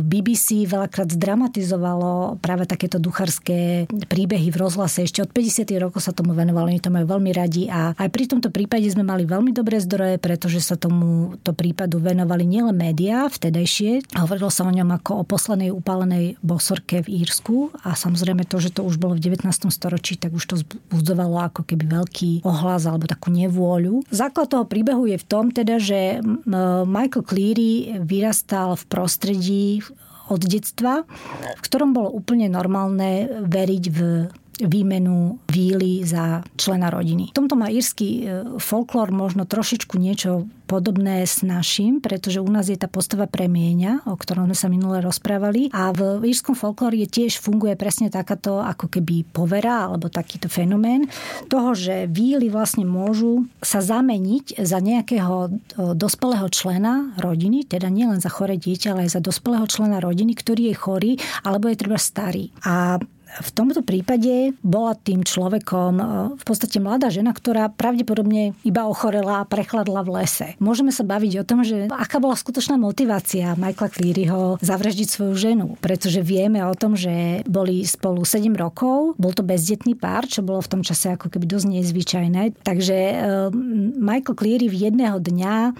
BBC 0.00 0.66
veľakrát 0.68 1.12
zdramatizovalo 1.14 2.42
práve 2.42 2.68
takéto 2.68 2.98
ducharské 2.98 3.86
príbehy 3.88 4.50
v 4.50 4.56
rozhlase. 4.60 5.06
Ešte 5.06 5.24
od 5.24 5.30
50. 5.30 5.70
rokov 5.80 6.04
sa 6.04 6.12
tomu 6.12 6.34
venovali, 6.34 6.76
oni 6.76 6.82
to 6.82 6.92
majú 6.92 7.06
veľmi 7.16 7.30
radi 7.32 7.70
a 7.70 7.94
aj 7.96 8.08
pri 8.10 8.24
tomto 8.28 8.48
prípade 8.50 8.86
sme 8.90 9.06
mali 9.06 9.24
veľmi 9.24 9.54
dobré 9.54 9.78
zdroje, 9.80 10.18
pretože 10.18 10.60
sa 10.60 10.74
tomuto 10.74 11.54
prípadu 11.54 12.02
venovali 12.02 12.44
nielen 12.44 12.74
médiá 12.74 13.26
vtedajšie, 13.30 14.16
hovorilo 14.18 14.50
sa 14.50 14.66
o 14.66 14.72
ňom 14.72 14.90
ako 15.00 15.22
o 15.22 15.24
poslednej 15.24 15.70
upálenej 15.70 16.36
bosorke 16.40 17.04
v 17.04 17.24
Írsku 17.24 17.70
a 17.84 17.94
samozrejme 17.94 18.44
to, 18.48 18.58
že 18.58 18.74
to 18.74 18.82
už 18.82 18.98
bolo 18.98 19.16
v 19.16 19.22
19. 19.22 19.46
storočí, 19.70 20.18
tak 20.18 20.34
už 20.34 20.44
to 20.44 20.54
vzbudzovalo 20.60 21.50
ako 21.52 21.62
keby 21.66 21.84
veľký 21.86 22.30
ohlas 22.42 22.84
alebo 22.88 23.06
takú 23.14 23.30
nevôľu. 23.30 24.02
Základ 24.10 24.50
toho 24.50 24.66
príbehu 24.66 25.06
je 25.06 25.16
v 25.16 25.28
tom 25.30 25.54
teda, 25.54 25.78
že 25.78 26.18
Michael 26.84 27.22
Cleary 27.22 28.02
vyrastal 28.02 28.74
v 28.74 28.84
prostredí 28.90 29.66
od 30.26 30.42
detstva, 30.42 31.06
v 31.56 31.60
ktorom 31.62 31.94
bolo 31.94 32.10
úplne 32.10 32.50
normálne 32.50 33.28
veriť 33.44 33.84
v 33.92 33.98
výmenu 34.62 35.42
víly 35.50 36.06
za 36.06 36.46
člena 36.54 36.90
rodiny. 36.90 37.34
V 37.34 37.38
tomto 37.38 37.58
má 37.58 37.66
írsky 37.72 38.06
e, 38.06 38.20
folklór 38.62 39.10
možno 39.10 39.42
trošičku 39.48 39.98
niečo 39.98 40.46
podobné 40.64 41.26
s 41.28 41.44
našim, 41.44 42.00
pretože 42.00 42.40
u 42.40 42.48
nás 42.48 42.72
je 42.72 42.78
tá 42.78 42.88
postava 42.88 43.28
premieňa, 43.28 44.08
o 44.08 44.16
ktorom 44.16 44.48
sme 44.50 44.56
sa 44.56 44.68
minule 44.72 45.04
rozprávali. 45.04 45.68
A 45.76 45.92
v 45.92 46.24
írskom 46.24 46.56
folklóri 46.56 47.04
tiež 47.04 47.36
funguje 47.42 47.76
presne 47.76 48.08
takáto 48.08 48.62
ako 48.62 48.88
keby 48.88 49.28
povera 49.28 49.90
alebo 49.90 50.08
takýto 50.08 50.48
fenomén 50.48 51.10
toho, 51.52 51.76
že 51.76 52.08
víly 52.08 52.48
vlastne 52.48 52.88
môžu 52.88 53.44
sa 53.60 53.84
zameniť 53.84 54.62
za 54.62 54.78
nejakého 54.78 55.36
e, 55.46 55.50
dospelého 55.98 56.46
člena 56.48 57.12
rodiny, 57.18 57.66
teda 57.66 57.90
nielen 57.90 58.22
za 58.22 58.30
chore 58.30 58.56
dieťa, 58.56 58.94
ale 58.94 59.10
aj 59.10 59.18
za 59.18 59.20
dospelého 59.20 59.66
člena 59.66 59.98
rodiny, 59.98 60.32
ktorý 60.38 60.72
je 60.72 60.76
chorý 60.78 61.12
alebo 61.42 61.68
je 61.68 61.76
treba 61.76 61.98
starý. 62.00 62.54
A 62.64 63.02
v 63.40 63.50
tomto 63.50 63.82
prípade 63.82 64.54
bola 64.62 64.94
tým 64.94 65.26
človekom 65.26 65.92
e, 65.98 66.04
v 66.38 66.44
podstate 66.44 66.78
mladá 66.78 67.10
žena, 67.10 67.34
ktorá 67.34 67.72
pravdepodobne 67.72 68.54
iba 68.62 68.86
ochorela 68.86 69.42
a 69.42 69.48
prechladla 69.48 70.06
v 70.06 70.22
lese. 70.22 70.48
Môžeme 70.62 70.94
sa 70.94 71.02
baviť 71.02 71.32
o 71.42 71.46
tom, 71.46 71.66
že 71.66 71.90
aká 71.90 72.22
bola 72.22 72.38
skutočná 72.38 72.78
motivácia 72.78 73.58
Michaela 73.58 73.90
Clearyho 73.90 74.42
zavraždiť 74.62 75.08
svoju 75.08 75.34
ženu, 75.34 75.66
pretože 75.82 76.22
vieme 76.22 76.62
o 76.62 76.74
tom, 76.76 76.94
že 76.94 77.42
boli 77.48 77.82
spolu 77.82 78.22
7 78.22 78.50
rokov, 78.54 79.18
bol 79.18 79.32
to 79.34 79.42
bezdetný 79.42 79.98
pár, 79.98 80.28
čo 80.28 80.44
bolo 80.44 80.62
v 80.62 80.70
tom 80.70 80.82
čase 80.86 81.14
ako 81.14 81.32
keby 81.32 81.46
dosť 81.48 81.66
nezvyčajné. 81.80 82.42
Takže 82.62 82.96
e, 82.96 83.14
Michael 83.98 84.38
Cleary 84.38 84.66
v 84.70 84.90
jedného 84.90 85.18
dňa 85.18 85.54
e, 85.64 85.72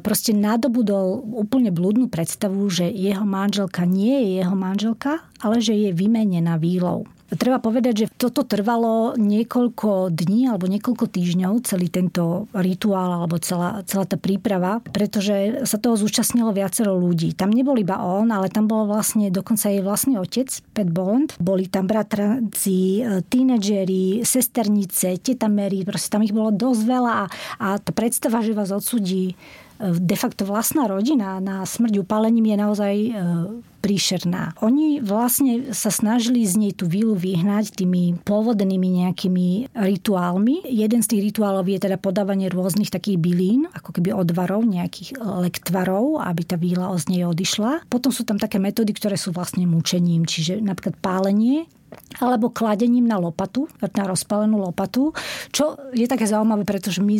proste 0.00 0.32
nadobudol 0.32 1.24
úplne 1.34 1.74
blúdnu 1.74 2.08
predstavu, 2.08 2.64
že 2.70 2.88
jeho 2.88 3.26
manželka 3.26 3.82
nie 3.84 4.14
je 4.14 4.30
jeho 4.44 4.54
manželka, 4.54 5.24
ale 5.42 5.60
že 5.60 5.74
je 5.76 5.90
vymenená 5.92 6.56
výlou. 6.56 6.93
Treba 7.34 7.58
povedať, 7.58 7.94
že 7.94 8.06
toto 8.14 8.46
trvalo 8.46 9.18
niekoľko 9.18 10.10
dní 10.14 10.48
alebo 10.50 10.70
niekoľko 10.70 11.10
týždňov, 11.10 11.66
celý 11.66 11.90
tento 11.90 12.46
rituál 12.54 13.22
alebo 13.22 13.36
celá, 13.42 13.82
celá 13.84 14.04
tá 14.06 14.16
príprava, 14.16 14.80
pretože 14.92 15.66
sa 15.66 15.76
toho 15.78 15.98
zúčastnilo 15.98 16.54
viacero 16.54 16.94
ľudí. 16.96 17.34
Tam 17.34 17.50
nebol 17.50 17.76
iba 17.78 18.00
on, 18.00 18.30
ale 18.30 18.48
tam 18.50 18.70
bol 18.70 18.86
vlastne 18.88 19.28
dokonca 19.28 19.70
jej 19.70 19.82
vlastný 19.82 20.18
otec, 20.20 20.48
Pat 20.72 20.88
Bond. 20.88 21.36
Boli 21.38 21.66
tam 21.68 21.90
bratranci, 21.90 23.02
e, 23.02 23.22
tínedžeri, 23.26 24.22
sesternice, 24.22 25.18
teta 25.20 25.50
Mary, 25.50 25.82
proste 25.82 26.14
tam 26.14 26.22
ich 26.22 26.34
bolo 26.34 26.54
dosť 26.54 26.82
veľa 26.86 27.12
a, 27.12 27.24
a 27.60 27.66
tá 27.78 27.90
predstava, 27.90 28.40
že 28.40 28.56
vás 28.56 28.70
odsudí 28.70 29.34
de 29.92 30.16
facto 30.16 30.48
vlastná 30.48 30.88
rodina 30.88 31.36
na 31.44 31.66
smrť 31.66 32.00
upálením 32.00 32.54
je 32.54 32.56
naozaj 32.56 32.94
e, 32.94 33.10
príšerná. 33.84 34.56
Oni 34.64 35.04
vlastne 35.04 35.76
sa 35.76 35.92
snažili 35.92 36.48
z 36.48 36.56
nej 36.56 36.72
tú 36.72 36.88
vílu 36.88 37.12
vyhnať 37.12 37.76
tými 37.76 38.16
pôvodnými 38.24 39.04
nejakými 39.04 39.76
rituálmi. 39.76 40.64
Jeden 40.64 41.04
z 41.04 41.10
tých 41.12 41.22
rituálov 41.28 41.68
je 41.68 41.84
teda 41.84 42.00
podávanie 42.00 42.48
rôznych 42.48 42.88
takých 42.88 43.20
bylín, 43.20 43.68
ako 43.76 44.00
keby 44.00 44.16
odvarov, 44.16 44.64
nejakých 44.64 45.20
lektvarov, 45.20 46.24
aby 46.24 46.42
tá 46.48 46.56
víla 46.56 46.88
z 46.96 47.12
nej 47.12 47.22
odišla. 47.28 47.84
Potom 47.92 48.08
sú 48.08 48.24
tam 48.24 48.40
také 48.40 48.56
metódy, 48.56 48.96
ktoré 48.96 49.20
sú 49.20 49.36
vlastne 49.36 49.68
mučením, 49.68 50.24
čiže 50.24 50.64
napríklad 50.64 50.96
pálenie, 51.04 51.68
alebo 52.22 52.50
kladením 52.50 53.06
na 53.06 53.18
lopatu, 53.18 53.66
na 53.82 54.04
rozpalenú 54.06 54.62
lopatu, 54.62 55.10
čo 55.50 55.74
je 55.90 56.06
také 56.06 56.26
zaujímavé, 56.30 56.62
pretože 56.62 57.02
my 57.02 57.16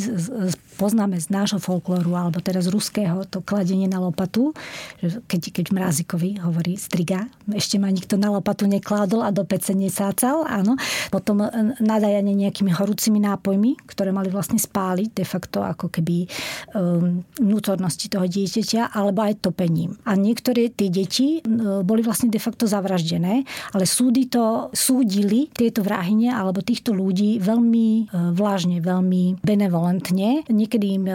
poznáme 0.79 1.19
z 1.19 1.31
nášho 1.31 1.59
folklóru, 1.59 2.15
alebo 2.15 2.39
teda 2.39 2.63
z 2.63 2.71
ruského, 2.71 3.27
to 3.27 3.43
kladenie 3.43 3.87
na 3.91 4.03
lopatu, 4.03 4.55
keď, 5.03 5.55
keď 5.55 5.67
mrázikovi 5.71 6.39
hovorí 6.43 6.79
striga, 6.79 7.27
ešte 7.51 7.79
ma 7.79 7.91
nikto 7.91 8.19
na 8.19 8.31
lopatu 8.31 8.67
nekládol 8.67 9.23
a 9.27 9.31
do 9.35 9.43
pece 9.47 9.75
nesácal, 9.75 10.47
áno. 10.47 10.79
Potom 11.11 11.43
e, 11.43 11.49
nadajanie 11.83 12.35
nejakými 12.35 12.75
horúcimi 12.75 13.19
nápojmi, 13.23 13.87
ktoré 13.87 14.11
mali 14.11 14.31
vlastne 14.31 14.59
spáliť 14.59 15.11
de 15.15 15.27
facto 15.27 15.63
ako 15.63 15.91
keby 15.91 16.27
um, 16.75 17.23
toho 18.05 18.27
dieťaťa, 18.27 18.95
alebo 18.95 19.27
aj 19.27 19.43
topením. 19.43 19.99
A 20.07 20.15
niektoré 20.19 20.71
tie 20.71 20.91
deti 20.91 21.43
um, 21.43 21.83
boli 21.83 22.03
vlastne 22.03 22.31
de 22.31 22.41
facto 22.41 22.67
zavraždené, 22.67 23.47
ale 23.75 23.85
súdy 23.85 24.27
to 24.27 24.64
súdili 24.73 25.51
tieto 25.51 25.83
vrahyne 25.83 26.31
alebo 26.31 26.63
týchto 26.63 26.95
ľudí 26.95 27.43
veľmi 27.43 27.89
e, 27.89 28.03
vlážne, 28.33 28.79
veľmi 28.79 29.43
benevolentne. 29.43 30.47
Niekedy 30.47 30.87
im 30.95 31.05
e, 31.05 31.15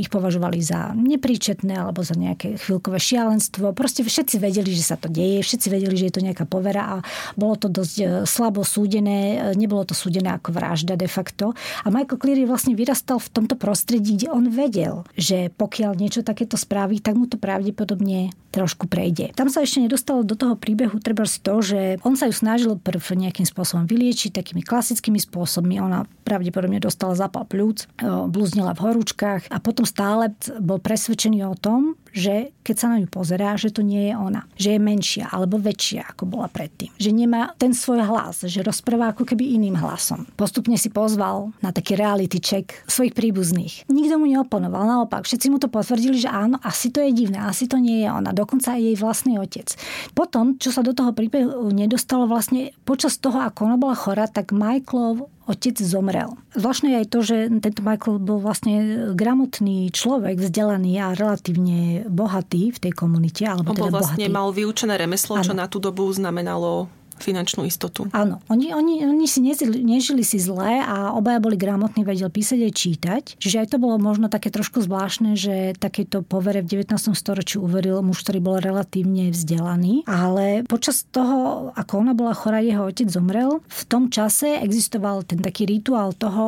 ich 0.00 0.08
považovali 0.08 0.58
za 0.64 0.96
nepríčetné 0.96 1.76
alebo 1.76 2.00
za 2.00 2.16
nejaké 2.16 2.56
chvíľkové 2.56 2.98
šialenstvo. 2.98 3.76
Proste 3.76 4.02
všetci 4.02 4.40
vedeli, 4.40 4.72
že 4.72 4.82
sa 4.82 4.96
to 4.96 5.12
deje, 5.12 5.44
všetci 5.44 5.66
vedeli, 5.68 5.94
že 5.94 6.08
je 6.08 6.14
to 6.16 6.24
nejaká 6.24 6.48
povera 6.48 6.98
a 6.98 7.06
bolo 7.36 7.54
to 7.60 7.68
dosť 7.68 7.96
e, 8.00 8.06
slabo 8.24 8.64
súdené, 8.64 9.52
nebolo 9.54 9.84
to 9.84 9.92
súdené 9.92 10.32
ako 10.34 10.56
vražda 10.56 10.96
de 10.96 11.06
facto. 11.06 11.52
A 11.84 11.92
Michael 11.92 12.18
Cleary 12.18 12.44
vlastne 12.48 12.72
vyrastal 12.72 13.20
v 13.20 13.30
tomto 13.30 13.54
prostredí, 13.60 14.16
kde 14.16 14.32
on 14.32 14.48
vedel, 14.48 15.04
že 15.14 15.52
pokiaľ 15.52 16.00
niečo 16.00 16.24
takéto 16.24 16.56
spraví, 16.56 17.04
tak 17.04 17.14
mu 17.14 17.28
to 17.28 17.36
pravdepodobne 17.36 18.32
trošku 18.50 18.90
prejde. 18.90 19.30
Tam 19.38 19.46
sa 19.46 19.62
ešte 19.62 19.86
nedostalo 19.86 20.26
do 20.26 20.34
toho 20.34 20.58
príbehu 20.58 20.98
treba 20.98 21.22
to, 21.26 21.54
že 21.62 21.80
on 22.02 22.18
sa 22.18 22.26
ju 22.26 22.34
snažil 22.34 22.74
prv 22.80 23.00
nejakým 23.14 23.44
spôsobom 23.44 23.84
vyliečiť, 23.84 24.34
takými 24.34 24.64
klasickými 24.64 25.20
spôsobmi. 25.20 25.78
Ona 25.78 26.08
pravdepodobne 26.24 26.80
dostala 26.80 27.14
zapal 27.14 27.44
pľúc, 27.46 27.86
blúznila 28.32 28.72
v 28.74 28.82
horúčkach 28.88 29.46
a 29.52 29.60
potom 29.60 29.84
stále 29.84 30.32
bol 30.58 30.80
presvedčený 30.82 31.44
o 31.46 31.54
tom, 31.54 31.94
že 32.10 32.50
keď 32.66 32.74
sa 32.76 32.86
na 32.90 32.98
ňu 32.98 33.06
pozerá, 33.06 33.54
že 33.54 33.70
to 33.70 33.86
nie 33.86 34.10
je 34.10 34.14
ona. 34.18 34.42
Že 34.58 34.68
je 34.74 34.80
menšia 34.82 35.26
alebo 35.30 35.62
väčšia, 35.62 36.10
ako 36.10 36.26
bola 36.26 36.50
predtým. 36.50 36.90
Že 36.98 37.10
nemá 37.14 37.54
ten 37.54 37.70
svoj 37.70 38.02
hlas, 38.02 38.42
že 38.42 38.66
rozpráva 38.66 39.14
ako 39.14 39.22
keby 39.22 39.54
iným 39.54 39.78
hlasom. 39.78 40.26
Postupne 40.34 40.74
si 40.74 40.90
pozval 40.90 41.54
na 41.62 41.70
taký 41.70 41.94
reality 41.94 42.42
check 42.42 42.74
svojich 42.90 43.14
príbuzných. 43.14 43.86
Nikto 43.86 44.18
mu 44.18 44.26
neoponoval, 44.26 44.86
naopak, 44.90 45.22
všetci 45.22 45.54
mu 45.54 45.62
to 45.62 45.70
potvrdili, 45.70 46.18
že 46.18 46.30
áno, 46.30 46.58
asi 46.66 46.90
to 46.90 46.98
je 46.98 47.14
divné, 47.14 47.38
asi 47.46 47.70
to 47.70 47.78
nie 47.78 48.02
je 48.02 48.08
ona. 48.10 48.34
Dokonca 48.34 48.74
aj 48.74 48.82
jej 48.82 48.96
vlastný 48.98 49.38
otec. 49.38 49.70
Potom, 50.14 50.58
čo 50.58 50.74
sa 50.74 50.82
do 50.82 50.90
toho 50.90 51.14
príbehu 51.14 51.70
nedostalo 51.70 52.26
vlastne 52.26 52.59
počas 52.84 53.16
toho, 53.16 53.40
ako 53.40 53.66
ona 53.66 53.76
bola 53.80 53.96
chorá, 53.96 54.24
tak 54.28 54.52
Michaelov 54.52 55.30
otec 55.50 55.74
zomrel. 55.82 56.38
Zvláštne 56.54 56.94
je 56.94 57.00
aj 57.02 57.08
to, 57.10 57.18
že 57.26 57.36
tento 57.58 57.82
Michael 57.82 58.22
bol 58.22 58.38
vlastne 58.38 58.74
gramotný 59.18 59.90
človek, 59.90 60.38
vzdelaný 60.38 61.02
a 61.02 61.18
relatívne 61.18 62.06
bohatý 62.06 62.70
v 62.70 62.78
tej 62.78 62.92
komunite. 62.94 63.42
Alebo 63.42 63.74
On 63.74 63.76
teda 63.76 63.82
bol 63.90 63.90
vlastne 63.90 64.26
bohatý. 64.30 64.38
mal 64.38 64.48
vyučené 64.54 64.94
remeslo, 64.94 65.34
ano. 65.34 65.46
čo 65.46 65.54
na 65.56 65.66
tú 65.66 65.82
dobu 65.82 66.06
znamenalo 66.14 66.86
finančnú 67.20 67.68
istotu. 67.68 68.08
Áno, 68.16 68.40
oni, 68.48 68.72
oni, 68.72 69.04
oni 69.04 69.26
si 69.28 69.44
nežili, 69.44 69.84
nežili 69.84 70.24
si 70.24 70.40
zle 70.40 70.80
a 70.80 71.12
obaja 71.12 71.38
boli 71.38 71.60
gramotní, 71.60 72.02
vedel 72.02 72.32
písať 72.32 72.58
aj 72.64 72.72
čítať. 72.72 73.22
Čiže 73.36 73.56
aj 73.60 73.68
to 73.72 73.76
bolo 73.76 74.00
možno 74.00 74.32
také 74.32 74.48
trošku 74.48 74.80
zvláštne, 74.80 75.36
že 75.36 75.76
takéto 75.76 76.24
povere 76.24 76.64
v 76.64 76.80
19. 76.80 76.96
storočí 77.12 77.60
uveril 77.60 78.00
muž, 78.00 78.24
ktorý 78.24 78.40
bol 78.40 78.56
relatívne 78.56 79.28
vzdelaný. 79.30 80.08
Ale 80.08 80.64
počas 80.64 81.04
toho, 81.04 81.70
ako 81.76 81.92
ona 82.00 82.16
bola 82.16 82.32
chorá, 82.32 82.64
jeho 82.64 82.88
otec 82.88 83.12
zomrel, 83.12 83.60
v 83.68 83.82
tom 83.84 84.08
čase 84.08 84.56
existoval 84.64 85.28
ten 85.28 85.44
taký 85.44 85.68
rituál 85.68 86.16
toho, 86.16 86.42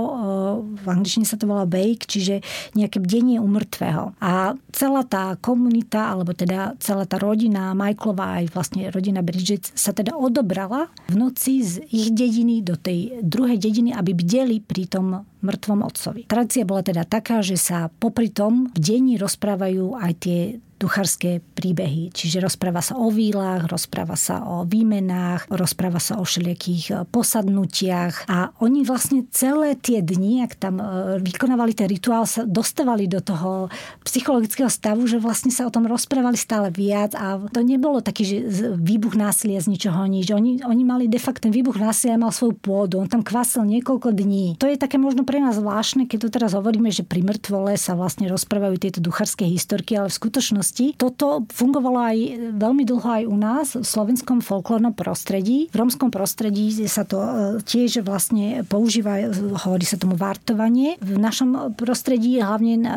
v 0.72 0.86
angličtine 0.88 1.28
sa 1.28 1.36
to 1.36 1.44
volá 1.44 1.68
bake, 1.68 2.08
čiže 2.08 2.40
nejaké 2.72 2.98
bdenie 2.98 3.36
umrtvého. 3.42 4.16
A 4.22 4.56
celá 4.72 5.04
tá 5.04 5.36
komunita, 5.36 6.08
alebo 6.08 6.32
teda 6.32 6.78
celá 6.80 7.04
tá 7.04 7.20
rodina 7.20 7.76
Michaelova, 7.76 8.40
aj 8.40 8.44
vlastne 8.54 8.88
rodina 8.88 9.20
Bridget 9.20 9.68
sa 9.76 9.92
teda 9.92 10.16
odobrala 10.16 10.61
vybrala 10.62 10.86
v 11.10 11.14
noci 11.18 11.62
z 11.62 11.82
ich 11.90 12.14
dediny 12.14 12.62
do 12.62 12.78
tej 12.78 13.18
druhej 13.22 13.58
dediny, 13.58 13.90
aby 13.92 14.14
bdeli 14.14 14.62
pri 14.62 14.84
tom 14.86 15.06
mŕtvom 15.42 15.82
otcovi. 15.82 16.30
Tradícia 16.30 16.62
bola 16.62 16.86
teda 16.86 17.02
taká, 17.02 17.42
že 17.42 17.58
sa 17.58 17.90
popri 17.90 18.30
tom 18.30 18.70
v 18.70 18.78
deni 18.78 19.18
rozprávajú 19.18 19.98
aj 19.98 20.12
tie 20.22 20.40
duchárske 20.82 21.38
príbehy. 21.54 22.10
Čiže 22.10 22.42
rozpráva 22.42 22.82
sa 22.82 22.98
o 22.98 23.06
výlach, 23.14 23.70
rozpráva 23.70 24.18
sa 24.18 24.42
o 24.42 24.66
výmenách, 24.66 25.46
rozpráva 25.46 26.02
sa 26.02 26.18
o 26.18 26.26
všelijakých 26.26 26.84
e, 26.90 26.94
posadnutiach 27.06 28.26
a 28.26 28.50
oni 28.58 28.82
vlastne 28.82 29.22
celé 29.30 29.78
tie 29.78 30.02
dni, 30.02 30.42
ak 30.42 30.58
tam 30.58 30.82
e, 30.82 30.84
vykonávali 31.22 31.78
ten 31.78 31.86
rituál, 31.86 32.26
sa 32.26 32.42
dostávali 32.42 33.06
do 33.06 33.22
toho 33.22 33.70
psychologického 34.02 34.66
stavu, 34.66 35.06
že 35.06 35.22
vlastne 35.22 35.54
sa 35.54 35.70
o 35.70 35.74
tom 35.74 35.86
rozprávali 35.86 36.34
stále 36.34 36.74
viac 36.74 37.14
a 37.14 37.38
to 37.54 37.62
nebolo 37.62 38.02
taký, 38.02 38.22
že 38.26 38.36
výbuch 38.74 39.14
násilia 39.14 39.62
z 39.62 39.70
ničoho 39.70 40.02
nič. 40.10 40.34
Oni, 40.34 40.58
oni 40.66 40.82
mali 40.82 41.06
de 41.06 41.22
facto 41.22 41.46
ten 41.46 41.54
výbuch 41.54 41.78
násilia 41.78 42.18
mal 42.18 42.30
svoju 42.30 42.54
pôdu, 42.58 43.02
on 43.02 43.10
tam 43.10 43.26
kvasel 43.26 43.66
niekoľko 43.66 44.14
dní. 44.14 44.58
To 44.62 44.70
je 44.70 44.78
také 44.78 44.98
možno 44.98 45.26
pre 45.26 45.42
nás 45.42 45.58
zvláštne, 45.58 46.06
keď 46.06 46.18
tu 46.22 46.28
teraz 46.30 46.54
hovoríme, 46.54 46.90
že 46.94 47.02
pri 47.02 47.26
mŕtvole 47.26 47.74
sa 47.74 47.98
vlastne 47.98 48.30
rozprávajú 48.30 48.78
tieto 48.78 48.98
duchárske 49.02 49.42
historky, 49.42 49.98
ale 49.98 50.06
v 50.08 50.18
skutočnosti 50.22 50.71
minulosti. 50.72 50.96
Toto 50.96 51.44
fungovalo 51.52 51.98
aj 52.00 52.18
veľmi 52.56 52.84
dlho 52.88 53.08
aj 53.08 53.24
u 53.28 53.36
nás 53.36 53.66
v 53.76 53.84
slovenskom 53.84 54.40
folklórnom 54.40 54.96
prostredí. 54.96 55.68
V 55.72 55.76
romskom 55.76 56.08
prostredí 56.08 56.72
sa 56.88 57.04
to 57.04 57.20
e, 57.20 57.30
tiež 57.62 58.00
vlastne 58.04 58.64
používa, 58.64 59.20
hovorí 59.66 59.84
sa 59.84 60.00
tomu 60.00 60.16
vartovanie. 60.16 60.96
V 61.00 61.18
našom 61.20 61.76
prostredí, 61.76 62.40
hlavne 62.40 62.74
e, 62.80 62.88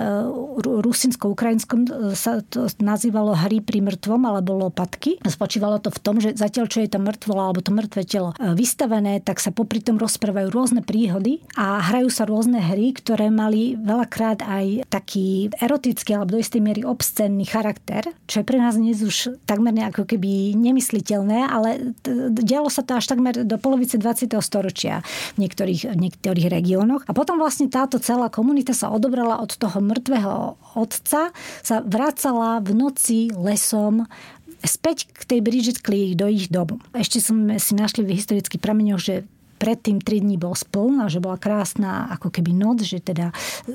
rusinsko-ukrajinskom, 0.63 1.79
e, 1.85 2.15
sa 2.15 2.39
to 2.45 2.71
nazývalo 2.79 3.35
hry 3.35 3.59
pri 3.59 3.83
mŕtvom 3.83 4.21
alebo 4.23 4.55
lopatky. 4.55 5.19
Spočívalo 5.25 5.83
to 5.83 5.91
v 5.91 5.99
tom, 5.99 6.15
že 6.23 6.35
zatiaľ, 6.35 6.71
čo 6.71 6.79
je 6.79 6.89
to 6.89 6.99
mŕtvolo 7.01 7.41
alebo 7.41 7.59
to 7.59 7.71
mŕtve 7.75 8.07
telo 8.07 8.31
vystavené, 8.39 9.19
tak 9.19 9.41
sa 9.41 9.51
popri 9.51 9.81
tom 9.81 9.99
rozprávajú 9.99 10.47
rôzne 10.53 10.81
príhody 10.85 11.43
a 11.57 11.81
hrajú 11.81 12.09
sa 12.11 12.23
rôzne 12.23 12.61
hry, 12.61 12.95
ktoré 12.95 13.27
mali 13.33 13.75
veľakrát 13.75 14.45
aj 14.45 14.87
taký 14.87 15.49
erotický 15.59 16.15
alebo 16.15 16.37
do 16.37 16.41
istej 16.41 16.61
miery 16.61 16.81
obscenný 16.85 17.47
charakter 17.55 18.11
čo 18.27 18.41
je 18.41 18.45
pre 18.51 18.59
nás 18.59 18.75
dnes 18.75 18.99
už 18.99 19.39
takmer 19.47 19.71
ako 19.71 20.03
keby 20.03 20.57
nemysliteľné, 20.57 21.45
ale 21.45 21.95
dialo 22.33 22.67
sa 22.67 22.81
to 22.81 22.97
až 22.97 23.05
takmer 23.07 23.45
do 23.45 23.55
polovice 23.61 23.95
20. 23.95 24.33
storočia 24.41 25.05
v 25.37 25.45
niektorých, 25.45 25.93
v 25.93 25.99
niektorých 26.09 26.49
regiónoch. 26.49 27.05
A 27.05 27.13
potom 27.13 27.37
vlastne 27.37 27.69
táto 27.69 28.01
celá 28.01 28.33
komunita 28.33 28.73
sa 28.73 28.89
odobrala 28.89 29.39
od 29.39 29.53
toho 29.55 29.77
mŕtvého 29.77 30.57
otca, 30.75 31.31
sa 31.61 31.75
vracala 31.85 32.59
v 32.59 32.71
noci 32.73 33.19
lesom 33.31 34.09
späť 34.65 35.05
k 35.13 35.21
tej 35.23 35.39
Bridget 35.45 35.79
Cleary 35.85 36.17
do 36.17 36.25
ich 36.25 36.49
domu. 36.49 36.81
Ešte 36.97 37.21
sme 37.21 37.61
si 37.61 37.77
našli 37.77 38.01
v 38.01 38.17
historických 38.17 38.59
prameňoch, 38.59 39.01
že 39.01 39.15
predtým 39.57 40.03
tri 40.03 40.19
dní 40.21 40.35
bol 40.35 40.53
spln 40.53 41.07
že 41.07 41.19
bola 41.23 41.35
krásna 41.39 42.07
ako 42.13 42.31
keby 42.31 42.51
noc, 42.55 42.81
že 42.83 43.01
teda 43.01 43.33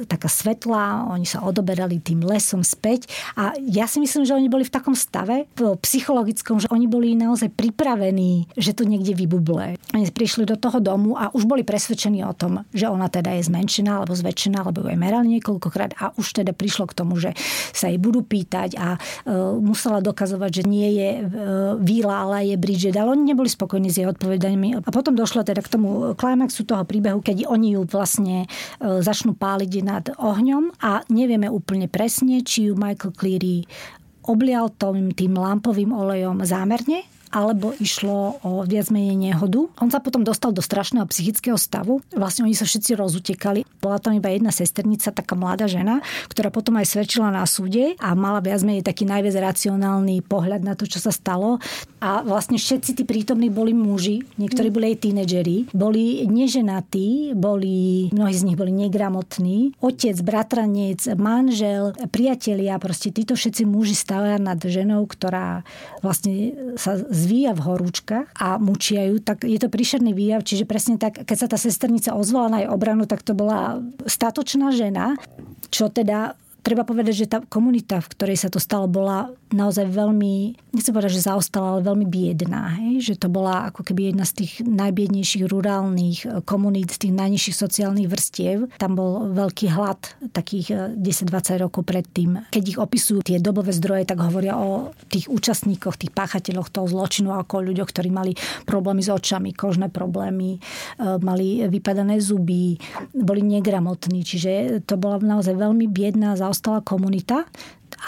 taká 0.09 0.27
svetlá, 0.31 1.11
oni 1.11 1.27
sa 1.27 1.45
odoberali 1.45 2.01
tým 2.01 2.25
lesom 2.25 2.65
späť 2.65 3.11
a 3.37 3.55
ja 3.61 3.85
si 3.87 4.01
myslím, 4.01 4.25
že 4.25 4.37
oni 4.37 4.49
boli 4.49 4.65
v 4.67 4.73
takom 4.73 4.95
stave 4.97 5.47
psychologickom, 5.83 6.61
že 6.63 6.69
oni 6.71 6.87
boli 6.87 7.13
naozaj 7.17 7.53
pripravení, 7.55 8.51
že 8.57 8.73
to 8.77 8.87
niekde 8.87 9.15
vybuble. 9.17 9.77
Oni 9.95 10.05
prišli 10.11 10.47
do 10.47 10.57
toho 10.57 10.79
domu 10.79 11.17
a 11.17 11.33
už 11.33 11.45
boli 11.47 11.63
presvedčení 11.67 12.23
o 12.27 12.35
tom, 12.37 12.63
že 12.71 12.87
ona 12.91 13.09
teda 13.11 13.37
je 13.39 13.49
zmenšená 13.49 14.03
alebo 14.03 14.15
zväčšená, 14.17 14.63
alebo 14.63 14.85
ju 14.85 14.89
aj 14.93 14.99
merali 14.99 15.39
niekoľkokrát 15.39 15.97
a 15.99 16.13
už 16.17 16.43
teda 16.43 16.53
prišlo 16.53 16.91
k 16.91 16.97
tomu, 16.97 17.17
že 17.17 17.33
sa 17.73 17.89
jej 17.89 17.97
budú 17.97 18.21
pýtať 18.21 18.77
a 18.77 18.97
e, 18.97 18.99
musela 19.59 20.05
dokazovať, 20.05 20.63
že 20.63 20.65
nie 20.67 20.89
je 20.99 21.11
e, 21.19 21.23
Víla, 21.81 22.27
ale 22.27 22.53
je 22.53 22.57
Bridget, 22.61 22.97
ale 22.99 23.15
oni 23.15 23.33
neboli 23.33 23.49
spokojní 23.49 23.89
s 23.89 23.99
jej 24.03 24.09
odpovedaniami. 24.11 24.83
A 24.85 24.91
potom 24.91 25.15
došlo 25.17 25.47
teda 25.47 25.63
k 25.63 25.70
tomu 25.71 26.13
klimaxu 26.19 26.67
toho 26.67 26.83
príbehu, 26.83 27.23
keď 27.23 27.47
oni 27.47 27.79
ju 27.79 27.87
vlastne 27.87 28.45
e, 28.45 28.47
začnú 29.01 29.39
páliť 29.39 29.73
nad 29.87 30.05
ohňom 30.19 30.83
a 30.83 31.07
nevieme 31.09 31.47
úplne 31.47 31.87
presne, 31.87 32.43
či 32.43 32.69
ju 32.69 32.75
Michael 32.75 33.15
Cleary 33.15 33.65
oblial 34.27 34.69
tým, 34.75 35.15
tým 35.15 35.39
lampovým 35.39 35.95
olejom 35.95 36.43
zámerne, 36.45 37.07
alebo 37.31 37.73
išlo 37.79 38.43
o 38.43 38.67
viac 38.67 38.91
menej 38.91 39.17
nehodu. 39.17 39.71
On 39.79 39.89
sa 39.89 40.03
potom 40.03 40.27
dostal 40.27 40.51
do 40.51 40.61
strašného 40.61 41.07
psychického 41.07 41.55
stavu. 41.55 42.03
Vlastne 42.11 42.45
oni 42.45 42.59
sa 42.59 42.67
všetci 42.67 42.99
rozutekali. 42.99 43.63
Bola 43.79 44.03
tam 44.03 44.19
iba 44.19 44.29
jedna 44.29 44.51
sesternica, 44.51 45.15
taká 45.15 45.39
mladá 45.39 45.71
žena, 45.71 46.03
ktorá 46.27 46.51
potom 46.51 46.77
aj 46.77 46.91
svedčila 46.91 47.31
na 47.31 47.47
súde 47.47 47.95
a 48.03 48.13
mala 48.19 48.43
viac 48.43 48.67
menej 48.67 48.83
taký 48.83 49.07
najviac 49.07 49.39
racionálny 49.39 50.27
pohľad 50.27 50.67
na 50.67 50.75
to, 50.75 50.91
čo 50.91 50.99
sa 50.99 51.15
stalo. 51.15 51.63
A 52.03 52.27
vlastne 52.27 52.57
všetci 52.57 52.97
tí 52.99 53.03
prítomní 53.05 53.53
boli 53.53 53.77
muži, 53.77 54.25
niektorí 54.41 54.73
boli 54.73 54.97
aj 54.97 55.05
tínedžeri, 55.05 55.71
boli 55.71 56.25
neženatí, 56.27 57.37
boli, 57.37 58.09
mnohí 58.11 58.35
z 58.35 58.47
nich 58.49 58.57
boli 58.57 58.73
negramotní. 58.73 59.77
Otec, 59.85 60.17
bratranec, 60.25 61.05
manžel, 61.21 61.93
priatelia, 62.09 62.81
proste 62.81 63.13
títo 63.13 63.37
všetci 63.37 63.69
muži 63.69 63.95
stavia 63.95 64.41
nad 64.41 64.57
ženou, 64.59 65.05
ktorá 65.05 65.63
vlastne 66.01 66.57
sa 66.81 66.97
zvíja 67.21 67.53
v 67.53 67.65
horúčkach 67.69 68.33
a 68.41 68.57
mučia 68.57 69.05
ju, 69.13 69.21
tak 69.21 69.45
je 69.45 69.61
to 69.61 69.69
príšerný 69.69 70.17
výjav. 70.17 70.41
Čiže 70.41 70.65
presne 70.65 70.97
tak, 70.97 71.21
keď 71.29 71.37
sa 71.37 71.47
tá 71.53 71.59
sesternica 71.61 72.17
ozvala 72.17 72.49
na 72.49 72.59
jej 72.65 72.71
obranu, 72.73 73.05
tak 73.05 73.21
to 73.21 73.37
bola 73.37 73.85
statočná 74.09 74.73
žena, 74.73 75.21
čo 75.69 75.93
teda 75.93 76.35
treba 76.63 76.85
povedať, 76.85 77.15
že 77.25 77.31
tá 77.31 77.39
komunita, 77.43 78.01
v 78.01 78.11
ktorej 78.13 78.39
sa 78.39 78.49
to 78.53 78.61
stalo, 78.63 78.87
bola 78.87 79.33
naozaj 79.51 79.91
veľmi, 79.91 80.55
nechcem 80.73 80.95
povedať, 80.95 81.19
že 81.19 81.27
zaostala, 81.27 81.77
ale 81.77 81.83
veľmi 81.83 82.07
biedná. 82.07 82.79
Hej? 82.79 83.13
Že 83.13 83.15
to 83.27 83.29
bola 83.29 83.69
ako 83.71 83.83
keby 83.83 84.15
jedna 84.15 84.25
z 84.25 84.45
tých 84.45 84.53
najbiednejších 84.63 85.45
rurálnych 85.51 86.19
eh, 86.25 86.31
komunít, 86.47 86.95
z 86.95 87.09
tých 87.09 87.15
najnižších 87.15 87.57
sociálnych 87.57 88.09
vrstiev. 88.09 88.71
Tam 88.79 88.95
bol 88.95 89.35
veľký 89.35 89.67
hlad 89.75 90.01
takých 90.31 90.97
10-20 90.97 91.01
eh, 91.01 91.59
rokov 91.67 91.83
predtým. 91.83 92.47
Keď 92.55 92.65
ich 92.65 92.79
opisujú 92.79 93.27
tie 93.27 93.43
dobové 93.43 93.75
zdroje, 93.75 94.07
tak 94.07 94.23
hovoria 94.23 94.57
o 94.57 94.95
tých 95.11 95.27
účastníkoch, 95.27 95.99
tých 95.99 96.15
páchateľoch 96.15 96.71
toho 96.71 96.87
zločinu, 96.87 97.35
ako 97.35 97.61
o 97.61 97.67
ľuďoch, 97.67 97.91
ktorí 97.91 98.09
mali 98.15 98.33
problémy 98.65 99.03
s 99.03 99.11
očami, 99.11 99.51
kožné 99.53 99.91
problémy, 99.91 100.57
eh, 100.57 101.19
mali 101.19 101.67
vypadané 101.67 102.23
zuby, 102.23 102.79
boli 103.11 103.43
negramotní. 103.43 104.23
Čiže 104.23 104.83
to 104.87 104.95
bola 104.95 105.19
naozaj 105.19 105.59
veľmi 105.59 105.91
biedná, 105.91 106.39
zaostalá 106.51 106.83
komunita 106.83 107.47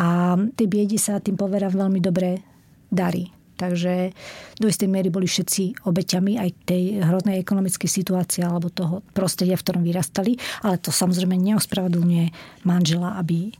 a 0.02 0.34
tej 0.58 0.66
biedi 0.66 0.98
sa 0.98 1.22
tým 1.22 1.38
povera 1.38 1.70
veľmi 1.70 2.02
dobre 2.02 2.42
darí. 2.90 3.30
Takže 3.52 4.10
do 4.58 4.66
istej 4.66 4.90
miery 4.90 5.06
boli 5.06 5.30
všetci 5.30 5.86
obeťami 5.86 6.34
aj 6.34 6.50
tej 6.66 6.98
hroznej 6.98 7.38
ekonomickej 7.38 7.86
situácie 7.86 8.42
alebo 8.42 8.74
toho 8.74 9.06
prostredia, 9.14 9.54
v 9.54 9.62
ktorom 9.62 9.86
vyrastali. 9.86 10.34
Ale 10.66 10.82
to 10.82 10.90
samozrejme 10.90 11.38
neospravedlňuje 11.38 12.26
manžela, 12.66 13.14
aby 13.22 13.54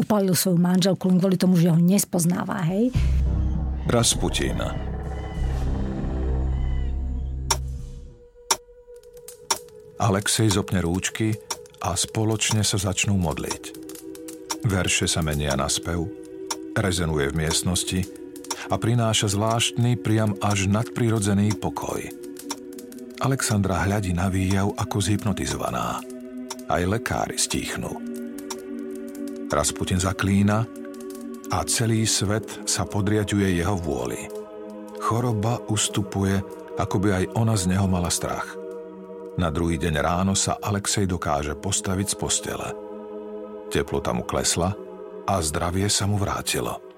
upalil 0.00 0.32
svoju 0.32 0.56
manželku 0.56 1.04
len 1.12 1.20
kvôli 1.20 1.36
tomu, 1.36 1.60
že 1.60 1.68
ho 1.68 1.76
nespoznáva. 1.76 2.64
Hej? 2.64 2.96
Rasputin. 3.92 4.56
Alexej 10.00 10.56
zopne 10.56 10.80
rúčky 10.80 11.36
a 11.84 11.92
spoločne 11.92 12.64
sa 12.64 12.80
začnú 12.80 13.20
modliť. 13.20 13.81
Verše 14.62 15.10
sa 15.10 15.26
menia 15.26 15.58
na 15.58 15.66
spev, 15.66 16.06
rezonuje 16.78 17.34
v 17.34 17.38
miestnosti 17.46 18.00
a 18.70 18.78
prináša 18.78 19.34
zvláštny, 19.34 19.98
priam 19.98 20.38
až 20.38 20.70
nadprirodzený 20.70 21.58
pokoj. 21.58 21.98
Alexandra 23.22 23.82
hľadí 23.82 24.14
na 24.14 24.30
výjav 24.30 24.70
ako 24.78 25.02
zhypnotizovaná. 25.02 25.98
Aj 26.70 26.82
lekári 26.86 27.38
stíchnú. 27.38 27.90
Rasputin 29.50 29.98
zaklína 29.98 30.64
a 31.50 31.58
celý 31.66 32.06
svet 32.06 32.64
sa 32.64 32.86
podriaďuje 32.86 33.58
jeho 33.58 33.76
vôli. 33.76 34.30
Choroba 35.02 35.58
ustupuje, 35.68 36.38
ako 36.78 36.96
by 37.02 37.08
aj 37.18 37.24
ona 37.34 37.54
z 37.58 37.74
neho 37.74 37.90
mala 37.90 38.08
strach. 38.08 38.54
Na 39.36 39.50
druhý 39.50 39.74
deň 39.76 39.94
ráno 39.98 40.38
sa 40.38 40.56
Alexej 40.62 41.10
dokáže 41.10 41.58
postaviť 41.58 42.06
z 42.14 42.16
postele– 42.16 42.68
Teplota 43.72 44.12
mu 44.12 44.20
klesla 44.20 44.76
a 45.24 45.40
zdravie 45.40 45.88
sa 45.88 46.04
mu 46.04 46.20
vrátilo. 46.20 46.91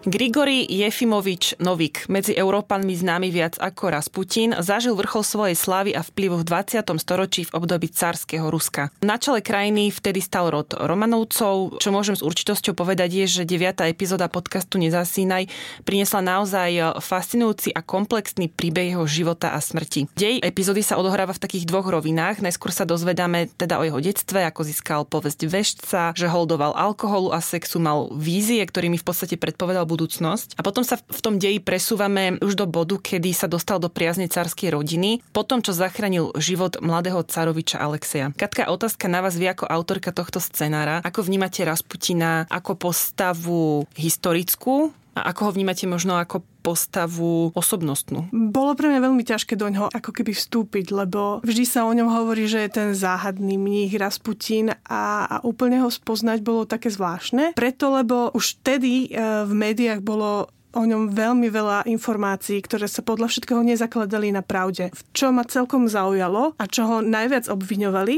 Grigori 0.00 0.64
Jefimovič 0.64 1.60
Novik, 1.60 2.08
medzi 2.08 2.32
Európanmi 2.32 2.96
známy 2.96 3.28
viac 3.28 3.60
ako 3.60 3.92
Rasputin, 3.92 4.56
zažil 4.56 4.96
vrchol 4.96 5.20
svojej 5.20 5.52
slávy 5.52 5.92
a 5.92 6.00
vplyvu 6.00 6.40
v 6.40 6.44
20. 6.48 6.88
storočí 6.96 7.44
v 7.44 7.52
období 7.52 7.92
carského 7.92 8.48
Ruska. 8.48 8.88
Na 9.04 9.20
čele 9.20 9.44
krajiny 9.44 9.92
vtedy 9.92 10.24
stal 10.24 10.48
rod 10.48 10.72
Romanovcov. 10.72 11.84
Čo 11.84 11.90
môžem 11.92 12.16
s 12.16 12.24
určitosťou 12.24 12.72
povedať 12.72 13.12
je, 13.12 13.26
že 13.28 13.42
9. 13.44 13.92
epizóda 13.92 14.32
podcastu 14.32 14.80
Nezasínaj 14.80 15.52
priniesla 15.84 16.24
naozaj 16.24 16.96
fascinujúci 17.04 17.76
a 17.76 17.84
komplexný 17.84 18.48
príbeh 18.48 18.96
jeho 18.96 19.04
života 19.04 19.52
a 19.52 19.60
smrti. 19.60 20.08
Dej 20.16 20.40
epizódy 20.40 20.80
sa 20.80 20.96
odohráva 20.96 21.36
v 21.36 21.44
takých 21.44 21.68
dvoch 21.68 21.84
rovinách. 21.84 22.40
Najskôr 22.40 22.72
sa 22.72 22.88
dozvedáme 22.88 23.52
teda 23.52 23.76
o 23.76 23.84
jeho 23.84 24.00
detstve, 24.00 24.48
ako 24.48 24.64
získal 24.64 25.04
povesť 25.04 25.44
vešca, 25.44 26.16
že 26.16 26.24
holdoval 26.24 26.72
alkoholu 26.72 27.36
a 27.36 27.44
sexu, 27.44 27.76
mal 27.76 28.08
vízie, 28.16 28.64
ktorými 28.64 28.96
v 28.96 29.04
podstate 29.04 29.36
predpovedal 29.36 29.89
budúcnosť. 29.90 30.54
A 30.54 30.62
potom 30.62 30.86
sa 30.86 31.02
v 31.02 31.20
tom 31.20 31.42
deji 31.42 31.58
presúvame 31.58 32.38
už 32.38 32.54
do 32.54 32.70
bodu, 32.70 32.94
kedy 32.94 33.34
sa 33.34 33.50
dostal 33.50 33.82
do 33.82 33.90
priazne 33.90 34.30
carskej 34.30 34.70
rodiny, 34.70 35.18
potom 35.34 35.58
čo 35.58 35.74
zachránil 35.74 36.30
život 36.38 36.78
mladého 36.78 37.26
caroviča 37.26 37.82
Alexeja. 37.82 38.30
Katka, 38.38 38.70
otázka 38.70 39.10
na 39.10 39.18
vás 39.18 39.34
vy 39.34 39.50
ako 39.50 39.66
autorka 39.66 40.14
tohto 40.14 40.38
scenára. 40.38 41.02
Ako 41.02 41.26
vnímate 41.26 41.66
Rasputina 41.66 42.46
ako 42.46 42.78
postavu 42.78 43.90
historickú 43.98 44.94
a 45.20 45.28
ako 45.28 45.50
ho 45.50 45.54
vnímate 45.54 45.84
možno 45.84 46.16
ako 46.16 46.40
postavu 46.64 47.52
osobnostnú? 47.52 48.28
Bolo 48.32 48.72
pre 48.76 48.88
mňa 48.88 49.00
veľmi 49.00 49.24
ťažké 49.24 49.56
do 49.56 49.68
ňoho 49.68 49.92
ako 49.92 50.10
keby 50.12 50.32
vstúpiť, 50.32 50.92
lebo 50.92 51.40
vždy 51.44 51.64
sa 51.64 51.84
o 51.84 51.92
ňom 51.92 52.08
hovorí, 52.08 52.48
že 52.48 52.64
je 52.64 52.70
ten 52.72 52.88
záhadný 52.96 53.56
mních 53.60 53.96
Rasputin 53.96 54.72
a, 54.88 55.28
a 55.28 55.36
úplne 55.44 55.80
ho 55.84 55.88
spoznať 55.92 56.38
bolo 56.40 56.68
také 56.68 56.88
zvláštne. 56.92 57.56
Preto, 57.56 57.92
lebo 57.92 58.32
už 58.32 58.60
vtedy 58.60 59.08
e, 59.08 59.44
v 59.44 59.52
médiách 59.52 60.00
bolo 60.04 60.52
o 60.74 60.82
ňom 60.86 61.10
veľmi 61.10 61.48
veľa 61.50 61.86
informácií, 61.90 62.62
ktoré 62.62 62.86
sa 62.86 63.02
podľa 63.02 63.30
všetkého 63.30 63.62
nezakladali 63.62 64.30
na 64.30 64.40
pravde. 64.40 64.94
Čo 65.10 65.34
ma 65.34 65.42
celkom 65.46 65.90
zaujalo 65.90 66.54
a 66.56 66.64
čo 66.70 66.86
ho 66.86 66.96
najviac 67.02 67.50
obviňovali, 67.50 68.16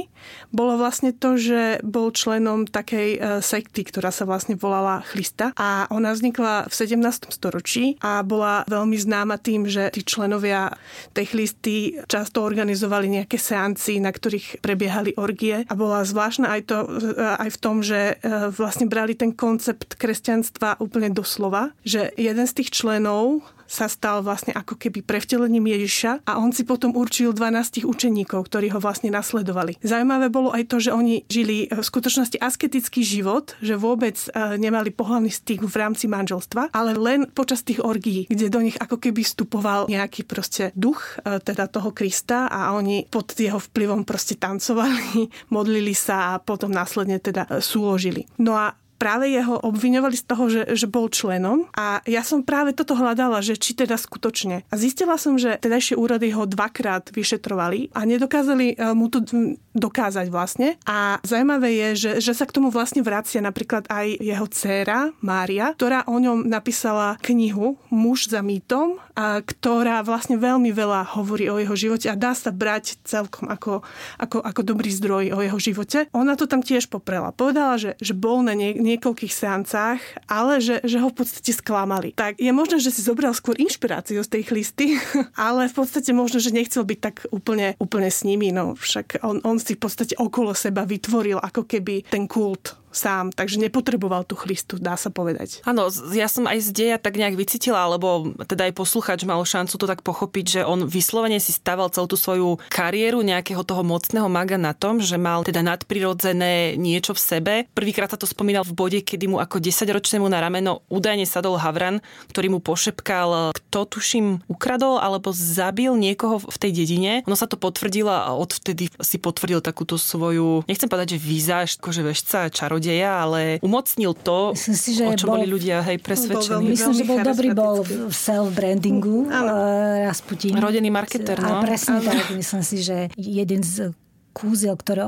bolo 0.52 0.76
vlastne 0.76 1.16
to, 1.16 1.40
že 1.40 1.80
bol 1.80 2.12
členom 2.12 2.68
takej 2.68 3.08
e, 3.16 3.18
sekty, 3.40 3.88
ktorá 3.88 4.12
sa 4.12 4.28
vlastne 4.28 4.54
volala 4.54 5.00
Chlista 5.08 5.50
a 5.56 5.88
ona 5.88 6.12
vznikla 6.12 6.68
v 6.68 6.74
17. 6.74 7.32
storočí 7.32 7.96
a 8.04 8.20
bola 8.22 8.68
veľmi 8.68 8.96
známa 8.96 9.40
tým, 9.40 9.66
že 9.66 9.88
tí 9.90 10.04
členovia 10.04 10.76
tej 11.16 11.32
Chlisty 11.32 11.98
často 12.06 12.44
organizovali 12.44 13.08
nejaké 13.08 13.40
seanci, 13.40 13.98
na 13.98 14.12
ktorých 14.12 14.60
prebiehali 14.60 15.16
orgie 15.16 15.64
a 15.66 15.74
bola 15.74 16.04
zvláštna 16.04 16.52
aj, 16.52 16.62
to, 16.68 16.78
e, 16.84 17.16
aj 17.18 17.50
v 17.50 17.58
tom, 17.58 17.76
že 17.80 18.20
e, 18.20 18.52
vlastne 18.52 18.86
brali 18.86 19.16
ten 19.16 19.32
koncept 19.32 19.96
kresťanstva 19.96 20.78
úplne 20.78 21.08
doslova, 21.10 21.72
že 21.82 22.12
jeden 22.20 22.41
jeden 22.42 22.50
z 22.50 22.58
tých 22.58 22.74
členov 22.74 23.46
sa 23.70 23.86
stal 23.86 24.20
vlastne 24.20 24.52
ako 24.52 24.76
keby 24.76 25.00
prevtelením 25.00 25.64
Ježiša 25.64 26.26
a 26.28 26.36
on 26.42 26.52
si 26.52 26.66
potom 26.66 26.92
určil 26.92 27.32
12 27.32 27.86
učeníkov, 27.86 28.50
ktorí 28.50 28.68
ho 28.74 28.82
vlastne 28.82 29.08
nasledovali. 29.08 29.80
Zaujímavé 29.80 30.28
bolo 30.28 30.52
aj 30.52 30.68
to, 30.68 30.76
že 30.82 30.92
oni 30.92 31.24
žili 31.30 31.72
v 31.72 31.80
skutočnosti 31.80 32.36
asketický 32.36 33.00
život, 33.00 33.56
že 33.64 33.80
vôbec 33.80 34.18
e, 34.18 34.60
nemali 34.60 34.92
pohľavný 34.92 35.32
styk 35.32 35.64
v 35.64 35.72
rámci 35.78 36.04
manželstva, 36.10 36.74
ale 36.74 36.98
len 36.98 37.30
počas 37.32 37.64
tých 37.64 37.80
orgií, 37.80 38.28
kde 38.28 38.52
do 38.52 38.60
nich 38.60 38.76
ako 38.76 39.00
keby 39.00 39.24
vstupoval 39.24 39.88
nejaký 39.88 40.28
proste 40.28 40.74
duch, 40.76 41.16
e, 41.24 41.40
teda 41.40 41.70
toho 41.70 41.96
Krista 41.96 42.52
a 42.52 42.76
oni 42.76 43.08
pod 43.08 43.32
jeho 43.32 43.56
vplyvom 43.56 44.04
proste 44.04 44.36
tancovali, 44.36 45.30
modlili 45.54 45.96
sa 45.96 46.36
a 46.36 46.42
potom 46.42 46.68
následne 46.68 47.16
teda 47.22 47.48
súložili. 47.64 48.28
No 48.36 48.52
a 48.52 48.76
práve 49.02 49.34
jeho 49.34 49.58
obviňovali 49.58 50.14
z 50.14 50.24
toho, 50.30 50.44
že, 50.46 50.62
že 50.78 50.86
bol 50.86 51.10
členom 51.10 51.66
a 51.74 51.98
ja 52.06 52.22
som 52.22 52.46
práve 52.46 52.70
toto 52.70 52.94
hľadala, 52.94 53.42
že 53.42 53.58
či 53.58 53.74
teda 53.74 53.98
skutočne. 53.98 54.62
A 54.70 54.74
zistila 54.78 55.18
som, 55.18 55.34
že 55.34 55.58
tedajšie 55.58 55.98
úrady 55.98 56.30
ho 56.30 56.46
dvakrát 56.46 57.10
vyšetrovali 57.10 57.90
a 57.98 58.06
nedokázali 58.06 58.78
e, 58.78 58.94
mu 58.94 59.10
to 59.10 59.26
dokázať 59.74 60.30
vlastne. 60.30 60.78
A 60.86 61.18
zaujímavé 61.26 61.74
je, 61.74 61.88
že, 61.98 62.10
že 62.30 62.32
sa 62.38 62.46
k 62.46 62.54
tomu 62.54 62.70
vlastne 62.70 63.02
vracia 63.02 63.42
napríklad 63.42 63.90
aj 63.90 64.22
jeho 64.22 64.46
dcéra 64.46 65.10
Mária, 65.18 65.74
ktorá 65.74 66.06
o 66.06 66.22
ňom 66.22 66.46
napísala 66.46 67.18
knihu 67.26 67.74
Muž 67.90 68.30
za 68.30 68.38
mýtom, 68.38 69.02
a 69.12 69.42
ktorá 69.42 70.00
vlastne 70.06 70.40
veľmi 70.40 70.70
veľa 70.72 71.16
hovorí 71.18 71.48
o 71.50 71.60
jeho 71.60 71.76
živote 71.76 72.06
a 72.08 72.16
dá 72.16 72.32
sa 72.32 72.48
brať 72.48 73.00
celkom 73.04 73.48
ako, 73.48 73.84
ako, 74.16 74.38
ako 74.40 74.60
dobrý 74.62 74.88
zdroj 74.92 75.36
o 75.36 75.38
jeho 75.42 75.58
živote. 75.60 76.08
Ona 76.16 76.36
to 76.36 76.48
tam 76.48 76.64
tiež 76.64 76.88
poprela. 76.88 77.32
Povedala, 77.32 77.76
že, 77.76 77.96
že 78.00 78.16
bol 78.16 78.40
na 78.40 78.56
nie, 78.56 78.76
niekoľkých 78.96 79.32
seancách, 79.32 80.00
ale 80.28 80.60
že, 80.60 80.84
že 80.84 81.00
ho 81.00 81.08
v 81.08 81.16
podstate 81.24 81.52
sklamali. 81.54 82.12
Tak 82.12 82.36
je 82.36 82.52
možné, 82.52 82.78
že 82.78 82.92
si 82.92 83.00
zobral 83.00 83.32
skôr 83.32 83.56
inšpiráciu 83.56 84.20
z 84.20 84.28
tej 84.28 84.42
listy, 84.52 84.86
ale 85.38 85.70
v 85.70 85.74
podstate 85.74 86.12
možno, 86.12 86.38
že 86.38 86.52
nechcel 86.52 86.84
byť 86.84 86.98
tak 87.00 87.16
úplne, 87.32 87.74
úplne 87.80 88.12
s 88.12 88.26
nimi. 88.26 88.52
No 88.52 88.76
však 88.76 89.24
on, 89.24 89.40
on 89.42 89.56
si 89.56 89.74
v 89.74 89.82
podstate 89.82 90.14
okolo 90.20 90.52
seba 90.52 90.84
vytvoril 90.84 91.40
ako 91.40 91.64
keby 91.64 92.04
ten 92.08 92.28
kult 92.28 92.81
sám, 92.92 93.32
takže 93.32 93.58
nepotreboval 93.58 94.22
tú 94.28 94.38
chlistu, 94.38 94.78
dá 94.78 94.94
sa 94.94 95.08
povedať. 95.08 95.64
Áno, 95.66 95.88
ja 96.12 96.28
som 96.28 96.44
aj 96.46 96.58
z 96.60 96.70
deja 96.70 96.96
tak 97.00 97.16
nejak 97.16 97.34
vycítila, 97.34 97.88
alebo 97.88 98.32
teda 98.44 98.68
aj 98.68 98.76
posluchač 98.76 99.24
mal 99.24 99.42
šancu 99.42 99.74
to 99.76 99.86
tak 99.88 100.04
pochopiť, 100.04 100.44
že 100.44 100.60
on 100.62 100.84
vyslovene 100.84 101.40
si 101.40 101.50
staval 101.50 101.88
celú 101.88 102.06
tú 102.06 102.20
svoju 102.20 102.60
kariéru 102.68 103.24
nejakého 103.24 103.64
toho 103.64 103.80
mocného 103.80 104.28
maga 104.28 104.60
na 104.60 104.76
tom, 104.76 105.00
že 105.00 105.16
mal 105.16 105.42
teda 105.42 105.64
nadprirodzené 105.64 106.76
niečo 106.76 107.16
v 107.16 107.20
sebe. 107.20 107.54
Prvýkrát 107.72 108.12
sa 108.12 108.20
to 108.20 108.28
spomínal 108.28 108.62
v 108.68 108.76
bode, 108.76 108.98
kedy 109.00 109.32
mu 109.32 109.40
ako 109.40 109.58
10-ročnému 109.58 110.28
na 110.28 110.44
rameno 110.44 110.84
údajne 110.92 111.24
sadol 111.24 111.56
Havran, 111.56 112.04
ktorý 112.28 112.52
mu 112.52 112.60
pošepkal, 112.60 113.56
kto 113.56 113.78
tuším 113.88 114.44
ukradol 114.50 115.00
alebo 115.00 115.32
zabil 115.32 115.94
niekoho 115.96 116.42
v 116.42 116.56
tej 116.60 116.84
dedine. 116.84 117.24
Ono 117.24 117.38
sa 117.38 117.48
to 117.48 117.56
potvrdilo 117.56 118.10
a 118.10 118.34
odvtedy 118.36 118.90
si 119.00 119.16
potvrdil 119.16 119.64
takúto 119.64 119.96
svoju, 119.96 120.66
nechcem 120.66 120.90
povedať, 120.90 121.16
že 121.16 121.24
výzáž, 121.24 121.68
akože 121.78 122.02
vešca, 122.02 122.52
čaro 122.52 122.81
čarodeja, 122.82 123.10
ale 123.22 123.40
umocnil 123.62 124.12
to, 124.18 124.58
Myslím 124.58 124.76
si, 124.76 124.90
že 124.98 125.04
o 125.06 125.14
čo 125.14 125.26
bol, 125.30 125.38
boli 125.38 125.46
ľudia 125.46 125.86
hej, 125.86 126.02
presvedčení. 126.02 126.74
Myslím, 126.74 126.94
že 126.98 127.04
bol 127.06 127.18
dobrý 127.22 127.48
bol 127.54 127.76
v 127.86 128.10
self-brandingu 128.10 129.30
uh, 129.30 130.10
Rasputin. 130.10 130.58
Rodený 130.58 130.90
marketer, 130.90 131.38
no. 131.38 131.62
A 131.62 131.62
presne 131.62 132.02
tak. 132.02 132.34
Myslím 132.34 132.62
si, 132.66 132.82
že 132.82 133.06
jeden 133.14 133.62
z 133.62 133.94
kúzel, 134.32 134.74
ktoré 134.74 135.04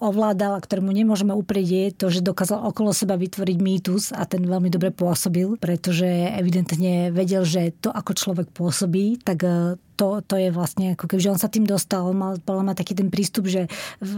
ovládal 0.00 0.56
a 0.56 0.64
ktorému 0.64 0.90
nemôžeme 0.90 1.36
uprieť, 1.36 1.68
je 1.68 1.86
to, 1.94 2.06
že 2.08 2.24
dokázal 2.24 2.64
okolo 2.64 2.96
seba 2.96 3.14
vytvoriť 3.20 3.58
mýtus 3.60 4.10
a 4.16 4.24
ten 4.24 4.42
veľmi 4.42 4.72
dobre 4.72 4.90
pôsobil, 4.90 5.60
pretože 5.60 6.08
evidentne 6.34 7.12
vedel, 7.12 7.44
že 7.44 7.76
to, 7.78 7.92
ako 7.92 8.16
človek 8.16 8.48
pôsobí, 8.50 9.20
tak 9.20 9.44
e, 9.44 9.76
to, 9.98 10.22
to 10.22 10.38
je 10.38 10.54
vlastne 10.54 10.94
ako 10.94 11.10
keby, 11.10 11.26
on 11.26 11.42
sa 11.42 11.50
tým 11.50 11.66
dostal, 11.66 12.06
on 12.06 12.14
mal, 12.14 12.34
mal 12.38 12.76
taký 12.78 12.94
ten 12.94 13.10
prístup, 13.10 13.50
že 13.50 13.66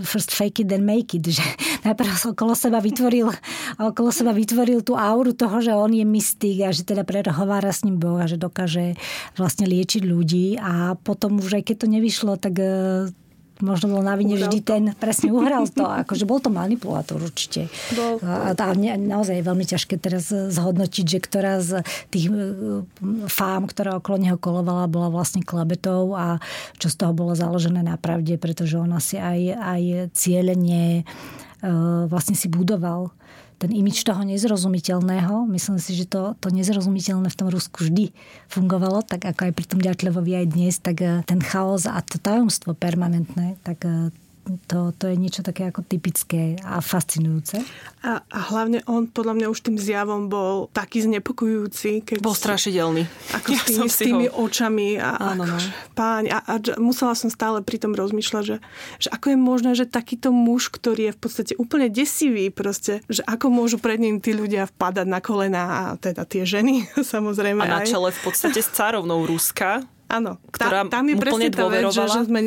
first 0.05 0.29
fake 0.29 0.63
it, 0.63 0.69
then 0.69 0.85
make 0.85 1.17
it, 1.17 1.25
že 1.25 1.43
najprv 1.89 2.37
okolo 2.37 2.53
seba 2.53 2.79
vytvoril, 2.85 3.33
okolo 3.81 4.13
seba 4.13 4.37
vytvoril 4.37 4.85
tú 4.85 4.95
auru 4.95 5.33
toho, 5.33 5.59
že 5.65 5.73
on 5.73 5.91
je 5.91 6.05
mystik 6.05 6.63
a 6.63 6.71
že 6.71 6.85
teda 6.85 7.03
prehovára 7.03 7.73
s 7.73 7.83
ním 7.83 7.97
Boh 7.97 8.21
a 8.21 8.29
že 8.29 8.37
dokáže 8.37 9.01
vlastne 9.41 9.65
liečiť 9.65 10.05
ľudí. 10.05 10.61
A 10.61 10.95
potom 11.01 11.41
už 11.41 11.61
aj 11.61 11.73
keď 11.73 11.77
to 11.81 11.87
nevyšlo, 11.89 12.37
tak 12.37 12.55
e, 12.61 13.09
možno 13.63 13.97
bol 13.97 14.03
na 14.05 14.17
vine 14.17 14.37
vždy 14.37 14.59
ten, 14.61 14.83
presne 14.97 15.33
uhral 15.33 15.69
to, 15.71 15.85
akože 15.85 16.25
bol 16.29 16.43
to 16.43 16.53
manipulátor 16.53 17.21
určite. 17.21 17.69
Bol. 17.95 18.21
A, 18.25 18.53
a 18.53 18.67
naozaj 18.97 19.41
je 19.41 19.49
veľmi 19.49 19.65
ťažké 19.65 19.95
teraz 19.97 20.29
zhodnotiť, 20.33 21.05
že 21.07 21.19
ktorá 21.21 21.55
z 21.63 21.85
tých 22.13 22.29
e, 22.29 22.83
fám, 23.29 23.69
ktorá 23.71 24.01
okolo 24.01 24.17
neho 24.21 24.39
kolovala, 24.41 24.91
bola 24.91 25.09
vlastne 25.13 25.45
klabetou 25.45 26.13
a 26.17 26.41
čo 26.81 26.89
z 26.89 26.97
toho 26.99 27.13
bolo 27.15 27.33
založené 27.37 27.85
na 27.85 28.01
pravde, 28.01 28.41
pretože 28.41 28.81
on 28.81 28.91
asi 28.97 29.21
aj, 29.21 29.41
aj 29.57 29.83
cieľenie 30.17 31.05
vlastne 32.09 32.33
si 32.33 32.49
budoval 32.49 33.13
ten 33.61 33.77
imič 33.77 34.09
toho 34.09 34.25
nezrozumiteľného. 34.25 35.45
Myslím 35.53 35.77
si, 35.77 35.93
že 35.93 36.09
to, 36.09 36.33
to 36.41 36.49
nezrozumiteľné 36.49 37.29
v 37.29 37.39
tom 37.39 37.53
Rusku 37.53 37.85
vždy 37.85 38.09
fungovalo, 38.49 39.05
tak 39.05 39.29
ako 39.29 39.53
aj 39.53 39.53
pri 39.53 39.67
tom 39.69 39.81
Ďatľovovi 39.85 40.33
aj 40.41 40.47
dnes, 40.49 40.81
tak 40.81 41.05
eh, 41.05 41.21
ten 41.29 41.45
chaos 41.45 41.85
a 41.85 42.01
to 42.01 42.17
tajomstvo 42.17 42.73
permanentné, 42.73 43.61
tak 43.61 43.85
eh, 43.85 44.09
to, 44.67 44.91
to 44.97 45.11
je 45.13 45.17
niečo 45.21 45.45
také 45.45 45.69
ako 45.69 45.87
typické 45.87 46.57
a 46.65 46.83
fascinujúce. 46.83 47.63
A, 48.01 48.25
a 48.25 48.39
hlavne 48.49 48.81
on 48.89 49.07
podľa 49.07 49.37
mňa 49.37 49.47
už 49.53 49.61
tým 49.61 49.77
zjavom 49.77 50.33
bol 50.33 50.73
taký 50.73 51.05
znepokojujúci. 51.05 52.03
Keď 52.03 52.19
bol 52.25 52.33
strašidelný. 52.33 53.05
Ako 53.37 53.49
ja 53.57 53.63
s 53.63 53.67
tými, 53.69 53.89
s 53.91 53.97
tými 54.01 54.27
ho... 54.33 54.49
očami. 54.49 54.97
A, 54.97 55.37
Áno, 55.37 55.45
no. 55.45 55.57
páň, 55.93 56.33
a, 56.33 56.39
a 56.43 56.55
musela 56.81 57.13
som 57.13 57.29
stále 57.29 57.61
pri 57.61 57.77
tom 57.77 57.93
rozmýšľať, 57.93 58.45
že, 58.45 58.57
že 58.99 59.09
ako 59.13 59.27
je 59.31 59.39
možné, 59.39 59.71
že 59.77 59.85
takýto 59.85 60.33
muž, 60.33 60.73
ktorý 60.73 61.13
je 61.13 61.17
v 61.17 61.21
podstate 61.21 61.53
úplne 61.61 61.93
desivý, 61.93 62.49
proste, 62.49 63.05
že 63.13 63.21
ako 63.29 63.53
môžu 63.53 63.77
pred 63.77 64.01
ním 64.01 64.19
tí 64.19 64.33
ľudia 64.33 64.67
vpadať 64.67 65.07
na 65.07 65.21
kolena 65.21 65.63
a 65.69 65.81
teda 66.01 66.25
tie 66.25 66.49
ženy 66.49 66.89
samozrejme. 67.13 67.63
A 67.63 67.85
na 67.85 67.85
čele 67.85 68.11
v 68.11 68.21
podstate 68.25 68.65
s 68.65 68.73
cárovnou 68.73 69.29
Ruska 69.29 69.85
Áno, 70.11 70.43
ktorá 70.51 70.83
tam, 70.83 70.87
tam 70.91 71.05
je 71.07 71.17
presne 71.23 71.49
tá 71.55 71.71
vec, 71.71 71.87
že, 71.95 72.03
že 72.03 72.21
sme 72.27 72.41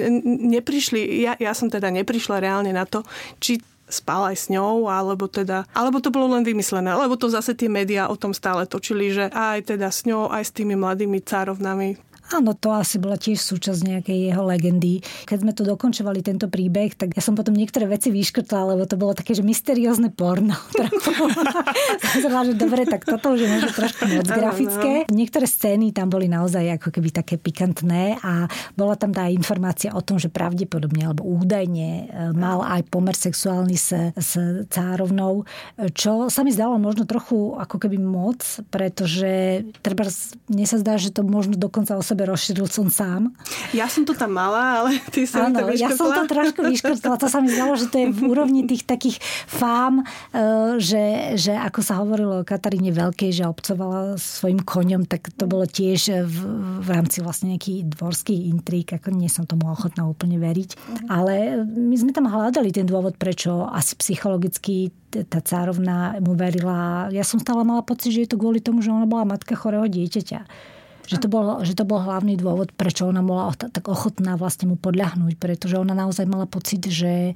neprišli, 0.52 1.24
ja, 1.24 1.40
ja 1.40 1.56
som 1.56 1.72
teda 1.72 1.88
neprišla 1.96 2.44
reálne 2.44 2.76
na 2.76 2.84
to, 2.84 3.08
či 3.40 3.64
spal 3.88 4.28
aj 4.28 4.36
s 4.36 4.46
ňou, 4.52 4.92
alebo 4.92 5.32
teda, 5.32 5.64
alebo 5.72 6.04
to 6.04 6.12
bolo 6.12 6.36
len 6.36 6.44
vymyslené, 6.44 6.92
lebo 6.92 7.16
to 7.16 7.32
zase 7.32 7.56
tie 7.56 7.72
médiá 7.72 8.12
o 8.12 8.20
tom 8.20 8.36
stále 8.36 8.68
točili, 8.68 9.16
že 9.16 9.32
aj 9.32 9.72
teda 9.76 9.88
s 9.88 10.04
ňou, 10.04 10.28
aj 10.28 10.44
s 10.44 10.52
tými 10.52 10.76
mladými 10.76 11.24
cárovnami 11.24 11.96
Áno, 12.32 12.56
to 12.56 12.72
asi 12.72 13.04
bola 13.04 13.20
tiež 13.20 13.44
súčasť 13.44 13.84
nejakej 13.84 14.32
jeho 14.32 14.44
legendy. 14.48 15.04
Keď 15.28 15.38
sme 15.44 15.52
tu 15.52 15.68
dokončovali 15.68 16.24
tento 16.24 16.48
príbeh, 16.48 16.96
tak 16.96 17.20
ja 17.20 17.22
som 17.22 17.36
potom 17.36 17.52
niektoré 17.52 17.84
veci 17.84 18.16
vyškrtla, 18.16 18.74
lebo 18.74 18.88
to 18.88 18.96
bolo 18.96 19.12
také, 19.12 19.36
že 19.36 19.44
mysteriózne 19.44 20.08
porno. 20.16 20.56
som 22.24 22.32
že 22.48 22.56
dobre, 22.56 22.88
tak 22.88 23.04
toto 23.04 23.36
už 23.36 23.44
je 23.44 23.50
možno 23.52 23.72
trošku 23.76 24.04
moc 24.08 24.28
grafické. 24.30 24.94
Niektoré 25.12 25.46
scény 25.46 25.92
tam 25.92 26.08
boli 26.08 26.32
naozaj 26.32 26.80
ako 26.80 26.90
keby 26.96 27.10
také 27.12 27.36
pikantné 27.36 28.18
a 28.24 28.48
bola 28.80 28.96
tam 28.96 29.12
tá 29.12 29.28
informácia 29.28 29.92
o 29.92 30.00
tom, 30.00 30.16
že 30.16 30.32
pravdepodobne 30.32 31.04
alebo 31.04 31.28
údajne 31.28 31.90
e, 31.90 32.04
mal 32.32 32.64
aj 32.64 32.88
pomer 32.88 33.14
sexuálny 33.14 33.76
s, 33.76 33.92
s 34.16 34.32
cárovnou, 34.72 35.44
čo 35.92 36.32
sa 36.32 36.42
mi 36.48 36.56
zdalo 36.56 36.80
možno 36.80 37.04
trochu 37.04 37.58
ako 37.60 37.78
keby 37.82 37.98
moc, 38.00 38.42
pretože 38.72 39.66
treba, 39.84 40.08
mne 40.48 40.66
sa 40.66 40.78
zdá, 40.80 40.96
že 40.96 41.12
to 41.12 41.26
možno 41.26 41.60
dokonca 41.60 41.98
o 41.98 42.04
sebe 42.14 42.30
rozšíril 42.30 42.70
som 42.70 42.94
sám. 42.94 43.34
Ja 43.74 43.90
som 43.90 44.06
to 44.06 44.14
tam 44.14 44.38
mala, 44.38 44.86
ale 44.86 45.02
ty 45.10 45.26
si 45.26 45.34
Áno, 45.34 45.66
to 45.66 45.74
ja 45.74 45.90
som 45.90 46.14
to 46.14 46.30
trošku 46.30 46.62
vyškrtla. 46.62 47.18
To 47.18 47.26
sa 47.26 47.42
mi 47.42 47.50
zdalo, 47.50 47.74
že 47.74 47.90
to 47.90 47.98
je 47.98 48.08
v 48.14 48.22
úrovni 48.30 48.70
tých 48.70 48.86
takých 48.86 49.18
fám, 49.50 50.06
e, 50.30 50.78
že, 50.78 51.34
že 51.42 51.58
ako 51.58 51.80
sa 51.82 51.98
hovorilo 52.06 52.46
o 52.46 52.48
Kataríne 52.48 52.94
Veľkej, 52.94 53.34
že 53.34 53.50
obcovala 53.50 54.22
svojim 54.22 54.62
koňom, 54.62 55.10
tak 55.10 55.34
to 55.34 55.50
bolo 55.50 55.66
tiež 55.66 56.22
v, 56.22 56.38
v 56.86 56.88
rámci 56.88 57.26
vlastne 57.26 57.58
nejakých 57.58 57.90
dvorských 57.98 58.42
intrík, 58.54 58.94
ako 58.94 59.10
nie 59.10 59.28
som 59.28 59.50
tomu 59.50 59.74
ochotná 59.74 60.06
úplne 60.06 60.38
veriť. 60.38 61.02
Ale 61.10 61.66
my 61.66 61.96
sme 61.98 62.14
tam 62.14 62.30
hľadali 62.30 62.70
ten 62.70 62.86
dôvod, 62.86 63.18
prečo 63.18 63.66
asi 63.66 63.98
psychologicky 63.98 64.94
tá 65.14 65.42
cárovna 65.46 66.18
mu 66.22 66.34
verila. 66.34 67.10
Ja 67.14 67.22
som 67.22 67.38
stále 67.38 67.62
mala 67.62 67.86
pocit, 67.86 68.10
že 68.10 68.26
je 68.26 68.30
to 68.34 68.42
kvôli 68.42 68.58
tomu, 68.58 68.82
že 68.82 68.90
ona 68.90 69.06
bola 69.06 69.30
matka 69.30 69.54
chorého 69.54 69.86
dieťaťa. 69.86 70.73
Že 71.04 71.18
to, 71.20 71.28
bol, 71.28 71.46
že 71.68 71.76
to 71.76 71.84
bol 71.84 72.00
hlavný 72.00 72.40
dôvod, 72.40 72.72
prečo 72.72 73.04
ona 73.04 73.20
bola 73.20 73.52
tak 73.56 73.92
ochotná 73.92 74.40
vlastne 74.40 74.72
mu 74.72 74.80
podľahnúť, 74.80 75.36
pretože 75.36 75.76
ona 75.76 75.92
naozaj 75.92 76.24
mala 76.24 76.48
pocit, 76.48 76.80
že, 76.88 77.36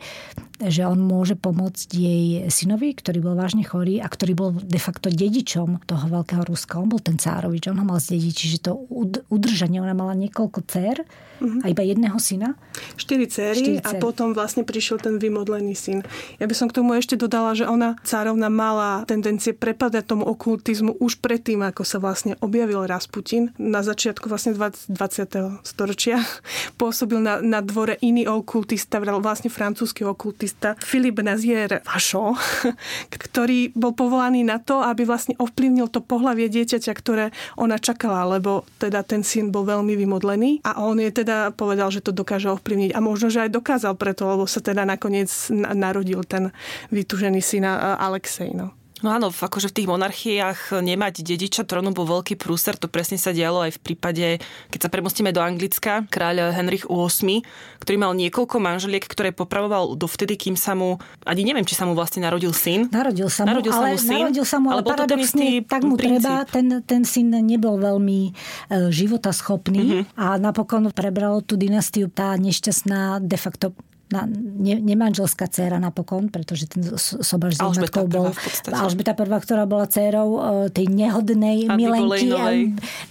že 0.64 0.88
on 0.88 1.04
môže 1.04 1.36
pomôcť 1.36 1.90
jej 1.92 2.24
synovi, 2.48 2.96
ktorý 2.96 3.20
bol 3.20 3.36
vážne 3.36 3.68
chorý 3.68 4.00
a 4.00 4.08
ktorý 4.08 4.34
bol 4.40 4.50
de 4.56 4.80
facto 4.80 5.12
dedičom 5.12 5.84
toho 5.84 6.06
veľkého 6.08 6.48
Ruska. 6.48 6.80
On 6.80 6.88
bol 6.88 7.04
ten 7.04 7.20
cárovič, 7.20 7.68
on 7.68 7.84
ho 7.84 7.86
mal 7.86 8.00
zdediť, 8.00 8.34
čiže 8.34 8.72
to 8.72 8.72
udržanie, 9.28 9.84
ona 9.84 9.92
mala 9.92 10.16
niekoľko 10.16 10.60
dcer, 10.64 11.04
uh-huh. 11.42 11.64
a 11.64 11.72
iba 11.72 11.84
jedného 11.84 12.18
syna? 12.22 12.54
Štyri 12.98 13.26
céry 13.30 13.82
a 13.82 13.98
potom 13.98 14.38
vlastne 14.38 14.62
prišiel 14.62 15.02
ten 15.02 15.18
vymodlený 15.18 15.74
syn. 15.74 16.06
Ja 16.38 16.46
by 16.46 16.56
som 16.56 16.68
k 16.70 16.78
tomu 16.78 16.94
ešte 16.94 17.18
dodala, 17.18 17.58
že 17.58 17.66
ona, 17.66 17.98
cárovna, 18.06 18.50
mala 18.54 19.02
tendencie 19.10 19.54
prepadať 19.54 20.06
tomu 20.06 20.24
okultizmu 20.30 21.02
už 21.02 21.20
predtým, 21.20 21.66
ako 21.66 21.82
sa 21.84 21.98
vlastne 21.98 22.38
objavil 22.40 22.86
Rasputin. 22.86 23.52
Na 23.58 23.82
začiatku 23.82 24.30
vlastne 24.30 24.54
20. 24.54 24.94
storočia 25.66 26.22
pôsobil 26.82 27.18
na, 27.18 27.42
na 27.42 27.60
dvore 27.66 27.98
iný 28.06 28.30
okultista, 28.30 29.02
vlastne 29.02 29.50
francúzsky 29.50 30.06
okultista 30.06 30.78
Philippe 30.78 31.26
Nazier 31.26 31.82
Vacho, 31.84 32.38
ktorý 33.14 33.74
bol 33.74 33.98
povolaný 33.98 34.46
na 34.46 34.62
to, 34.62 34.86
aby 34.86 35.04
vlastne 35.04 35.34
ovplyvnil 35.42 35.90
to 35.90 36.00
pohlavie 36.00 36.48
dieťaťa, 36.48 36.92
ktoré 36.94 37.26
ona 37.58 37.82
čakala, 37.82 38.24
lebo 38.38 38.64
teda 38.78 39.04
ten 39.04 39.26
syn 39.26 39.50
bol 39.50 39.68
veľmi 39.68 39.98
vymodlený 39.98 40.64
a 40.64 40.80
on 40.84 41.02
je 41.02 41.12
teda 41.12 41.27
teda 41.28 41.52
povedal, 41.52 41.92
že 41.92 42.00
to 42.00 42.16
dokáže 42.16 42.48
ovplyvniť. 42.56 42.96
A 42.96 43.04
možno, 43.04 43.28
že 43.28 43.44
aj 43.44 43.52
dokázal 43.52 44.00
preto, 44.00 44.24
lebo 44.24 44.48
sa 44.48 44.64
teda 44.64 44.88
nakoniec 44.88 45.28
narodil 45.52 46.24
ten 46.24 46.56
vytužený 46.96 47.44
syn 47.44 47.68
Alexej. 48.00 48.56
No. 48.56 48.72
No 49.06 49.14
áno, 49.14 49.30
akože 49.30 49.70
v 49.70 49.76
tých 49.82 49.88
monarchiách 49.90 50.82
nemať 50.82 51.22
dediča 51.22 51.64
trónu 51.68 51.94
bol 51.94 52.10
veľký 52.10 52.40
prúser, 52.40 52.74
to 52.80 52.90
presne 52.90 53.22
sa 53.22 53.30
dialo 53.30 53.62
aj 53.66 53.78
v 53.78 53.84
prípade, 53.84 54.28
keď 54.74 54.80
sa 54.88 54.90
premostíme 54.90 55.30
do 55.30 55.42
Anglicka, 55.44 56.10
kráľ 56.10 56.54
Henrich 56.54 56.90
VIII, 56.90 57.46
ktorý 57.82 57.98
mal 57.98 58.14
niekoľko 58.18 58.58
manželiek, 58.58 59.06
ktoré 59.06 59.30
popravoval 59.34 59.94
dovtedy, 59.98 60.34
kým 60.38 60.58
sa 60.58 60.74
mu, 60.74 60.98
ani 61.26 61.46
neviem, 61.46 61.66
či 61.66 61.78
sa 61.78 61.86
mu 61.86 61.94
vlastne 61.94 62.26
narodil 62.26 62.54
syn. 62.54 62.90
Narodil 62.90 63.30
sa 63.30 63.46
mu, 63.46 63.54
narodil 63.54 63.74
ale, 63.74 63.78
sa 63.78 63.88
mu 63.88 63.98
syn, 63.98 64.20
narodil 64.26 64.46
sa 64.46 64.58
mu, 64.58 64.68
ale, 64.74 64.82
ale 64.82 64.90
paradoxne, 64.90 65.48
tak 65.66 65.82
mu 65.86 65.96
princíp. 65.96 66.26
treba, 66.26 66.34
ten, 66.50 66.68
ten 66.84 67.02
syn 67.06 67.34
nebol 67.34 67.78
veľmi 67.78 68.20
e, 68.28 68.32
životaschopný 68.90 69.84
mm-hmm. 69.84 70.04
a 70.18 70.42
napokon 70.42 70.90
prebralo 70.90 71.46
tú 71.46 71.54
dynastiu 71.60 72.10
tá 72.10 72.34
nešťastná 72.36 73.22
de 73.22 73.38
facto 73.38 73.78
na, 74.08 74.24
ne, 74.32 74.80
nemanželská 74.80 75.52
dcéra 75.52 75.84
napokon, 75.84 76.32
pretože 76.32 76.72
ten 76.72 76.84
sobaž 77.00 77.60
s 77.60 77.62
matkou 77.62 78.08
bol 78.08 78.32
Alžbeta 78.72 79.12
prvá, 79.12 79.44
ktorá 79.44 79.68
bola 79.68 79.84
dcérou 79.84 80.30
uh, 80.40 80.42
tej 80.72 80.88
nehodnej 80.88 81.68
Andy 81.68 81.76
milenky 81.76 82.28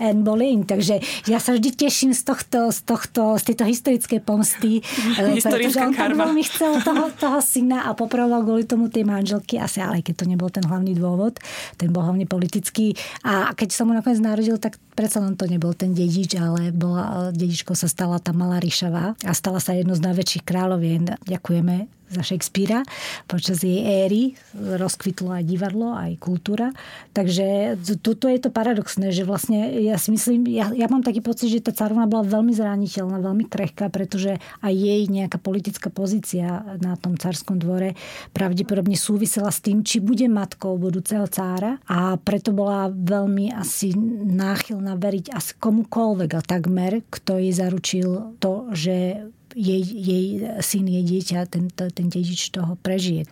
Anne 0.00 0.22
Boleyn. 0.24 0.64
Takže 0.64 1.00
ja 1.28 1.36
sa 1.36 1.52
vždy 1.52 1.76
teším 1.76 2.16
z 2.16 2.22
tohto, 2.24 2.72
z, 2.72 2.80
tohto, 2.88 3.36
z 3.36 3.52
tejto 3.52 3.64
historickej 3.68 4.20
pomsty, 4.24 4.80
e, 4.80 5.40
pretože 5.44 5.84
on 5.84 5.92
tak 5.92 6.16
veľmi 6.16 6.42
chcel 6.48 6.80
toho, 6.80 7.12
toho 7.12 7.38
syna 7.44 7.84
a 7.84 7.92
popravoval 7.92 8.40
kvôli 8.46 8.64
tomu 8.64 8.88
tej 8.88 9.04
manželky, 9.04 9.60
asi 9.60 9.84
ale 9.84 10.00
keď 10.00 10.24
to 10.24 10.24
nebol 10.24 10.48
ten 10.48 10.64
hlavný 10.64 10.96
dôvod, 10.96 11.36
ten 11.76 11.92
bol 11.92 12.08
hlavne 12.08 12.24
politický. 12.24 12.96
A 13.20 13.52
keď 13.52 13.68
sa 13.76 13.84
mu 13.84 13.92
nakoniec 13.92 14.24
narodil, 14.24 14.56
tak 14.56 14.80
predsa 14.96 15.20
len 15.20 15.36
to 15.36 15.44
nebol 15.44 15.76
ten 15.76 15.92
dedič, 15.92 16.34
ale 16.40 16.72
bola, 16.72 17.28
dedičkou 17.30 17.76
sa 17.76 17.86
stala 17.86 18.16
tá 18.16 18.32
malá 18.32 18.56
Ríšava 18.56 19.14
a 19.20 19.32
stala 19.36 19.60
sa 19.60 19.76
jedno 19.76 19.92
z 19.92 20.02
najväčších 20.02 20.42
kráľov 20.48 20.80
Ďakujeme, 20.80 21.20
ďakujeme 21.28 21.76
za 22.10 22.22
Shakespearea. 22.22 22.86
Počas 23.26 23.62
jej 23.62 23.82
éry 24.06 24.38
rozkvitlo 24.54 25.34
aj 25.34 25.44
divadlo, 25.44 25.94
aj 25.94 26.16
kultúra. 26.22 26.70
Takže 27.12 27.78
tuto 28.00 28.30
je 28.30 28.38
to 28.38 28.50
paradoxné, 28.54 29.10
že 29.10 29.26
vlastne 29.26 29.82
ja 29.82 29.98
si 29.98 30.14
myslím, 30.14 30.46
ja, 30.50 30.70
ja 30.72 30.86
mám 30.86 31.02
taký 31.02 31.20
pocit, 31.20 31.50
že 31.50 31.64
tá 31.64 31.72
carovna 31.74 32.06
bola 32.06 32.26
veľmi 32.26 32.54
zraniteľná, 32.54 33.18
veľmi 33.22 33.44
krehká, 33.50 33.90
pretože 33.90 34.38
aj 34.62 34.72
jej 34.72 35.02
nejaká 35.10 35.38
politická 35.42 35.90
pozícia 35.90 36.62
na 36.78 36.94
tom 36.98 37.18
carskom 37.18 37.58
dvore 37.58 37.98
pravdepodobne 38.32 38.94
súvisela 38.94 39.50
s 39.50 39.62
tým, 39.62 39.82
či 39.82 39.98
bude 40.02 40.26
matkou 40.30 40.78
budúceho 40.78 41.26
cára 41.26 41.78
a 41.90 42.14
preto 42.20 42.54
bola 42.54 42.88
veľmi 42.90 43.52
asi 43.54 43.94
náchylná 44.26 44.94
veriť 44.98 45.34
asi 45.34 45.52
komukoľvek 45.58 46.30
a 46.36 46.40
takmer, 46.42 47.02
kto 47.08 47.38
jej 47.42 47.52
zaručil 47.52 48.38
to, 48.38 48.70
že 48.72 49.26
jej, 49.56 49.82
jej 49.82 50.26
syn, 50.60 50.84
jej 50.84 51.04
dieťa, 51.04 51.48
ten, 51.48 51.72
ten 51.72 52.06
dedič 52.12 52.52
toho 52.52 52.76
prežije. 52.76 53.24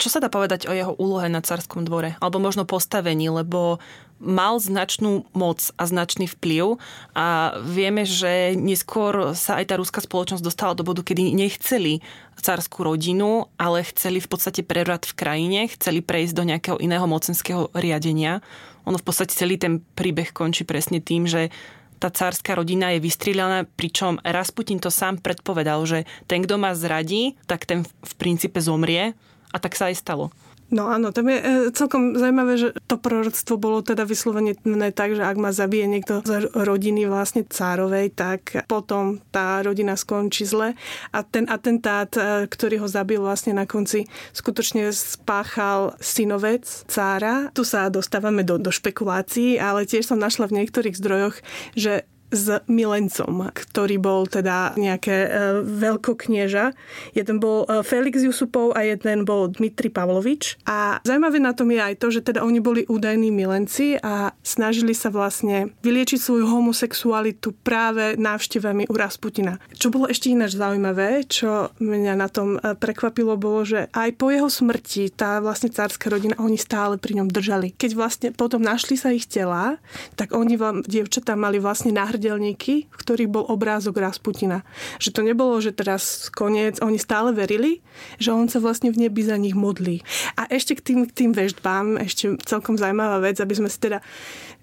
Čo 0.00 0.16
sa 0.16 0.18
dá 0.18 0.32
povedať 0.32 0.64
o 0.64 0.72
jeho 0.72 0.96
úlohe 0.96 1.28
na 1.28 1.44
carskom 1.44 1.84
dvore? 1.84 2.16
Alebo 2.24 2.40
možno 2.40 2.64
postavení, 2.64 3.28
lebo 3.28 3.78
mal 4.16 4.56
značnú 4.60 5.28
moc 5.32 5.72
a 5.76 5.84
značný 5.84 6.28
vplyv 6.28 6.76
a 7.16 7.56
vieme, 7.64 8.04
že 8.04 8.52
neskôr 8.56 9.32
sa 9.32 9.60
aj 9.60 9.72
tá 9.72 9.74
ruská 9.80 10.00
spoločnosť 10.04 10.44
dostala 10.44 10.76
do 10.76 10.84
bodu, 10.84 11.00
kedy 11.04 11.32
nechceli 11.32 12.04
carskú 12.36 12.84
rodinu, 12.84 13.48
ale 13.60 13.84
chceli 13.92 14.20
v 14.20 14.28
podstate 14.28 14.64
prevrat 14.64 15.04
v 15.08 15.16
krajine, 15.16 15.60
chceli 15.72 16.00
prejsť 16.04 16.32
do 16.36 16.44
nejakého 16.48 16.76
iného 16.80 17.04
mocenského 17.04 17.68
riadenia. 17.76 18.44
Ono 18.88 18.96
v 18.96 19.04
podstate 19.04 19.36
celý 19.36 19.60
ten 19.60 19.84
príbeh 19.96 20.32
končí 20.32 20.64
presne 20.64 21.04
tým, 21.04 21.28
že 21.28 21.52
tá 22.00 22.08
cárska 22.08 22.56
rodina 22.56 22.96
je 22.96 23.04
vystrieľaná, 23.04 23.68
pričom 23.76 24.16
Rasputin 24.24 24.80
to 24.80 24.88
sám 24.88 25.20
predpovedal, 25.20 25.84
že 25.84 26.08
ten, 26.24 26.40
kto 26.40 26.56
ma 26.56 26.72
zradí, 26.72 27.36
tak 27.44 27.68
ten 27.68 27.84
v 27.84 28.12
princípe 28.16 28.56
zomrie 28.58 29.12
a 29.52 29.56
tak 29.60 29.76
sa 29.76 29.92
aj 29.92 30.00
stalo. 30.00 30.32
No 30.70 30.86
áno, 30.86 31.10
tam 31.10 31.26
je 31.26 31.38
e, 31.42 31.44
celkom 31.74 32.14
zaujímavé, 32.14 32.54
že 32.54 32.68
to 32.86 32.94
proroctvo 32.94 33.58
bolo 33.58 33.82
teda 33.82 34.06
vyslovene 34.06 34.54
tak, 34.94 35.18
že 35.18 35.26
ak 35.26 35.34
ma 35.34 35.50
zabije 35.50 35.90
niekto 35.90 36.22
z 36.22 36.46
rodiny 36.54 37.10
vlastne 37.10 37.42
cárovej, 37.42 38.14
tak 38.14 38.66
potom 38.70 39.18
tá 39.34 39.66
rodina 39.66 39.98
skončí 39.98 40.46
zle 40.46 40.78
a 41.10 41.18
ten 41.26 41.50
atentát, 41.50 42.14
e, 42.14 42.46
ktorý 42.46 42.86
ho 42.86 42.88
zabil 42.88 43.18
vlastne 43.18 43.50
na 43.50 43.66
konci, 43.66 44.06
skutočne 44.30 44.94
spáchal 44.94 45.98
synovec 45.98 46.62
cára. 46.86 47.50
Tu 47.50 47.66
sa 47.66 47.90
dostávame 47.90 48.46
do, 48.46 48.54
do 48.54 48.70
špekulácií, 48.70 49.58
ale 49.58 49.90
tiež 49.90 50.06
som 50.06 50.22
našla 50.22 50.46
v 50.46 50.62
niektorých 50.62 50.94
zdrojoch, 50.94 51.42
že 51.74 52.06
s 52.30 52.62
milencom, 52.70 53.50
ktorý 53.50 53.98
bol 53.98 54.30
teda 54.30 54.78
nejaké 54.78 55.16
e, 55.26 55.28
veľkoknieža. 55.66 56.72
Jeden 57.12 57.42
bol 57.42 57.66
e, 57.66 57.82
Felix 57.82 58.22
Jusupov 58.22 58.72
a 58.78 58.86
jeden 58.86 59.26
bol 59.26 59.50
Dmitri 59.50 59.90
Pavlovič. 59.90 60.62
A 60.64 61.02
zaujímavé 61.02 61.42
na 61.42 61.52
tom 61.52 61.68
je 61.74 61.82
aj 61.82 61.94
to, 61.98 62.08
že 62.14 62.22
teda 62.22 62.46
oni 62.46 62.62
boli 62.62 62.86
údajní 62.86 63.34
milenci 63.34 63.98
a 63.98 64.30
snažili 64.46 64.94
sa 64.94 65.10
vlastne 65.10 65.74
vyliečiť 65.82 66.18
svoju 66.22 66.46
homosexualitu 66.46 67.50
práve 67.66 68.14
návštevami 68.14 68.86
u 68.86 68.94
Rasputina. 68.94 69.58
Čo 69.74 69.90
bolo 69.90 70.06
ešte 70.06 70.30
ináč 70.30 70.54
zaujímavé, 70.54 71.26
čo 71.26 71.74
mňa 71.82 72.14
na 72.14 72.30
tom 72.30 72.56
e, 72.56 72.78
prekvapilo, 72.78 73.34
bolo, 73.34 73.66
že 73.66 73.90
aj 73.90 74.14
po 74.14 74.30
jeho 74.30 74.46
smrti 74.46 75.10
tá 75.10 75.42
vlastne 75.42 75.74
cárska 75.74 76.06
rodina, 76.06 76.38
oni 76.38 76.54
stále 76.54 76.94
pri 76.94 77.18
ňom 77.18 77.28
držali. 77.28 77.74
Keď 77.74 77.90
vlastne 77.98 78.28
potom 78.30 78.62
našli 78.62 78.94
sa 78.94 79.10
ich 79.10 79.26
tela, 79.26 79.82
tak 80.14 80.30
oni 80.30 80.54
vám, 80.54 80.86
dievčatá, 80.86 81.34
mali 81.34 81.58
vlastne 81.58 81.90
náhradiť 81.90 82.19
náhrdelníky, 82.20 82.92
v 82.92 82.96
ktorých 83.00 83.32
bol 83.32 83.48
obrázok 83.48 83.96
Rasputina. 83.96 84.60
Že 85.00 85.10
to 85.16 85.20
nebolo, 85.24 85.56
že 85.64 85.72
teraz 85.72 86.28
koniec, 86.28 86.76
oni 86.84 87.00
stále 87.00 87.32
verili, 87.32 87.80
že 88.20 88.36
on 88.36 88.44
sa 88.52 88.60
vlastne 88.60 88.92
v 88.92 89.08
nebi 89.08 89.24
za 89.24 89.40
nich 89.40 89.56
modlí. 89.56 90.04
A 90.36 90.44
ešte 90.52 90.76
k 90.76 90.84
tým, 90.84 91.00
k 91.08 91.16
tým 91.16 91.30
veštbám, 91.32 91.96
ešte 92.04 92.36
celkom 92.44 92.76
zaujímavá 92.76 93.24
vec, 93.24 93.40
aby 93.40 93.56
sme 93.56 93.72
si 93.72 93.80
teda 93.80 94.04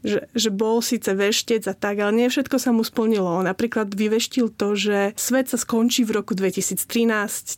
že, 0.06 0.30
že 0.38 0.54
bol 0.54 0.78
síce 0.86 1.10
veštec 1.10 1.66
a 1.66 1.74
tak, 1.74 1.98
ale 1.98 2.14
nie 2.14 2.30
všetko 2.30 2.62
sa 2.62 2.70
mu 2.70 2.86
splnilo. 2.86 3.42
Napríklad 3.42 3.90
vyveštil 3.90 4.54
to, 4.54 4.78
že 4.78 5.18
svet 5.18 5.50
sa 5.50 5.58
skončí 5.58 6.06
v 6.06 6.22
roku 6.22 6.38
2013, 6.38 6.86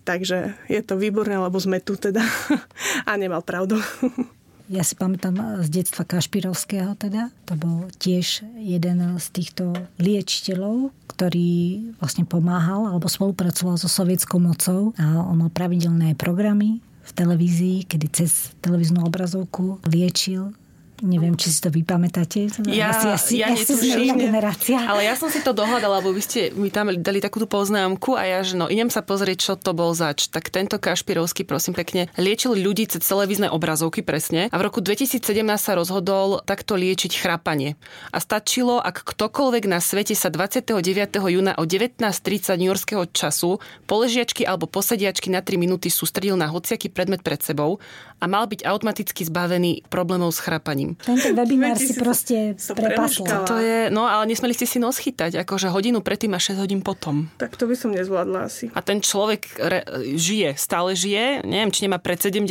takže 0.07 0.55
je 0.71 0.81
to 0.81 0.95
výborné, 0.95 1.35
lebo 1.35 1.59
sme 1.59 1.83
tu 1.83 1.99
teda. 1.99 2.23
a 3.09 3.11
nemal 3.19 3.43
pravdu. 3.43 3.75
Ja 4.69 4.85
si 4.85 4.93
pamätám 4.93 5.65
z 5.65 5.81
detstva 5.81 6.05
Kašpirovského 6.05 6.93
teda. 6.93 7.33
To 7.49 7.57
bol 7.57 7.89
tiež 7.97 8.45
jeden 8.53 9.01
z 9.17 9.25
týchto 9.33 9.73
liečiteľov, 9.97 10.93
ktorý 11.09 11.81
vlastne 11.97 12.29
pomáhal 12.29 12.85
alebo 12.85 13.09
spolupracoval 13.09 13.81
so 13.81 13.89
sovietskou 13.89 14.37
mocou 14.37 14.93
a 15.01 15.25
on 15.25 15.41
mal 15.41 15.49
pravidelné 15.49 16.13
programy 16.13 16.85
v 17.01 17.11
televízii, 17.17 17.89
kedy 17.89 18.07
cez 18.13 18.53
televíznu 18.61 19.01
obrazovku 19.01 19.81
liečil 19.89 20.53
Neviem, 20.99 21.39
či 21.39 21.47
si 21.47 21.59
to 21.63 21.71
vypamätáte. 21.71 22.51
Ja, 22.67 22.91
asi, 22.91 23.07
asi, 23.07 23.33
ja 23.39 23.55
asi 23.55 23.71
netuším, 23.71 24.19
generácia. 24.19 24.83
Ale 24.83 25.07
ja 25.07 25.15
som 25.15 25.31
si 25.31 25.39
to 25.39 25.55
dohľadala, 25.55 26.03
lebo 26.03 26.11
vy 26.11 26.21
ste 26.21 26.39
mi 26.51 26.67
tam 26.67 26.91
dali 26.91 27.23
takúto 27.23 27.47
poznámku 27.47 28.19
a 28.19 28.27
ja, 28.27 28.39
že 28.43 28.59
no, 28.59 28.67
idem 28.67 28.91
sa 28.91 28.99
pozrieť, 28.99 29.37
čo 29.39 29.53
to 29.55 29.71
bol 29.71 29.95
zač. 29.95 30.27
Tak 30.27 30.51
tento 30.51 30.75
Kašpirovský, 30.75 31.47
prosím 31.47 31.71
pekne, 31.71 32.11
liečil 32.19 32.51
ľudí 32.51 32.91
cez 32.91 32.99
televízne 32.99 33.47
obrazovky 33.47 34.03
presne 34.03 34.51
a 34.51 34.55
v 34.59 34.67
roku 34.67 34.83
2017 34.83 35.23
sa 35.55 35.73
rozhodol 35.79 36.43
takto 36.43 36.75
liečiť 36.75 37.15
chrápanie. 37.15 37.79
A 38.11 38.19
stačilo, 38.19 38.83
ak 38.83 39.07
ktokoľvek 39.07 39.63
na 39.71 39.79
svete 39.79 40.13
sa 40.19 40.27
29. 40.27 40.75
júna 41.15 41.55
o 41.55 41.63
19.30 41.63 42.59
Yorkského 42.59 43.03
času 43.07 43.63
poležiačky 43.87 44.43
alebo 44.43 44.67
posediačky 44.67 45.31
na 45.31 45.39
3 45.39 45.55
minúty 45.55 45.87
sústredil 45.87 46.35
na 46.35 46.51
hociaký 46.51 46.91
predmet 46.91 47.23
pred 47.23 47.39
sebou 47.39 47.79
a 48.19 48.25
mal 48.27 48.45
byť 48.45 48.67
automaticky 48.67 49.23
zbavený 49.23 49.87
problémov 49.87 50.35
s 50.35 50.43
chrápaním. 50.43 50.99
Tento 50.99 51.31
webinár 51.31 51.79
si 51.79 51.95
proste 51.95 52.59
prepasol. 52.59 53.25
To 53.47 53.57
je, 53.57 53.87
no 53.87 54.03
ale 54.05 54.27
nesmeli 54.27 54.51
ste 54.51 54.67
si 54.67 54.77
nos 54.77 54.99
chytať, 54.99 55.39
akože 55.47 55.71
hodinu 55.71 56.03
predtým 56.03 56.35
a 56.35 56.39
6 56.39 56.59
hodín 56.59 56.83
potom. 56.83 57.31
Tak 57.39 57.55
to 57.55 57.65
by 57.65 57.75
som 57.79 57.95
nezvládla 57.95 58.51
asi. 58.51 58.67
A 58.75 58.79
ten 58.83 58.99
človek 58.99 59.41
re, 59.57 59.81
žije, 60.19 60.59
stále 60.59 60.93
žije, 60.93 61.47
neviem, 61.47 61.71
či 61.71 61.87
nemá 61.87 61.97
pred 61.97 62.19
70 62.19 62.45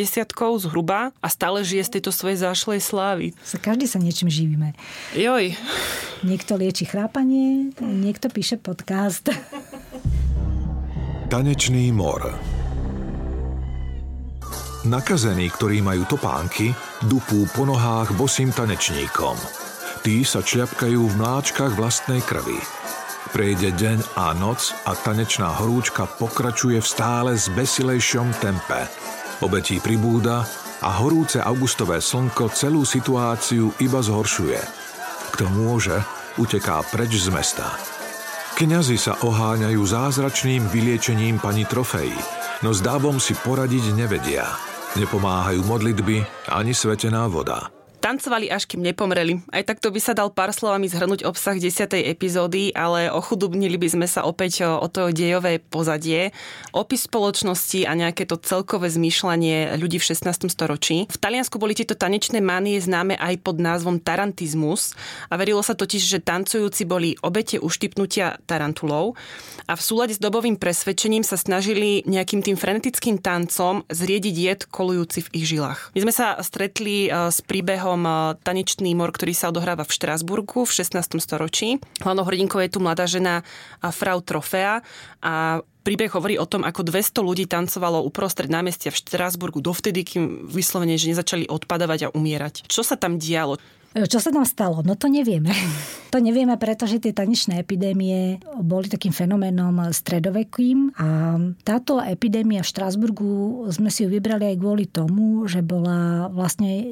zhruba 0.58 1.12
a 1.20 1.28
stále 1.28 1.60
žije 1.62 1.84
z 1.84 1.90
tejto 2.00 2.10
svojej 2.10 2.40
zášlej 2.40 2.80
slávy. 2.80 3.26
Sa 3.44 3.60
každý 3.60 3.84
sa 3.84 4.00
niečím 4.00 4.32
živíme. 4.32 4.72
Joj. 5.12 5.52
Niekto 6.24 6.58
lieči 6.58 6.88
chrápanie, 6.88 7.70
niekto 7.78 8.32
píše 8.32 8.58
podcast. 8.58 9.30
Tanečný 11.28 11.92
mor. 11.92 12.57
Nakazení, 14.86 15.50
ktorí 15.50 15.82
majú 15.82 16.06
topánky, 16.06 16.70
dupú 17.02 17.50
po 17.50 17.66
nohách 17.66 18.14
bosým 18.14 18.54
tanečníkom. 18.54 19.34
Tí 20.06 20.22
sa 20.22 20.38
čľapkajú 20.38 21.00
v 21.02 21.18
mláčkach 21.18 21.74
vlastnej 21.74 22.22
krvi. 22.22 22.62
Prejde 23.34 23.74
deň 23.74 23.98
a 24.14 24.30
noc 24.38 24.70
a 24.86 24.94
tanečná 24.94 25.50
horúčka 25.58 26.06
pokračuje 26.06 26.78
v 26.78 26.86
stále 26.86 27.34
zbesilejšom 27.34 28.30
tempe. 28.38 28.86
Obetí 29.42 29.82
pribúda 29.82 30.46
a 30.78 30.88
horúce 31.02 31.42
augustové 31.42 31.98
slnko 31.98 32.46
celú 32.54 32.86
situáciu 32.86 33.74
iba 33.82 33.98
zhoršuje. 33.98 34.62
Kto 35.34 35.44
môže, 35.58 35.98
uteká 36.38 36.86
preč 36.86 37.18
z 37.18 37.34
mesta. 37.34 37.74
Kňazi 38.54 38.94
sa 38.94 39.18
oháňajú 39.26 39.82
zázračným 39.82 40.70
vyliečením 40.70 41.42
pani 41.42 41.66
trofejí, 41.66 42.14
no 42.62 42.74
s 42.74 42.80
dávom 42.82 43.22
si 43.22 43.36
poradiť 43.36 43.94
nevedia– 43.94 44.46
Nepomáhajú 44.96 45.68
modlitby 45.68 46.24
ani 46.48 46.72
svetená 46.72 47.28
voda. 47.28 47.77
Tancovali 47.98 48.46
až 48.46 48.70
kým 48.70 48.78
nepomreli. 48.78 49.42
Aj 49.50 49.66
takto 49.66 49.90
by 49.90 49.98
sa 49.98 50.14
dal 50.14 50.30
pár 50.30 50.54
slovami 50.54 50.86
zhrnúť 50.86 51.26
obsah 51.26 51.58
10. 51.58 51.98
epizódy, 52.06 52.70
ale 52.70 53.10
ochudobnili 53.10 53.74
by 53.74 53.88
sme 53.90 54.06
sa 54.06 54.22
opäť 54.22 54.62
o, 54.62 54.78
o 54.78 54.86
to 54.86 55.10
dejové 55.10 55.58
pozadie, 55.58 56.30
opis 56.70 57.10
spoločnosti 57.10 57.82
a 57.90 57.92
nejaké 57.98 58.22
to 58.22 58.38
celkové 58.38 58.86
zmýšľanie 58.86 59.74
ľudí 59.82 59.98
v 59.98 60.14
16. 60.14 60.46
storočí. 60.46 61.10
V 61.10 61.18
Taliansku 61.18 61.58
boli 61.58 61.74
tieto 61.74 61.98
tanečné 61.98 62.38
mánie 62.38 62.78
známe 62.78 63.18
aj 63.18 63.34
pod 63.42 63.58
názvom 63.58 63.98
tarantizmus 63.98 64.94
a 65.26 65.34
verilo 65.34 65.66
sa 65.66 65.74
totiž, 65.74 66.02
že 66.06 66.22
tancujúci 66.22 66.86
boli 66.86 67.18
obete 67.26 67.58
uštipnutia 67.58 68.38
tarantulov 68.46 69.18
a 69.66 69.74
v 69.74 69.82
súlade 69.82 70.14
s 70.14 70.22
dobovým 70.22 70.54
presvedčením 70.54 71.26
sa 71.26 71.34
snažili 71.34 72.06
nejakým 72.06 72.46
tým 72.46 72.54
frenetickým 72.54 73.18
tancom 73.18 73.82
zriediť 73.90 74.34
jed 74.38 74.60
kolujúci 74.70 75.26
v 75.26 75.32
ich 75.42 75.46
žilách. 75.50 75.90
My 75.98 76.06
sme 76.06 76.14
sa 76.14 76.38
stretli 76.40 77.10
e, 77.10 77.34
s 77.34 77.42
príbehom 77.42 77.87
príbehom 77.88 78.04
eh, 78.04 78.36
Tanečný 78.44 78.92
mor, 78.92 79.16
ktorý 79.16 79.32
sa 79.32 79.48
odohráva 79.48 79.88
v 79.88 79.94
Štrásburgu 79.96 80.68
v 80.68 80.72
16. 80.76 81.24
storočí. 81.24 81.80
Hlavnou 82.04 82.28
hrdinkou 82.28 82.60
je 82.60 82.68
tu 82.68 82.84
mladá 82.84 83.08
žena 83.08 83.40
Frau 83.80 84.20
Trofea 84.20 84.84
a 85.24 85.64
príbeh 85.88 86.12
hovorí 86.12 86.36
o 86.36 86.44
tom, 86.44 86.68
ako 86.68 86.84
200 86.84 87.24
ľudí 87.24 87.44
tancovalo 87.48 88.04
uprostred 88.04 88.52
námestia 88.52 88.92
v 88.92 89.00
Štrásburgu 89.00 89.64
dovtedy, 89.64 90.04
kým 90.04 90.44
vyslovene, 90.52 91.00
že 91.00 91.16
nezačali 91.16 91.48
odpadávať 91.48 92.08
a 92.08 92.12
umierať. 92.12 92.68
Čo 92.68 92.84
sa 92.84 93.00
tam 93.00 93.16
dialo? 93.16 93.56
Čo 94.06 94.22
sa 94.22 94.30
tam 94.30 94.46
stalo? 94.46 94.86
No 94.86 94.94
to 94.94 95.10
nevieme. 95.10 95.50
To 96.08 96.24
nevieme, 96.24 96.56
pretože 96.56 97.04
tie 97.04 97.12
tanečné 97.12 97.60
epidémie 97.60 98.40
boli 98.64 98.88
takým 98.88 99.12
fenoménom 99.12 99.92
stredovekým 99.92 100.96
a 100.96 101.36
táto 101.60 102.00
epidémia 102.00 102.64
v 102.64 102.70
Štrásburgu 102.72 103.68
sme 103.68 103.92
si 103.92 104.08
ju 104.08 104.16
vybrali 104.16 104.48
aj 104.48 104.56
kvôli 104.56 104.88
tomu, 104.88 105.44
že 105.44 105.60
bola 105.60 106.32
vlastne 106.32 106.80
e, 106.80 106.84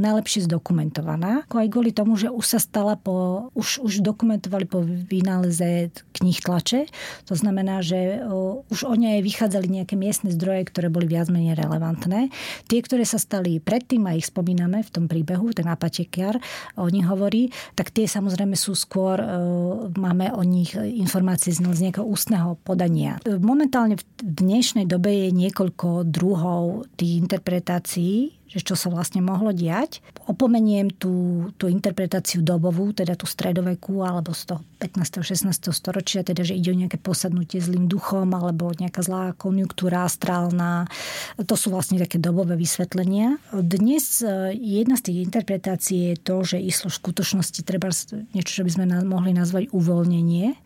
najlepšie 0.00 0.48
zdokumentovaná, 0.48 1.44
ako 1.44 1.56
aj 1.60 1.68
kvôli 1.68 1.92
tomu, 1.92 2.16
že 2.16 2.32
už 2.32 2.56
sa 2.56 2.56
stala 2.56 2.96
po, 2.96 3.48
už, 3.52 3.84
už 3.84 4.00
dokumentovali 4.00 4.64
po 4.64 4.80
vynáleze 4.80 5.92
knih 6.20 6.44
tlače. 6.44 6.84
To 7.32 7.34
znamená, 7.34 7.80
že 7.80 8.20
už 8.68 8.84
o 8.84 8.92
nej 8.92 9.24
vychádzali 9.24 9.72
nejaké 9.72 9.96
miestne 9.96 10.28
zdroje, 10.36 10.68
ktoré 10.68 10.92
boli 10.92 11.08
viac 11.08 11.32
menej 11.32 11.56
relevantné. 11.56 12.28
Tie, 12.68 12.80
ktoré 12.84 13.08
sa 13.08 13.16
stali 13.16 13.56
predtým, 13.56 14.04
a 14.04 14.12
ich 14.12 14.28
spomíname 14.28 14.84
v 14.84 14.90
tom 14.92 15.08
príbehu, 15.08 15.56
ten 15.56 15.64
apatekia, 15.64 16.26
Maďar 16.26 16.42
o 16.76 16.88
nich 16.90 17.06
hovorí, 17.06 17.54
tak 17.78 17.94
tie 17.94 18.10
samozrejme 18.10 18.58
sú 18.58 18.74
skôr, 18.74 19.22
máme 19.94 20.34
o 20.34 20.42
nich 20.42 20.74
informácie 20.74 21.54
z 21.54 21.62
nejakého 21.62 22.02
ústneho 22.02 22.58
podania. 22.66 23.22
Momentálne 23.26 23.96
v 23.96 24.04
dnešnej 24.22 24.90
dobe 24.90 25.14
je 25.14 25.28
niekoľko 25.30 26.02
druhov 26.10 26.90
tých 26.98 27.22
interpretácií 27.22 28.34
že 28.56 28.64
čo 28.64 28.72
sa 28.72 28.88
vlastne 28.88 29.20
mohlo 29.20 29.52
diať. 29.52 30.00
Opomeniem 30.24 30.88
tú, 30.88 31.46
tú 31.60 31.68
interpretáciu 31.68 32.40
dobovú, 32.40 32.96
teda 32.96 33.12
tú 33.12 33.28
stredovekú 33.28 34.00
alebo 34.00 34.32
z 34.32 34.56
toho 34.56 34.60
15. 34.80 35.20
16. 35.20 35.76
storočia, 35.76 36.24
teda 36.24 36.40
že 36.40 36.56
ide 36.56 36.72
o 36.72 36.80
nejaké 36.80 36.96
posadnutie 36.96 37.60
zlým 37.60 37.84
duchom 37.84 38.32
alebo 38.32 38.72
nejaká 38.72 39.04
zlá 39.04 39.36
konjunktúra 39.36 40.08
astrálna. 40.08 40.88
To 41.36 41.52
sú 41.52 41.68
vlastne 41.68 42.00
také 42.00 42.16
dobové 42.16 42.56
vysvetlenia. 42.56 43.36
Dnes 43.52 44.24
e, 44.24 44.56
jedna 44.56 44.96
z 44.96 45.12
tých 45.12 45.18
interpretácií 45.28 46.00
je 46.12 46.16
to, 46.16 46.36
že 46.40 46.56
išlo 46.56 46.88
v 46.88 47.00
skutočnosti 47.04 47.60
treba 47.60 47.92
niečo, 48.32 48.52
čo 48.60 48.64
by 48.64 48.72
sme 48.72 48.84
mohli 49.04 49.36
nazvať 49.36 49.68
uvoľnenie. 49.76 50.56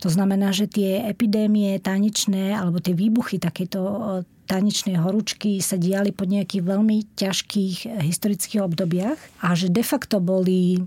To 0.00 0.08
znamená, 0.08 0.52
že 0.56 0.64
tie 0.64 1.04
epidémie 1.04 1.76
tanečné 1.76 2.56
alebo 2.56 2.80
tie 2.80 2.96
výbuchy 2.96 3.36
takéto 3.36 4.24
tanečnej 4.44 5.00
horúčky 5.00 5.58
sa 5.64 5.80
diali 5.80 6.12
po 6.12 6.28
nejakých 6.28 6.62
veľmi 6.64 7.16
ťažkých 7.16 8.04
historických 8.04 8.60
obdobiach 8.64 9.20
a 9.40 9.56
že 9.56 9.72
de 9.72 9.80
facto 9.80 10.20
boli 10.20 10.84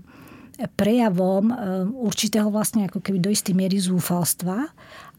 prejavom 0.74 1.50
e, 1.50 1.54
určitého 1.94 2.50
vlastne 2.50 2.90
ako 2.90 2.98
keby 2.98 3.22
do 3.22 3.30
istej 3.30 3.54
miery 3.54 3.78
zúfalstva 3.78 4.66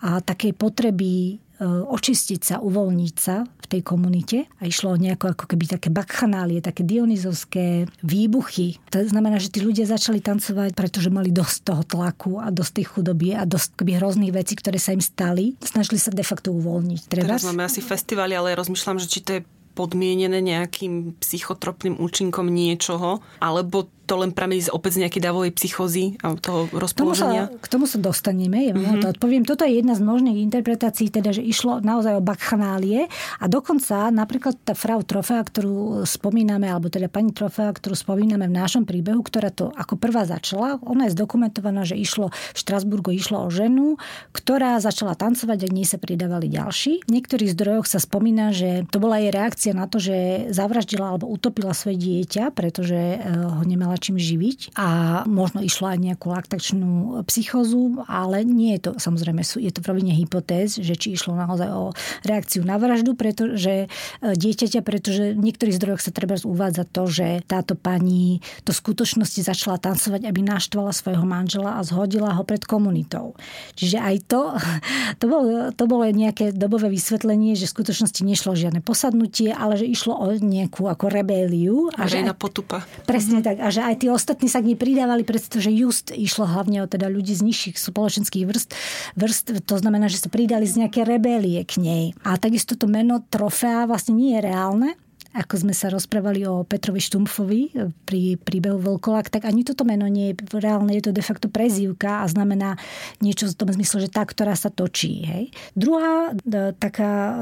a 0.04 0.10
takej 0.20 0.52
potreby 0.52 1.40
očistiť 1.64 2.40
sa, 2.40 2.56
uvoľniť 2.64 3.16
sa 3.20 3.44
v 3.44 3.66
tej 3.68 3.82
komunite 3.84 4.48
a 4.60 4.64
išlo 4.64 4.96
o 4.96 4.98
nejako 4.98 5.36
ako 5.36 5.46
keby 5.52 5.66
také 5.68 5.92
bakchanálie, 5.92 6.64
také 6.64 6.88
dionizovské 6.88 7.86
výbuchy. 8.02 8.80
To 8.96 9.04
znamená, 9.04 9.38
že 9.44 9.52
tí 9.52 9.60
ľudia 9.60 9.84
začali 9.84 10.24
tancovať, 10.24 10.72
pretože 10.74 11.12
mali 11.12 11.36
dosť 11.36 11.58
toho 11.68 11.84
tlaku 11.84 12.40
a 12.40 12.48
dosť 12.50 12.72
tej 12.80 12.86
chudoby 12.96 13.36
a 13.36 13.44
dosť 13.44 13.84
keby 13.84 14.00
hrozných 14.00 14.34
vecí, 14.34 14.56
ktoré 14.56 14.80
sa 14.80 14.96
im 14.96 15.04
stali. 15.04 15.60
Snažili 15.60 16.00
sa 16.00 16.16
de 16.16 16.24
facto 16.24 16.56
uvoľniť. 16.56 17.02
Treba? 17.12 17.36
Teraz 17.36 17.44
máme 17.44 17.68
asi 17.68 17.84
festivaly, 17.84 18.40
ale 18.40 18.56
rozmýšľam, 18.56 18.98
že 19.04 19.12
či 19.12 19.20
to 19.20 19.32
je 19.38 19.42
podmienené 19.78 20.44
nejakým 20.44 21.16
psychotropným 21.24 22.04
účinkom 22.04 22.52
niečoho, 22.52 23.24
alebo 23.40 23.88
to 24.10 24.18
len 24.18 24.34
pramení 24.34 24.66
opäť 24.74 24.98
z 24.98 25.06
nejakej 25.06 25.22
davovej 25.22 25.54
psychózy 25.54 26.18
a 26.26 26.34
toho 26.34 26.66
rozpoloženia? 26.74 27.46
Tomu 27.46 27.54
sa, 27.54 27.62
k 27.62 27.68
tomu 27.70 27.86
sa 27.86 27.98
dostaneme, 28.02 28.58
ja 28.66 28.74
mm-hmm. 28.74 29.06
to 29.06 29.08
odpoviem. 29.14 29.46
Toto 29.46 29.62
je 29.70 29.78
jedna 29.78 29.94
z 29.94 30.02
možných 30.02 30.42
interpretácií, 30.42 31.14
teda, 31.14 31.30
že 31.30 31.46
išlo 31.46 31.86
naozaj 31.86 32.18
o 32.18 32.26
bakchanálie 32.26 33.06
a 33.38 33.46
dokonca 33.46 34.10
napríklad 34.10 34.58
tá 34.66 34.74
frau 34.74 35.06
Trofea, 35.06 35.46
ktorú 35.46 36.10
spomíname, 36.10 36.66
alebo 36.66 36.90
teda 36.90 37.06
pani 37.06 37.30
Trofea, 37.30 37.70
ktorú 37.70 37.94
spomíname 37.94 38.50
v 38.50 38.58
našom 38.58 38.90
príbehu, 38.90 39.22
ktorá 39.22 39.54
to 39.54 39.70
ako 39.78 40.02
prvá 40.02 40.26
začala, 40.26 40.82
ona 40.82 41.06
je 41.06 41.14
zdokumentovaná, 41.14 41.86
že 41.86 41.94
išlo 41.94 42.34
v 42.34 42.58
Štrasburgu 42.58 43.14
išlo 43.14 43.46
o 43.46 43.54
ženu, 43.54 44.02
ktorá 44.34 44.82
začala 44.82 45.14
tancovať 45.14 45.60
a 45.62 45.68
k 45.70 45.76
nej 45.76 45.86
sa 45.86 46.02
pridávali 46.02 46.50
ďalší. 46.50 47.06
V 47.06 47.12
niektorých 47.14 47.54
zdrojoch 47.54 47.86
sa 47.86 48.02
spomína, 48.02 48.56
že 48.56 48.90
to 48.90 48.98
bola 48.98 49.22
jej 49.22 49.30
reakcia 49.30 49.72
na 49.78 49.86
to, 49.86 50.02
že 50.02 50.50
zavraždila 50.50 51.14
alebo 51.14 51.30
utopila 51.30 51.76
svoje 51.78 52.02
dieťa, 52.02 52.56
pretože 52.56 52.98
eh, 52.98 53.22
ho 53.22 53.62
nemala 53.68 53.99
čím 54.00 54.16
živiť 54.18 54.74
a 54.80 54.88
možno 55.28 55.62
išlo 55.62 55.92
aj 55.92 56.00
nejakú 56.00 56.32
laktačnú 56.32 57.22
psychozu, 57.28 58.02
ale 58.08 58.48
nie 58.48 58.80
je 58.80 58.90
to, 58.90 58.92
samozrejme, 58.98 59.44
je 59.44 59.72
to 59.72 59.80
v 59.84 59.90
rovine 59.92 60.14
hypotéz, 60.16 60.80
že 60.80 60.96
či 60.96 61.14
išlo 61.14 61.36
naozaj 61.36 61.70
o 61.70 61.92
reakciu 62.24 62.64
na 62.64 62.80
vraždu, 62.80 63.14
pretože 63.14 63.86
e, 63.86 63.88
dieťaťa, 64.24 64.80
pretože 64.82 65.36
v 65.36 65.44
niektorých 65.44 65.78
zdrojoch 65.78 66.02
sa 66.02 66.16
treba 66.16 66.40
uvádza 66.40 66.88
to, 66.88 67.06
že 67.06 67.44
táto 67.46 67.76
pani 67.76 68.40
to 68.64 68.72
v 68.72 68.82
skutočnosti 68.82 69.44
začala 69.44 69.78
tancovať, 69.78 70.26
aby 70.26 70.40
naštvala 70.42 70.96
svojho 70.96 71.28
manžela 71.28 71.78
a 71.78 71.86
zhodila 71.86 72.34
ho 72.40 72.44
pred 72.48 72.64
komunitou. 72.64 73.36
Čiže 73.76 73.98
aj 74.00 74.16
to, 74.32 74.42
to 75.22 75.26
bolo, 75.28 75.70
to 75.76 75.84
bolo 75.86 76.08
nejaké 76.08 76.56
dobové 76.56 76.88
vysvetlenie, 76.90 77.54
že 77.60 77.68
v 77.68 77.76
skutočnosti 77.76 78.22
nešlo 78.24 78.56
žiadne 78.56 78.80
posadnutie, 78.80 79.52
ale 79.52 79.76
že 79.76 79.86
išlo 79.86 80.16
o 80.16 80.32
nejakú 80.34 80.88
ako 80.88 81.06
rebéliu. 81.12 81.92
A, 82.00 82.08
že 82.08 82.24
potupa. 82.40 82.86
Presne 83.04 83.42
mm-hmm. 83.42 83.48
tak. 83.48 83.58
A 83.60 83.68
že 83.70 83.82
aj 83.90 84.06
tí 84.06 84.08
ostatní 84.08 84.48
sa 84.48 84.62
k 84.62 84.74
nej 84.74 84.78
pridávali, 84.78 85.26
pretože 85.26 85.74
just 85.74 86.14
išlo 86.14 86.46
hlavne 86.46 86.86
o 86.86 86.88
teda 86.88 87.10
ľudí 87.10 87.34
z 87.34 87.42
nižších 87.42 87.76
spoločenských 87.82 88.46
vrst, 88.46 88.70
vrst, 89.18 89.46
to 89.66 89.76
znamená, 89.82 90.06
že 90.06 90.22
sa 90.22 90.30
pridali 90.30 90.70
z 90.70 90.86
nejaké 90.86 91.02
rebélie 91.02 91.66
k 91.66 91.82
nej. 91.82 92.04
A 92.22 92.38
takisto 92.38 92.78
to 92.78 92.86
meno 92.86 93.26
trofea 93.28 93.90
vlastne 93.90 94.14
nie 94.14 94.38
je 94.38 94.46
reálne, 94.46 94.90
ako 95.30 95.62
sme 95.62 95.74
sa 95.78 95.94
rozprávali 95.94 96.42
o 96.50 96.66
Petrovi 96.66 96.98
Štumfovi 96.98 97.62
pri 98.10 98.42
príbehu 98.42 98.82
Volkolak, 98.82 99.30
tak 99.30 99.46
ani 99.46 99.62
toto 99.62 99.86
meno 99.86 100.10
nie 100.10 100.34
je 100.34 100.42
reálne, 100.58 100.90
je 100.98 101.06
to 101.06 101.14
de 101.14 101.22
facto 101.22 101.54
prezývka 101.54 102.22
a 102.22 102.26
znamená 102.26 102.82
niečo 103.22 103.46
v 103.46 103.58
tom 103.58 103.70
zmysle, 103.70 104.10
že 104.10 104.10
tá, 104.10 104.26
ktorá 104.26 104.58
sa 104.58 104.74
točí. 104.74 105.22
Hej. 105.30 105.54
Druhá 105.78 106.34
e, 106.34 106.74
taká 106.74 107.14
e, 107.14 107.34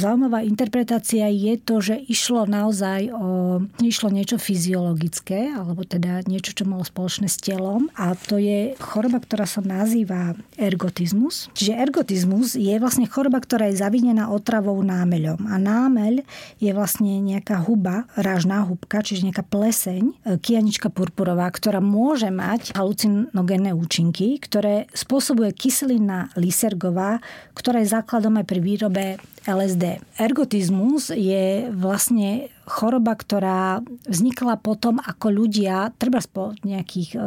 zaujímavá 0.00 0.40
interpretácia 0.40 1.28
je 1.28 1.54
to, 1.60 1.84
že 1.84 2.00
išlo 2.08 2.48
naozaj 2.48 3.12
o 3.12 3.60
išlo 3.84 4.08
niečo 4.08 4.40
fyziologické, 4.40 5.52
alebo 5.52 5.84
teda 5.84 6.24
niečo, 6.24 6.56
čo 6.56 6.64
malo 6.64 6.80
spoločné 6.80 7.28
s 7.28 7.36
telom 7.36 7.92
a 7.92 8.16
to 8.16 8.40
je 8.40 8.72
choroba, 8.80 9.20
ktorá 9.20 9.44
sa 9.44 9.60
nazýva 9.60 10.32
ergotizmus. 10.56 11.52
Čiže 11.52 11.76
ergotizmus 11.76 12.56
je 12.56 12.72
vlastne 12.80 13.04
choroba, 13.04 13.36
ktorá 13.44 13.68
je 13.68 13.80
zavinená 13.84 14.32
otravou 14.32 14.80
námeľom 14.80 15.44
a 15.44 15.60
námeľ 15.60 16.24
je 16.56 16.70
vlastne 16.72 17.33
nejaká 17.34 17.66
huba, 17.66 18.06
rážná 18.14 18.62
hubka, 18.62 19.02
čiže 19.02 19.26
nejaká 19.26 19.44
pleseň, 19.44 20.02
e, 20.06 20.14
kianička 20.38 20.88
purpurová, 20.88 21.50
ktorá 21.50 21.82
môže 21.82 22.30
mať 22.30 22.72
halucinogénne 22.78 23.74
účinky, 23.74 24.38
ktoré 24.38 24.86
spôsobuje 24.94 25.50
kyselina 25.52 26.30
lysergová, 26.38 27.18
ktorá 27.58 27.82
je 27.82 27.92
základom 27.92 28.38
aj 28.38 28.46
pri 28.46 28.60
výrobe 28.62 29.04
LSD. 29.44 30.00
Ergotizmus 30.16 31.12
je 31.12 31.68
vlastne 31.72 32.48
choroba, 32.64 33.12
ktorá 33.12 33.84
vznikla 34.08 34.56
potom, 34.56 34.96
ako 34.96 35.28
ľudia, 35.28 35.92
treba 36.00 36.24
po 36.24 36.56
nejakých 36.64 37.16
e, 37.16 37.20
e, 37.20 37.26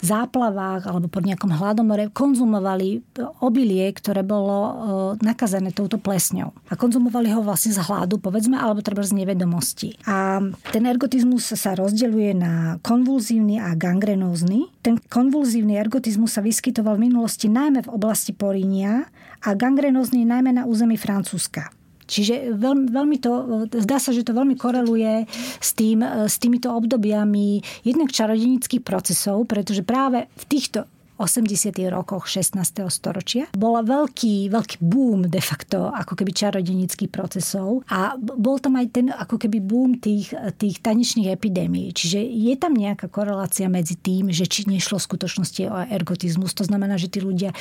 záplavách 0.00 0.88
alebo 0.88 1.12
po 1.12 1.20
nejakom 1.20 1.52
hladomore, 1.52 2.08
konzumovali 2.08 3.04
obilie, 3.44 3.92
ktoré 3.92 4.24
bolo 4.24 4.56
e, 4.56 4.72
nakazené 5.20 5.76
touto 5.76 6.00
plesňou. 6.00 6.56
A 6.72 6.74
konzumovali 6.74 7.28
ho 7.36 7.44
vlastne 7.44 7.76
z 7.76 7.84
hladu, 7.84 8.16
povedzme, 8.16 8.56
alebo 8.56 8.80
treba 8.80 9.04
z 9.04 9.12
nevedomosti. 9.12 10.00
A 10.08 10.40
ten 10.72 10.88
ergotizmus 10.88 11.52
sa 11.52 11.76
rozdeľuje 11.76 12.32
na 12.32 12.52
konvulzívny 12.80 13.60
a 13.60 13.76
gangrenózny. 13.76 14.72
Ten 14.80 14.96
konvulzívny 14.96 15.76
ergotizmus 15.76 16.32
sa 16.32 16.40
vyskytoval 16.40 16.96
v 16.96 17.12
minulosti 17.12 17.52
najmä 17.52 17.84
v 17.84 17.92
oblasti 17.92 18.32
Porínia 18.32 19.04
a 19.40 19.48
gangrenózny 19.56 20.28
najmä 20.28 20.52
na 20.52 20.68
území 20.68 21.00
Francúzska. 21.00 21.72
Čiže 22.10 22.58
veľmi, 22.58 22.90
veľmi 22.90 23.16
to, 23.22 23.32
zdá 23.70 24.02
sa, 24.02 24.10
že 24.10 24.26
to 24.26 24.34
veľmi 24.34 24.58
koreluje 24.58 25.30
s, 25.62 25.70
tým, 25.78 26.02
s 26.02 26.42
týmito 26.42 26.74
obdobiami 26.74 27.62
jednak 27.86 28.10
čarodenických 28.10 28.82
procesov, 28.82 29.46
pretože 29.46 29.86
práve 29.86 30.26
v 30.34 30.44
týchto 30.50 30.90
80. 31.20 31.76
rokoch 31.92 32.24
16. 32.24 32.88
storočia. 32.88 33.44
Bola 33.52 33.84
veľký, 33.84 34.48
veľký 34.48 34.80
boom 34.80 35.28
de 35.28 35.42
facto 35.44 35.92
ako 35.92 36.16
keby 36.16 36.32
čarodenických 36.32 37.12
procesov 37.12 37.84
a 37.92 38.16
bol 38.16 38.56
tam 38.56 38.80
aj 38.80 38.86
ten 38.88 39.06
ako 39.12 39.36
keby 39.36 39.60
boom 39.60 40.00
tých, 40.00 40.32
tých 40.56 40.80
tanečných 40.80 41.28
epidémií. 41.28 41.92
Čiže 41.92 42.24
je 42.24 42.54
tam 42.56 42.72
nejaká 42.72 43.12
korelácia 43.12 43.68
medzi 43.68 44.00
tým, 44.00 44.32
že 44.32 44.48
či 44.48 44.64
nešlo 44.64 44.96
v 44.96 45.06
skutočnosti 45.12 45.62
o 45.68 45.76
ergotizmus. 45.92 46.56
To 46.56 46.64
znamená, 46.64 46.96
že 46.96 47.12
tí 47.12 47.20
ľudia 47.20 47.52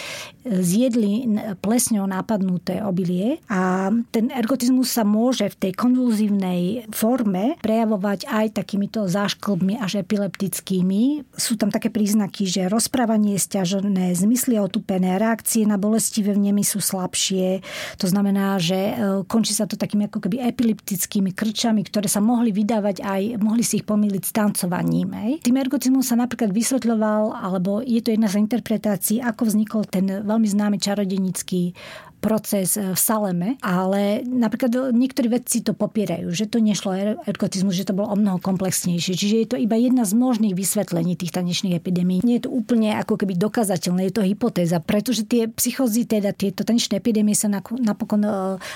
zjedli 0.47 1.28
plesňou 1.60 2.07
nápadnuté 2.07 2.80
obilie 2.80 3.43
a 3.51 3.91
ten 4.16 4.32
ergotizmus 4.32 4.95
sa 4.95 5.03
môže 5.03 5.51
v 5.51 5.60
tej 5.68 5.72
konvulzívnej 5.76 6.88
forme 6.95 7.60
prejavovať 7.60 8.24
aj 8.24 8.64
takýmito 8.64 9.03
zášklbmi 9.12 9.76
až 9.84 9.99
epileptickými. 9.99 11.28
Sú 11.36 11.60
tam 11.60 11.68
také 11.68 11.91
príznaky, 11.91 12.47
že 12.47 12.72
rozprávanie 12.72 13.36
je 13.36 13.49
stiažené, 13.50 14.14
zmysly 14.14 14.62
otupené, 14.62 15.18
reakcie 15.18 15.66
na 15.66 15.82
bolestivé 15.82 16.38
vnemy 16.38 16.62
sú 16.62 16.78
slabšie. 16.78 17.66
To 17.97 18.06
znamená, 18.06 18.62
že 18.62 18.78
e, 18.78 18.93
končí 19.26 19.58
sa 19.58 19.66
to 19.66 19.74
takými 19.74 20.06
ako 20.06 20.22
keby 20.30 20.45
epileptickými 20.54 21.34
krčami, 21.34 21.82
ktoré 21.82 22.06
sa 22.06 22.22
mohli 22.22 22.54
vydávať 22.54 23.02
aj, 23.02 23.41
mohli 23.41 23.66
si 23.66 23.82
ich 23.82 23.89
pomýliť 23.89 24.22
s 24.22 24.32
tancovaním. 24.38 25.18
Hej. 25.18 25.41
Tým 25.41 25.58
ergotizmom 25.58 26.06
sa 26.06 26.14
napríklad 26.14 26.54
vysvetľoval, 26.54 27.41
alebo 27.41 27.82
je 27.82 27.97
to 28.06 28.14
jedna 28.14 28.30
z 28.30 28.38
interpretácií, 28.38 29.18
ako 29.26 29.50
vznikol 29.50 29.89
ten 29.89 30.06
veľmi 30.06 30.45
známy 30.45 30.78
čarodenický 30.78 31.74
proces 32.20 32.76
e, 32.76 32.94
v 32.94 33.00
Saleme, 33.00 33.50
ale 33.64 34.22
napríklad 34.28 34.92
niektorí 34.92 35.32
vedci 35.32 35.64
to 35.64 35.72
popierajú, 35.72 36.30
že 36.36 36.52
to 36.52 36.60
nešlo 36.60 36.92
er-, 36.94 37.18
ergotizmus, 37.26 37.74
že 37.74 37.88
to 37.88 37.96
bolo 37.96 38.12
o 38.12 38.18
mnoho 38.20 38.38
komplexnejšie. 38.44 39.16
Čiže 39.16 39.36
je 39.36 39.48
to 39.48 39.58
iba 39.58 39.80
jedna 39.80 40.04
z 40.04 40.14
možných 40.14 40.54
vysvetlení 40.54 41.16
tých 41.16 41.34
tanečných 41.34 41.80
epidémií. 41.80 42.22
Nie 42.22 42.44
je 42.44 42.46
to 42.48 42.54
úplne 42.54 42.94
ako 43.00 43.16
keby 43.16 43.40
dokazateľné, 43.40 44.12
je 44.12 44.16
to 44.20 44.24
hypotéza, 44.28 44.78
pretože 44.84 45.26
tie 45.26 45.48
psychozy, 45.48 46.06
teda 46.06 46.36
tieto 46.36 46.68
tanečné 46.68 47.00
epidémie 47.00 47.34
sa 47.34 47.48
napokon 47.50 48.22
e, 48.22 48.32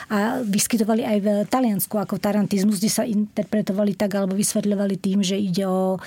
a 0.10 0.18
vyskytovali 0.41 1.04
aj 1.04 1.18
v 1.20 1.28
Taliansku 1.52 1.96
ako 2.00 2.18
tarantizmus, 2.18 2.80
kde 2.80 2.91
sa 2.91 3.04
interpretovali 3.04 3.94
tak 4.00 4.16
alebo 4.16 4.34
vysvetľovali 4.34 4.96
tým, 4.98 5.20
že 5.20 5.36
ide 5.36 5.68
o 5.68 6.00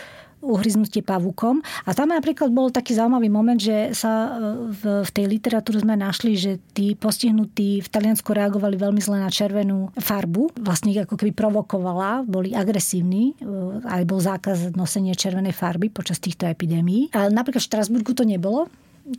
uhryznutie 0.45 1.01
pavúkom. 1.03 1.64
A 1.89 1.91
tam 1.97 2.12
napríklad 2.12 2.53
bol 2.53 2.68
taký 2.68 2.95
zaujímavý 2.95 3.28
moment, 3.32 3.59
že 3.59 3.93
sa 3.97 4.12
e, 4.12 4.30
v, 4.70 4.82
v 5.03 5.11
tej 5.11 5.26
literatúre 5.26 5.80
sme 5.80 5.99
našli, 5.99 6.37
že 6.37 6.62
tí 6.76 6.95
postihnutí 6.95 7.82
v 7.82 7.89
Taliansku 7.89 8.30
reagovali 8.30 8.76
veľmi 8.78 9.01
zle 9.03 9.18
na 9.20 9.30
červenú 9.32 9.91
farbu. 9.97 10.57
Vlastne 10.61 10.95
ako 11.03 11.16
keby 11.18 11.32
provokovala, 11.32 12.22
boli 12.24 12.53
agresívni, 12.53 13.34
e, 13.37 13.49
aj 13.84 14.03
bol 14.07 14.20
zákaz 14.22 14.76
nosenia 14.78 15.16
červenej 15.16 15.57
farby 15.57 15.89
počas 15.91 16.22
týchto 16.22 16.47
epidémií. 16.47 17.11
Ale 17.16 17.32
napríklad 17.32 17.62
v 17.64 17.68
Štrasburgu 17.68 18.12
to 18.12 18.22
nebolo 18.22 18.70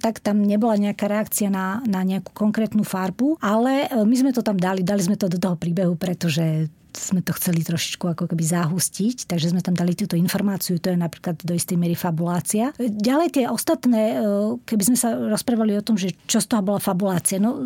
tak 0.04 0.20
tam 0.20 0.44
nebola 0.44 0.76
nejaká 0.76 1.08
reakcia 1.08 1.48
na, 1.48 1.80
na 1.88 2.04
nejakú 2.04 2.36
konkrétnu 2.36 2.84
farbu, 2.84 3.40
ale 3.40 3.88
e, 3.88 4.04
my 4.04 4.16
sme 4.20 4.32
to 4.36 4.44
tam 4.44 4.60
dali, 4.60 4.84
dali 4.84 5.00
sme 5.00 5.16
to 5.16 5.32
do 5.32 5.40
toho 5.40 5.56
príbehu, 5.56 5.96
pretože 5.96 6.68
sme 6.96 7.20
to 7.26 7.36
chceli 7.36 7.62
trošičku 7.66 8.08
ako 8.08 8.32
keby 8.32 8.44
zahustiť, 8.44 9.28
takže 9.28 9.52
sme 9.52 9.62
tam 9.62 9.76
dali 9.76 9.94
túto 9.94 10.16
informáciu, 10.16 10.80
to 10.80 10.92
je 10.92 10.98
napríklad 10.98 11.40
do 11.42 11.54
istej 11.54 11.78
miery 11.78 11.96
fabulácia. 11.96 12.74
Ďalej 12.80 13.28
tie 13.40 13.46
ostatné, 13.48 14.18
e, 14.18 14.26
keby 14.64 14.84
sme 14.94 14.98
sa 14.98 15.16
rozprávali 15.16 15.78
o 15.78 15.86
tom, 15.86 15.96
že 15.96 16.14
čo 16.26 16.42
z 16.42 16.48
toho 16.50 16.64
bola 16.64 16.82
fabulácia. 16.82 17.38
No, 17.38 17.62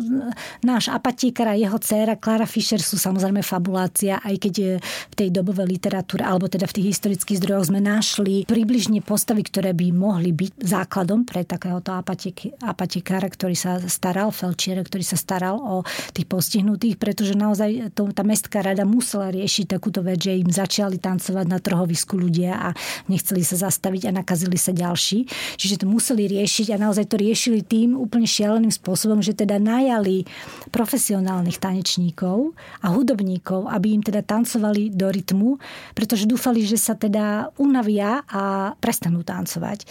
náš 0.60 0.92
apatíkar 0.92 1.52
a 1.52 1.58
jeho 1.58 1.78
dcéra 1.78 2.18
Clara 2.18 2.44
Fischer 2.44 2.82
sú 2.82 3.00
samozrejme 3.00 3.40
fabulácia, 3.40 4.20
aj 4.20 4.36
keď 4.38 4.54
v 4.82 5.14
tej 5.14 5.28
dobovej 5.32 5.68
literatúre, 5.68 6.22
alebo 6.26 6.48
teda 6.48 6.68
v 6.68 6.76
tých 6.80 6.96
historických 6.96 7.40
zdrojoch 7.40 7.68
sme 7.72 7.80
našli 7.80 8.44
približne 8.44 9.04
postavy, 9.04 9.44
ktoré 9.46 9.72
by 9.72 9.92
mohli 9.92 10.32
byť 10.32 10.52
základom 10.60 11.24
pre 11.24 11.44
takéhoto 11.44 11.92
apatikára, 11.96 13.26
ktorý 13.28 13.56
sa 13.56 13.78
staral, 13.86 14.32
felčiera, 14.32 14.80
ktorý 14.84 15.04
sa 15.04 15.16
staral 15.16 15.60
o 15.60 15.86
tých 16.12 16.26
postihnutých, 16.28 16.96
pretože 16.96 17.36
naozaj 17.36 17.92
to, 17.92 18.10
tá 18.10 18.24
mestská 18.24 18.64
rada 18.64 18.88
musela 18.88 19.11
musela 19.12 19.28
riešiť 19.28 19.76
takúto 19.76 20.00
vec, 20.00 20.24
že 20.24 20.40
im 20.40 20.48
začali 20.48 20.96
tancovať 20.96 21.44
na 21.44 21.60
trhovisku 21.60 22.16
ľudia 22.16 22.56
a 22.56 22.68
nechceli 23.12 23.44
sa 23.44 23.68
zastaviť 23.68 24.08
a 24.08 24.24
nakazili 24.24 24.56
sa 24.56 24.72
ďalší. 24.72 25.28
Čiže 25.60 25.84
to 25.84 25.86
museli 25.92 26.32
riešiť 26.32 26.72
a 26.72 26.80
naozaj 26.80 27.12
to 27.12 27.20
riešili 27.20 27.60
tým 27.60 27.92
úplne 27.92 28.24
šialeným 28.24 28.72
spôsobom, 28.72 29.20
že 29.20 29.36
teda 29.36 29.60
najali 29.60 30.24
profesionálnych 30.72 31.60
tanečníkov 31.60 32.56
a 32.80 32.88
hudobníkov, 32.88 33.68
aby 33.68 33.92
im 33.92 34.00
teda 34.00 34.24
tancovali 34.24 34.88
do 34.88 35.12
rytmu, 35.12 35.60
pretože 35.92 36.24
dúfali, 36.24 36.64
že 36.64 36.80
sa 36.80 36.96
teda 36.96 37.52
unavia 37.60 38.24
a 38.32 38.72
prestanú 38.80 39.20
tancovať. 39.20 39.84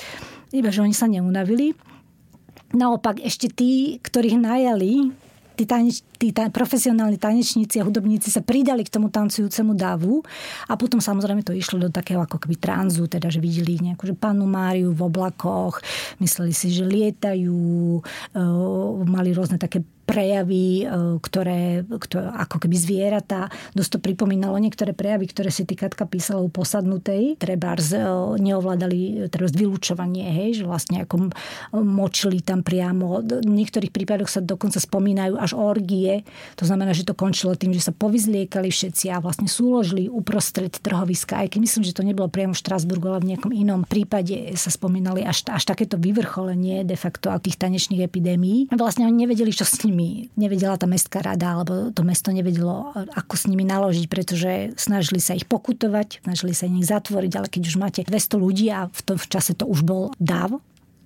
Iba, 0.49 0.73
že 0.73 0.81
oni 0.81 0.97
sa 0.97 1.05
neunavili. 1.05 1.77
Naopak 2.73 3.21
ešte 3.21 3.53
tí, 3.53 4.01
ktorých 4.01 4.41
najali, 4.41 5.13
tí, 5.61 5.69
taneč, 5.69 6.01
tí 6.17 6.33
ta, 6.33 6.49
profesionálni 6.49 7.21
tanečníci 7.21 7.77
a 7.77 7.85
hudobníci 7.85 8.33
sa 8.33 8.41
pridali 8.41 8.81
k 8.81 8.89
tomu 8.89 9.13
tancujúcemu 9.13 9.77
davu 9.77 10.25
a 10.65 10.73
potom 10.73 10.97
samozrejme 10.97 11.45
to 11.45 11.53
išlo 11.53 11.77
do 11.77 11.93
takého 11.93 12.25
ako 12.25 12.41
keby 12.41 12.57
tranzu, 12.57 13.05
teda 13.05 13.29
že 13.29 13.37
videli 13.37 13.77
nejakú 13.77 14.09
že 14.09 14.17
panu 14.17 14.49
Máriu 14.49 14.89
v 14.89 15.05
oblakoch, 15.05 15.77
mysleli 16.17 16.49
si, 16.49 16.73
že 16.73 16.81
lietajú, 16.81 18.01
mali 19.05 19.29
rôzne 19.37 19.61
také 19.61 19.85
prejavy, 20.11 20.83
e, 20.83 20.85
ktoré, 21.23 21.87
ktoré 21.87 22.27
ako 22.35 22.67
keby 22.67 22.75
zvieratá. 22.75 23.47
Dosť 23.71 23.95
to 23.95 23.99
pripomínalo 24.03 24.59
niektoré 24.59 24.91
prejavy, 24.91 25.31
ktoré 25.31 25.47
si 25.55 25.63
Katka 25.63 26.03
písala 26.03 26.43
u 26.43 26.51
posadnutej. 26.51 27.39
Trebárs 27.39 27.95
e, 27.95 28.03
neovládali 28.43 29.31
teraz 29.31 29.55
vylúčovanie, 29.55 30.27
hej, 30.27 30.49
že 30.59 30.63
vlastne 30.67 31.07
ako 31.07 31.31
močili 31.79 32.43
tam 32.43 32.59
priamo. 32.59 33.23
V 33.23 33.47
niektorých 33.47 33.95
prípadoch 33.95 34.27
sa 34.27 34.43
dokonca 34.43 34.83
spomínajú 34.83 35.39
až 35.39 35.55
orgie. 35.55 36.27
To 36.59 36.67
znamená, 36.67 36.91
že 36.91 37.07
to 37.07 37.15
končilo 37.15 37.55
tým, 37.55 37.71
že 37.71 37.87
sa 37.87 37.95
povyzliekali 37.95 38.67
všetci 38.67 39.07
a 39.15 39.23
vlastne 39.23 39.47
súložili 39.47 40.11
uprostred 40.11 40.75
trhoviska. 40.75 41.39
Aj 41.39 41.47
keď 41.47 41.59
myslím, 41.63 41.83
že 41.87 41.95
to 41.95 42.03
nebolo 42.03 42.27
priamo 42.27 42.51
v 42.51 42.59
Štrasburgu, 42.59 43.15
ale 43.15 43.23
v 43.23 43.29
nejakom 43.31 43.55
inom 43.55 43.87
prípade 43.87 44.35
sa 44.59 44.67
spomínali 44.67 45.23
až, 45.23 45.47
až 45.47 45.63
takéto 45.63 45.95
vyvrcholenie 45.95 46.83
de 46.83 46.97
facto 46.99 47.31
tých 47.39 47.55
tanečných 47.55 48.03
epidémií. 48.03 48.67
Vlastne 48.75 49.07
oni 49.07 49.23
nevedeli, 49.23 49.55
čo 49.55 49.63
s 49.63 49.79
nimi 49.87 50.00
nimi 50.01 50.33
nevedela 50.33 50.75
tá 50.75 50.89
mestská 50.89 51.21
rada, 51.21 51.53
alebo 51.53 51.93
to 51.93 52.01
mesto 52.01 52.33
nevedelo, 52.33 52.89
ako 53.13 53.33
s 53.37 53.45
nimi 53.45 53.61
naložiť, 53.61 54.05
pretože 54.09 54.73
snažili 54.75 55.21
sa 55.21 55.37
ich 55.37 55.45
pokutovať, 55.45 56.25
snažili 56.25 56.57
sa 56.57 56.65
ich 56.65 56.87
zatvoriť, 56.89 57.31
ale 57.37 57.47
keď 57.47 57.61
už 57.69 57.75
máte 57.77 58.01
200 58.01 58.41
ľudí 58.41 58.67
a 58.73 58.89
v 58.89 59.01
tom 59.05 59.17
v 59.21 59.29
čase 59.29 59.53
to 59.53 59.69
už 59.69 59.85
bol 59.85 60.09
dáv, 60.17 60.57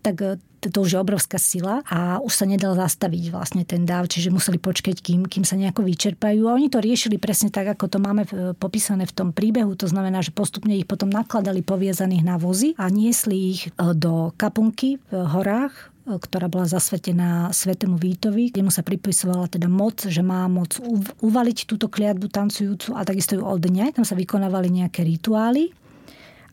tak 0.05 0.15
e, 0.21 0.37
to 0.65 0.81
už 0.81 0.97
je 0.97 0.99
obrovská 1.01 1.41
sila 1.41 1.81
a 1.89 2.21
už 2.21 2.33
sa 2.33 2.45
nedal 2.45 2.73
zastaviť 2.77 3.33
vlastne 3.33 3.65
ten 3.65 3.85
dáv, 3.85 4.05
čiže 4.05 4.33
museli 4.33 4.57
počkať, 4.61 5.01
kým, 5.01 5.25
kým 5.25 5.41
sa 5.45 5.57
nejako 5.57 5.85
vyčerpajú. 5.85 6.45
A 6.45 6.57
oni 6.57 6.69
to 6.69 6.81
riešili 6.81 7.17
presne 7.17 7.49
tak, 7.49 7.69
ako 7.73 7.85
to 7.85 7.97
máme 8.01 8.25
popísané 8.57 9.09
v 9.09 9.13
tom 9.13 9.29
príbehu. 9.33 9.73
To 9.77 9.89
znamená, 9.89 10.25
že 10.25 10.33
postupne 10.33 10.73
ich 10.73 10.89
potom 10.89 11.09
nakladali 11.09 11.65
poviezaných 11.65 12.23
na 12.25 12.37
vozy 12.37 12.73
a 12.77 12.89
niesli 12.89 13.57
ich 13.57 13.61
e, 13.65 13.69
do 13.97 14.33
kapunky 14.37 15.01
v 15.09 15.25
horách 15.25 15.94
ktorá 16.05 16.45
bola 16.45 16.69
zasvetená 16.69 17.49
svetému 17.49 17.97
Vítovi, 17.97 18.53
kde 18.53 18.61
mu 18.61 18.69
sa 18.69 18.85
pripisovala 18.85 19.49
teda 19.49 19.65
moc, 19.65 20.05
že 20.05 20.21
má 20.21 20.45
moc 20.45 20.77
uvaliť 21.21 21.57
túto 21.65 21.89
kliatbu 21.89 22.29
tancujúcu 22.29 22.93
a 22.93 23.01
takisto 23.01 23.33
ju 23.35 23.43
odňať. 23.43 23.97
Tam 23.97 24.05
sa 24.05 24.13
vykonávali 24.13 24.69
nejaké 24.69 25.01
rituály. 25.01 25.73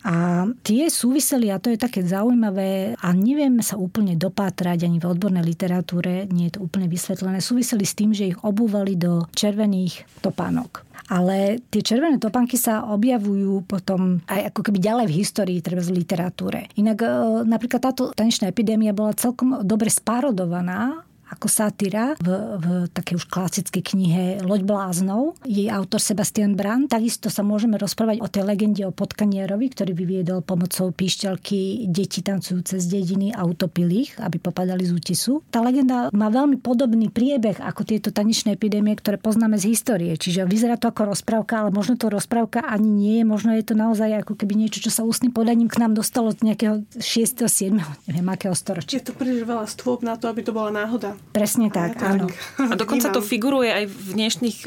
A 0.03 0.43
tie 0.67 0.91
súviseli, 0.91 1.47
a 1.47 1.63
to 1.63 1.71
je 1.71 1.79
také 1.79 2.03
zaujímavé, 2.03 2.99
a 2.99 3.07
nevieme 3.15 3.63
sa 3.63 3.79
úplne 3.79 4.19
dopátrať 4.19 4.83
ani 4.83 4.99
v 4.99 5.07
odbornej 5.07 5.47
literatúre, 5.47 6.27
nie 6.27 6.51
je 6.51 6.59
to 6.59 6.67
úplne 6.67 6.91
vysvetlené, 6.91 7.39
súviseli 7.39 7.87
s 7.87 7.95
tým, 7.95 8.11
že 8.11 8.35
ich 8.35 8.37
obúvali 8.43 8.99
do 8.99 9.23
červených 9.31 10.03
topánok. 10.19 10.83
Ale 11.13 11.61
tie 11.69 11.85
červené 11.85 12.17
topánky 12.17 12.57
sa 12.57 12.89
objavujú 12.89 13.69
potom 13.69 14.17
aj 14.25 14.49
ako 14.49 14.65
keby 14.65 14.81
ďalej 14.81 15.05
v 15.13 15.17
histórii, 15.21 15.61
treba 15.61 15.85
v 15.85 16.01
literatúre. 16.01 16.73
Inak 16.73 17.05
e, 17.05 17.09
napríklad 17.45 17.85
táto 17.85 18.09
tanečná 18.17 18.49
epidémia 18.49 18.97
bola 18.97 19.13
celkom 19.13 19.61
dobre 19.61 19.93
spárodovaná 19.93 21.05
ako 21.33 21.49
satyra 21.49 22.13
v, 22.21 22.29
v 22.61 22.67
takej 22.93 23.17
už 23.17 23.25
klasickej 23.27 23.83
knihe 23.83 24.23
Loď 24.45 24.61
bláznov. 24.63 25.35
Jej 25.43 25.73
autor 25.73 25.97
Sebastian 25.97 26.53
Brand. 26.53 26.85
Takisto 26.85 27.33
sa 27.33 27.41
môžeme 27.41 27.81
rozprávať 27.81 28.21
o 28.21 28.29
tej 28.29 28.45
legende 28.45 28.85
o 28.85 28.93
Potkanierovi, 28.93 29.73
ktorý 29.73 29.91
vyviedol 29.97 30.45
pomocou 30.45 30.93
píšťalky 30.93 31.89
deti 31.89 32.21
tancujúce 32.21 32.77
z 32.77 32.85
dediny 32.85 33.33
a 33.33 33.43
utopil 33.43 33.89
ich, 33.89 34.13
aby 34.21 34.37
popadali 34.37 34.85
z 34.85 34.93
útisu. 34.93 35.41
Tá 35.49 35.65
legenda 35.65 36.13
má 36.13 36.29
veľmi 36.29 36.61
podobný 36.61 37.09
priebeh 37.09 37.57
ako 37.57 37.81
tieto 37.83 38.13
tanečné 38.13 38.53
epidémie, 38.53 38.93
ktoré 38.93 39.17
poznáme 39.17 39.57
z 39.57 39.73
histórie. 39.73 40.13
Čiže 40.13 40.45
vyzerá 40.45 40.77
to 40.77 40.93
ako 40.93 41.17
rozprávka, 41.17 41.65
ale 41.65 41.69
možno 41.73 41.97
to 41.97 42.13
rozprávka 42.13 42.61
ani 42.61 42.89
nie 42.89 43.13
je. 43.19 43.25
Možno 43.25 43.51
je 43.57 43.65
to 43.65 43.73
naozaj 43.73 44.21
ako 44.21 44.37
keby 44.37 44.53
niečo, 44.53 44.83
čo 44.83 44.93
sa 44.93 45.01
ústnym 45.01 45.33
podaním 45.33 45.71
k 45.71 45.81
nám 45.81 45.97
dostalo 45.97 46.29
z 46.29 46.53
nejakého 46.53 46.85
6. 47.01 47.49
7. 47.49 47.79
neviem 48.05 48.27
akého 48.29 48.53
storočia. 48.53 49.01
Je 49.01 49.09
to 49.09 49.17
príliš 49.17 49.47
veľa 49.47 49.65
stôp 49.65 50.05
na 50.05 50.19
to, 50.19 50.29
aby 50.29 50.45
to 50.45 50.53
bola 50.53 50.69
náhoda. 50.69 51.17
Presne 51.31 51.71
tak, 51.71 51.97
áno. 52.03 52.27
A 52.59 52.73
dokonca 52.75 53.09
to 53.09 53.23
figuruje 53.23 53.71
aj 53.71 53.85
v 53.87 54.07
dnešných 54.17 54.57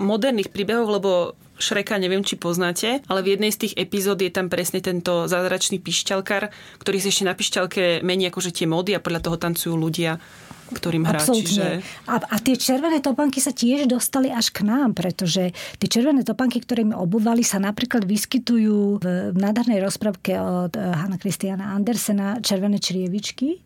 moderných 0.00 0.50
príbehov, 0.50 0.88
lebo 0.88 1.10
Šreka 1.60 2.00
neviem, 2.00 2.24
či 2.24 2.40
poznáte, 2.40 3.04
ale 3.04 3.20
v 3.20 3.36
jednej 3.36 3.52
z 3.52 3.68
tých 3.68 3.74
epizód 3.76 4.24
je 4.24 4.32
tam 4.32 4.48
presne 4.48 4.80
tento 4.80 5.28
zázračný 5.28 5.76
pišťalkár, 5.76 6.48
ktorý 6.80 6.96
si 6.98 7.12
ešte 7.12 7.28
na 7.28 7.36
pišťalke 7.36 8.00
mení 8.00 8.32
akože 8.32 8.50
tie 8.56 8.64
módy 8.64 8.96
a 8.96 9.04
podľa 9.04 9.20
toho 9.28 9.36
tancujú 9.36 9.76
ľudia 9.76 10.16
ktorým 10.70 11.02
hrá. 11.02 11.18
Čiže... 11.18 11.82
A, 12.06 12.22
a 12.22 12.36
tie 12.38 12.54
červené 12.54 13.02
topanky 13.02 13.42
sa 13.42 13.50
tiež 13.50 13.90
dostali 13.90 14.30
až 14.30 14.54
k 14.54 14.62
nám, 14.62 14.94
pretože 14.94 15.50
tie 15.82 15.88
červené 15.90 16.22
topanky, 16.22 16.62
ktoré 16.62 16.86
mi 16.86 16.94
obuvali, 16.94 17.42
sa 17.42 17.58
napríklad 17.58 18.06
vyskytujú 18.06 19.02
v 19.02 19.34
nádhernej 19.34 19.82
rozprávke 19.82 20.38
od 20.38 20.72
eh, 20.78 20.94
Hanna 20.94 21.18
Christiana 21.18 21.74
Andersena 21.74 22.38
Červené 22.38 22.78
črievičky 22.78 23.58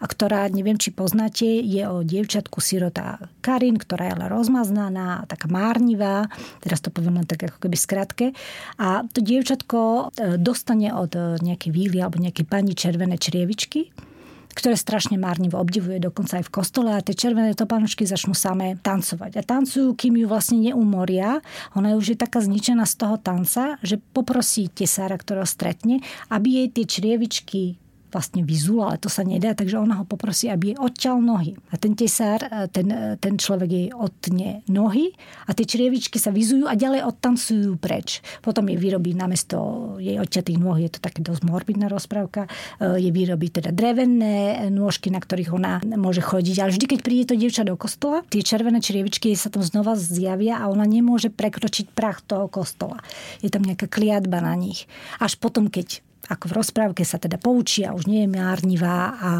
a 0.00 0.04
ktorá, 0.08 0.48
neviem, 0.48 0.80
či 0.80 0.90
poznáte, 0.90 1.44
je 1.44 1.84
o 1.84 2.00
dievčatku 2.00 2.58
sirota 2.64 3.20
Karin, 3.44 3.76
ktorá 3.76 4.08
je 4.08 4.12
ale 4.16 4.26
rozmaznaná, 4.32 5.28
taká 5.28 5.46
márnivá, 5.52 6.26
teraz 6.64 6.80
to 6.80 6.88
poviem 6.88 7.20
len 7.20 7.28
tak 7.28 7.44
ako 7.44 7.68
keby 7.68 7.76
skratke. 7.76 8.26
A 8.80 9.04
to 9.12 9.20
dievčatko 9.20 9.78
e, 10.16 10.40
dostane 10.40 10.88
od 10.96 11.12
e, 11.12 11.36
nejakej 11.44 11.70
víly 11.70 12.00
alebo 12.00 12.16
nejakej 12.16 12.48
pani 12.48 12.72
červené 12.72 13.20
črievičky 13.20 13.92
ktoré 14.50 14.74
strašne 14.74 15.16
márnivo 15.16 15.56
obdivuje 15.56 16.02
dokonca 16.02 16.42
aj 16.42 16.44
v 16.50 16.54
kostole 16.54 16.90
a 16.92 17.00
tie 17.00 17.14
červené 17.14 17.54
topánočky 17.56 18.04
začnú 18.04 18.34
samé 18.36 18.76
tancovať. 18.82 19.40
A 19.40 19.42
tancujú, 19.46 19.96
kým 19.96 20.20
ju 20.20 20.26
vlastne 20.28 20.60
neumoria. 20.60 21.40
Ona 21.78 21.96
už 21.96 22.12
je 22.12 22.16
taká 22.18 22.42
zničená 22.44 22.84
z 22.84 22.94
toho 23.00 23.16
tanca, 23.16 23.80
že 23.80 23.96
poprosí 23.96 24.68
tesára, 24.68 25.16
ktorého 25.16 25.48
stretne, 25.48 26.04
aby 26.28 26.60
jej 26.60 26.68
tie 26.76 26.84
črievičky 26.84 27.79
vlastne 28.10 28.42
vyzul, 28.42 28.84
ale 28.84 28.98
to 28.98 29.08
sa 29.08 29.22
nedá, 29.22 29.54
takže 29.54 29.78
ona 29.78 30.02
ho 30.02 30.04
poprosí, 30.04 30.50
aby 30.50 30.74
jej 30.74 30.78
odťal 30.78 31.16
nohy. 31.22 31.54
A 31.70 31.78
ten 31.78 31.94
tesár, 31.94 32.42
e, 32.44 32.66
ten, 32.68 32.90
e, 32.90 33.16
ten 33.16 33.38
človek 33.38 33.70
jej 33.70 33.88
odtne 33.94 34.66
nohy 34.66 35.14
a 35.46 35.54
tie 35.54 35.64
črievičky 35.64 36.18
sa 36.18 36.34
vyzujú 36.34 36.66
a 36.66 36.74
ďalej 36.74 37.06
odtancujú 37.06 37.78
preč. 37.78 38.20
Potom 38.42 38.66
jej 38.66 38.76
vyrobí 38.76 39.14
namiesto 39.14 39.96
jej 40.02 40.18
odťatých 40.18 40.58
nôh, 40.58 40.76
je 40.82 40.90
to 40.90 41.00
také 41.00 41.22
dosť 41.22 41.42
morbidná 41.46 41.86
rozprávka, 41.86 42.50
e, 42.82 42.98
je 42.98 43.10
vyrobí 43.14 43.48
teda 43.54 43.70
drevené 43.70 44.68
nôžky, 44.68 45.08
na 45.08 45.22
ktorých 45.22 45.54
ona 45.54 45.80
môže 45.96 46.20
chodiť. 46.20 46.56
Ale 46.60 46.74
vždy, 46.74 46.84
keď 46.90 47.00
príde 47.00 47.24
to 47.30 47.38
dievča 47.38 47.62
do 47.62 47.78
kostola, 47.78 48.26
tie 48.28 48.42
červené 48.42 48.82
črievičky 48.82 49.32
sa 49.38 49.48
tam 49.48 49.62
znova 49.62 49.94
zjavia 49.94 50.58
a 50.58 50.68
ona 50.68 50.84
nemôže 50.84 51.30
prekročiť 51.30 51.94
prach 51.94 52.20
toho 52.26 52.50
kostola. 52.50 52.98
Je 53.40 53.48
tam 53.48 53.62
nejaká 53.62 53.86
kliatba 53.86 54.42
na 54.42 54.52
nich. 54.58 54.90
Až 55.22 55.38
potom, 55.38 55.70
keď 55.70 56.02
ako 56.28 56.44
v 56.50 56.56
rozprávke 56.60 57.02
sa 57.06 57.16
teda 57.16 57.40
poučí 57.40 57.82
a 57.86 57.96
už 57.96 58.06
nie 58.10 58.26
je 58.26 58.28
márnivá 58.30 59.16
a 59.16 59.30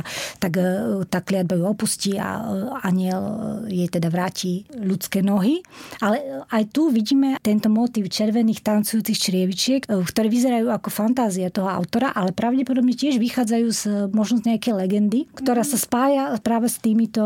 tak 0.40 0.56
e, 0.56 0.64
tá 1.06 1.20
kliatba 1.20 1.58
ju 1.58 1.64
opustí 1.68 2.12
a 2.16 2.40
e, 2.40 2.42
aniel 2.86 3.20
e, 3.20 3.84
jej 3.84 3.88
teda 3.92 4.08
vráti 4.08 4.64
ľudské 4.72 5.20
nohy. 5.20 5.60
Ale 6.00 6.46
aj 6.48 6.72
tu 6.72 6.88
vidíme 6.88 7.36
tento 7.44 7.68
motív 7.68 8.08
červených 8.08 8.64
tancujúcich 8.64 9.18
črievičiek, 9.18 9.82
ktoré 9.86 10.26
vyzerajú 10.32 10.72
ako 10.72 10.88
fantázia 10.88 11.52
toho 11.52 11.68
autora, 11.68 12.14
ale 12.14 12.32
pravdepodobne 12.32 12.96
tiež 12.96 13.20
vychádzajú 13.20 13.66
z 13.70 13.82
možno 14.14 14.40
z 14.40 14.54
nejakej 14.54 14.74
legendy, 14.74 15.20
ktorá 15.36 15.66
sa 15.66 15.76
spája 15.76 16.34
práve 16.40 16.70
s 16.70 16.80
týmito 16.80 17.22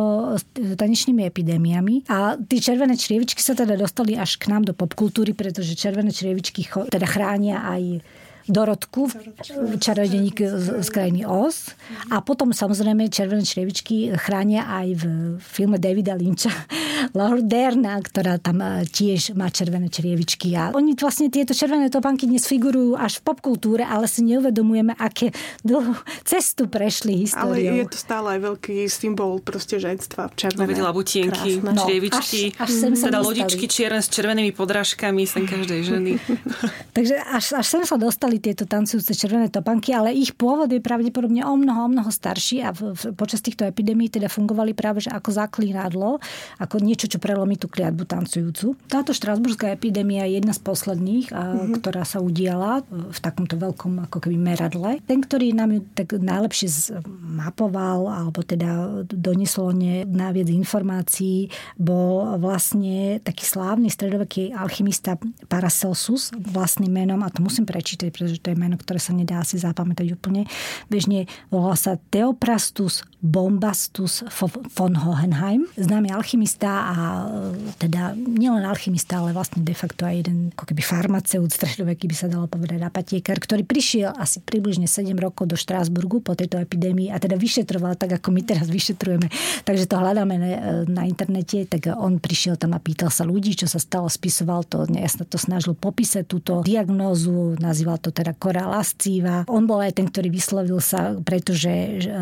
tanečnými 0.54 1.22
epidémiami. 1.28 2.08
A 2.10 2.40
tie 2.40 2.58
červené 2.60 2.96
črievičky 2.98 3.40
sa 3.40 3.54
teda 3.54 3.76
dostali 3.78 4.16
až 4.18 4.36
k 4.40 4.50
nám 4.50 4.66
do 4.66 4.72
popkultúry, 4.72 5.36
pretože 5.36 5.76
červené 5.76 6.10
črievičky 6.10 6.66
teda 6.88 7.06
chránia 7.06 7.62
aj 7.64 7.82
Dorotku, 8.44 9.08
čarodeník 9.80 10.40
z, 10.40 10.66
z 10.84 10.88
krajiny 10.92 11.24
Oz. 11.24 11.72
A 12.12 12.20
potom 12.20 12.52
samozrejme 12.52 13.08
červené 13.08 13.44
črievičky 13.44 14.12
chránia 14.20 14.68
aj 14.68 14.88
v 15.00 15.04
filme 15.40 15.80
Davida 15.80 16.12
Lynča 16.12 16.52
Lorderna, 17.18 18.00
ktorá 18.00 18.36
tam 18.36 18.60
e, 18.60 18.84
tiež 18.84 19.32
má 19.36 19.48
červené 19.48 19.88
črievičky. 19.88 20.52
A 20.56 20.72
oni 20.76 20.92
vlastne 20.96 21.32
tieto 21.32 21.56
červené 21.56 21.88
topanky 21.88 22.28
dnes 22.28 22.44
figurujú 22.44 22.96
až 22.96 23.20
v 23.20 23.32
popkultúre, 23.32 23.84
ale 23.84 24.08
si 24.08 24.24
neuvedomujeme, 24.24 24.96
aké 24.96 25.32
dlhú 25.64 25.96
cestu 26.24 26.68
prešli 26.68 27.24
históriou. 27.24 27.80
Ale 27.80 27.80
je 27.84 27.92
to 27.92 27.98
stále 27.98 28.26
aj 28.36 28.40
veľký 28.40 28.76
symbol 28.88 29.40
proste 29.40 29.80
ženstva. 29.80 30.32
Červené. 30.36 30.68
Videla 30.68 30.92
butienky, 30.92 31.60
no, 31.60 31.76
črievičky, 31.76 32.56
až, 32.60 32.66
až 32.66 32.70
sem 32.70 32.92
teda 32.92 33.20
lodičky 33.24 33.64
čierne 33.68 34.00
s 34.00 34.08
červenými 34.12 34.52
podrážkami 34.52 35.24
sem 35.24 35.44
každej 35.48 35.80
ženy. 35.84 36.12
Takže 36.96 37.14
až, 37.20 37.46
až 37.58 37.66
sem 37.66 37.82
sa 37.84 37.96
dostali 37.98 38.33
mali 38.34 38.42
tieto 38.42 38.66
tancujúce 38.66 39.14
červené 39.14 39.46
topanky, 39.46 39.94
ale 39.94 40.10
ich 40.10 40.34
pôvod 40.34 40.66
je 40.66 40.82
pravdepodobne 40.82 41.46
o 41.46 41.54
mnoho, 41.54 41.86
o 41.86 41.90
mnoho 41.94 42.10
starší 42.10 42.66
a 42.66 42.74
v, 42.74 42.90
v, 42.90 43.14
počas 43.14 43.38
týchto 43.38 43.62
epidémií 43.62 44.10
teda 44.10 44.26
fungovali 44.26 44.74
práve 44.74 45.06
že 45.06 45.14
ako 45.14 45.30
zaklínadlo, 45.30 46.18
ako 46.58 46.82
niečo, 46.82 47.06
čo 47.06 47.22
prelomí 47.22 47.54
tú 47.54 47.70
kliatbu 47.70 48.02
tancujúcu. 48.02 48.74
Táto 48.90 49.14
štrasburská 49.14 49.70
epidémia 49.70 50.26
je 50.26 50.42
jedna 50.42 50.50
z 50.50 50.66
posledných, 50.66 51.30
a, 51.30 51.54
mm-hmm. 51.54 51.78
ktorá 51.78 52.02
sa 52.02 52.18
udiala 52.18 52.82
v 52.90 53.18
takomto 53.22 53.54
veľkom 53.54 54.10
ako 54.10 54.18
keby 54.26 54.34
meradle. 54.34 54.98
Ten, 55.06 55.22
ktorý 55.22 55.54
nám 55.54 55.70
ju 55.78 55.80
tak 55.94 56.18
najlepšie 56.18 56.98
mapoval 57.22 58.10
alebo 58.10 58.42
teda 58.42 59.06
donesol 59.06 59.78
ne 59.78 60.02
najviac 60.02 60.50
informácií, 60.50 61.54
bol 61.78 62.34
vlastne 62.42 63.22
taký 63.22 63.46
slávny 63.46 63.94
stredoveký 63.94 64.50
alchymista 64.50 65.14
Paracelsus 65.46 66.34
vlastným 66.34 66.90
menom 66.90 67.22
a 67.22 67.30
to 67.30 67.38
musím 67.38 67.62
prečítať, 67.68 68.23
pretože 68.24 68.40
to 68.40 68.56
je 68.56 68.56
meno, 68.56 68.80
ktoré 68.80 68.96
sa 68.96 69.12
nedá 69.12 69.44
asi 69.44 69.60
zapamätať 69.60 70.16
úplne. 70.16 70.48
Bežne 70.88 71.28
volá 71.52 71.76
sa 71.76 72.00
Theoprastus 72.08 73.04
Bombastus 73.24 74.20
von 74.76 74.94
Hohenheim, 75.00 75.64
známy 75.80 76.12
alchymista 76.12 76.92
a 76.92 76.94
e, 77.24 77.72
teda 77.80 78.12
nielen 78.16 78.68
alchymista, 78.68 79.24
ale 79.24 79.32
vlastne 79.32 79.64
de 79.64 79.72
facto 79.72 80.04
aj 80.04 80.24
jeden 80.24 80.52
ako 80.52 80.68
keby 80.68 80.84
farmaceut 80.84 81.48
stredoveký 81.48 82.04
by 82.04 82.16
sa 82.20 82.28
dalo 82.28 82.52
povedať 82.52 82.84
apatiekar, 82.84 83.40
ktorý 83.40 83.64
prišiel 83.64 84.12
asi 84.12 84.44
približne 84.44 84.84
7 84.84 85.08
rokov 85.16 85.48
do 85.48 85.56
Štrásburgu 85.56 86.20
po 86.20 86.36
tejto 86.36 86.60
epidémii 86.60 87.08
a 87.08 87.16
teda 87.16 87.40
vyšetroval 87.40 87.96
tak, 87.96 88.20
ako 88.20 88.28
my 88.28 88.44
teraz 88.44 88.68
vyšetrujeme. 88.68 89.32
Takže 89.64 89.88
to 89.88 89.96
hľadáme 89.96 90.36
na 90.92 91.02
internete, 91.08 91.64
tak 91.64 91.96
on 91.96 92.20
prišiel 92.20 92.60
tam 92.60 92.76
a 92.76 92.80
pýtal 92.80 93.08
sa 93.08 93.24
ľudí, 93.24 93.56
čo 93.56 93.64
sa 93.64 93.80
stalo, 93.80 94.12
spisoval 94.12 94.68
to, 94.68 94.84
ja 94.92 95.08
sa 95.08 95.24
to 95.24 95.40
snažil 95.40 95.72
popísať 95.72 96.28
túto 96.28 96.60
diagnózu, 96.60 97.56
nazýval 97.56 97.96
to 98.04 98.12
teda 98.14 98.32
Kora 98.38 98.70
Lascíva. 98.70 99.44
On 99.50 99.66
bol 99.66 99.82
aj 99.82 99.98
ten, 99.98 100.06
ktorý 100.06 100.30
vyslovil 100.30 100.78
sa, 100.78 101.18
pretože 101.18 101.68
e, 101.68 102.16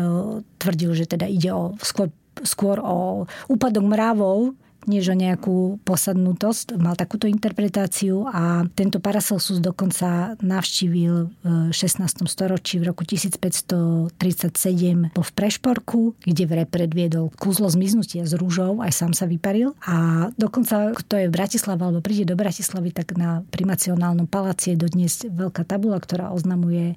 tvrdil, 0.57 0.91
že 0.97 1.05
teda 1.05 1.29
ide 1.29 1.53
o 1.53 1.77
skôr 1.79 2.09
skôr 2.41 2.81
o 2.81 3.29
úpadok 3.45 3.85
mravov 3.85 4.57
než 4.85 5.09
o 5.11 5.15
nejakú 5.15 5.79
posadnutosť. 5.83 6.77
Mal 6.77 6.95
takúto 6.97 7.27
interpretáciu 7.29 8.27
a 8.29 8.65
tento 8.73 8.99
Paracelsus 8.99 9.59
dokonca 9.59 10.35
navštívil 10.39 11.29
v 11.43 11.71
16. 11.71 12.27
storočí 12.27 12.79
v 12.79 12.83
roku 12.91 13.03
1537 13.07 15.13
bol 15.13 15.25
v 15.25 15.33
Prešporku, 15.33 16.15
kde 16.23 16.45
vraj 16.47 16.65
predviedol 16.67 17.29
kúzlo 17.37 17.69
zmiznutia 17.69 18.25
z 18.25 18.33
rúžov, 18.37 18.81
aj 18.81 18.91
sám 18.93 19.13
sa 19.13 19.25
vyparil. 19.29 19.75
A 19.85 20.29
dokonca, 20.35 20.93
kto 20.93 21.17
je 21.19 21.27
v 21.29 21.35
Bratislave 21.35 21.83
alebo 21.83 22.01
príde 22.03 22.25
do 22.27 22.35
Bratislavy, 22.39 22.91
tak 22.91 23.15
na 23.15 23.43
primacionálnom 23.51 24.27
paláci 24.27 24.71
je 24.73 24.81
dodnes 24.81 25.23
veľká 25.23 25.63
tabula, 25.67 25.99
ktorá 26.01 26.33
oznamuje, 26.33 26.95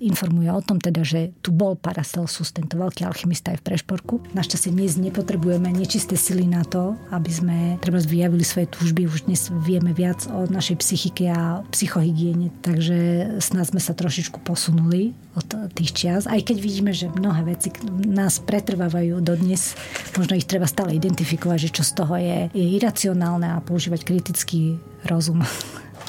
informuje 0.00 0.50
o 0.50 0.60
tom 0.64 0.80
teda, 0.80 1.04
že 1.04 1.30
tu 1.44 1.52
bol 1.52 1.76
Paracelsus, 1.76 2.52
tento 2.52 2.78
veľký 2.78 3.04
alchymista 3.04 3.52
aj 3.54 3.60
v 3.62 3.66
Prešporku. 3.72 4.14
Našťastie 4.34 4.72
dnes 4.72 4.96
nepotrebujeme 4.96 5.70
nečisté 5.70 6.16
sily 6.16 6.48
na 6.48 6.64
to, 6.64 6.96
aby 7.12 7.27
aby 7.28 7.44
sme 7.44 7.58
treba 7.84 8.00
vyjavili 8.00 8.40
svoje 8.40 8.72
túžby. 8.72 9.04
Už 9.04 9.28
dnes 9.28 9.52
vieme 9.52 9.92
viac 9.92 10.24
o 10.32 10.48
našej 10.48 10.80
psychike 10.80 11.28
a 11.28 11.60
psychohygiene, 11.76 12.48
takže 12.64 12.96
snad 13.44 13.68
sme 13.68 13.84
sa 13.84 13.92
trošičku 13.92 14.40
posunuli 14.40 15.12
od 15.36 15.44
tých 15.76 15.92
čias. 15.92 16.24
Aj 16.24 16.40
keď 16.40 16.56
vidíme, 16.56 16.96
že 16.96 17.12
mnohé 17.12 17.52
veci 17.52 17.68
nás 18.08 18.40
pretrvávajú 18.40 19.20
dodnes, 19.20 19.76
možno 20.16 20.40
ich 20.40 20.48
treba 20.48 20.64
stále 20.64 20.96
identifikovať, 20.96 21.68
že 21.68 21.74
čo 21.76 21.84
z 21.84 21.92
toho 22.00 22.16
je, 22.16 22.48
je 22.56 22.64
iracionálne 22.80 23.44
a 23.44 23.60
používať 23.60 24.08
kritický 24.08 24.80
rozum. 25.04 25.44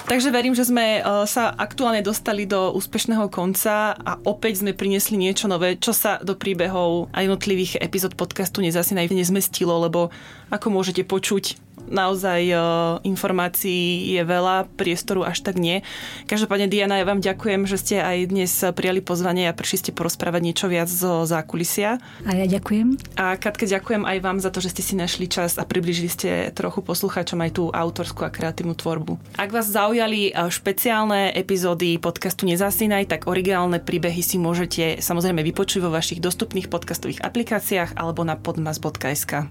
Takže 0.05 0.31
verím, 0.31 0.55
že 0.55 0.67
sme 0.67 0.99
e, 0.99 1.01
sa 1.27 1.51
aktuálne 1.51 1.99
dostali 1.99 2.47
do 2.47 2.71
úspešného 2.75 3.27
konca 3.27 3.97
a 3.97 4.15
opäť 4.23 4.63
sme 4.63 4.77
priniesli 4.77 5.19
niečo 5.19 5.51
nové, 5.51 5.75
čo 5.75 5.91
sa 5.91 6.21
do 6.23 6.37
príbehov 6.37 7.11
a 7.11 7.25
jednotlivých 7.25 7.81
epizód 7.83 8.15
podcastu 8.15 8.63
Nezasinaj 8.63 9.11
nezmestilo, 9.11 9.75
lebo 9.81 10.13
ako 10.49 10.67
môžete 10.73 11.05
počuť, 11.05 11.68
naozaj 11.87 12.41
uh, 12.51 12.61
informácií 13.07 14.11
je 14.11 14.21
veľa, 14.25 14.67
priestoru 14.75 15.23
až 15.23 15.39
tak 15.45 15.55
nie. 15.55 15.81
Každopádne 16.27 16.67
Diana, 16.67 16.99
ja 16.99 17.05
vám 17.07 17.23
ďakujem, 17.23 17.63
že 17.63 17.77
ste 17.79 17.95
aj 18.03 18.17
dnes 18.29 18.51
prijali 18.75 18.99
pozvanie 18.99 19.47
a 19.47 19.55
prišli 19.55 19.77
ste 19.87 19.91
porozprávať 19.95 20.41
niečo 20.43 20.67
viac 20.67 20.91
zo 20.91 21.23
zákulisia. 21.23 22.03
A 22.27 22.31
ja 22.35 22.45
ďakujem. 22.49 22.99
A 23.15 23.39
Katke, 23.39 23.65
ďakujem 23.65 24.03
aj 24.03 24.17
vám 24.19 24.37
za 24.43 24.49
to, 24.51 24.59
že 24.59 24.75
ste 24.75 24.83
si 24.83 24.93
našli 24.99 25.31
čas 25.31 25.55
a 25.55 25.63
približili 25.63 26.09
ste 26.09 26.29
trochu 26.51 26.83
poslucháčom 26.83 27.39
aj 27.39 27.51
tú 27.55 27.63
autorskú 27.69 28.27
a 28.27 28.33
kreatívnu 28.33 28.75
tvorbu. 28.75 29.39
Ak 29.39 29.53
vás 29.53 29.69
zaujali 29.69 30.35
špeciálne 30.35 31.31
epizódy 31.35 32.01
podcastu 32.01 32.49
Nezasínaj, 32.49 33.09
tak 33.09 33.29
originálne 33.29 33.79
príbehy 33.79 34.21
si 34.25 34.41
môžete 34.41 34.99
samozrejme 34.99 35.45
vypočuť 35.45 35.79
vo 35.83 35.93
vašich 35.93 36.19
dostupných 36.23 36.67
podcastových 36.67 37.23
aplikáciách 37.23 37.97
alebo 37.97 38.23
na 38.23 38.37
podmas.sk. 38.39 39.49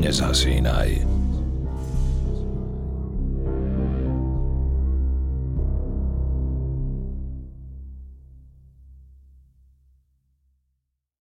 Nezhasínaj. 0.00 1.19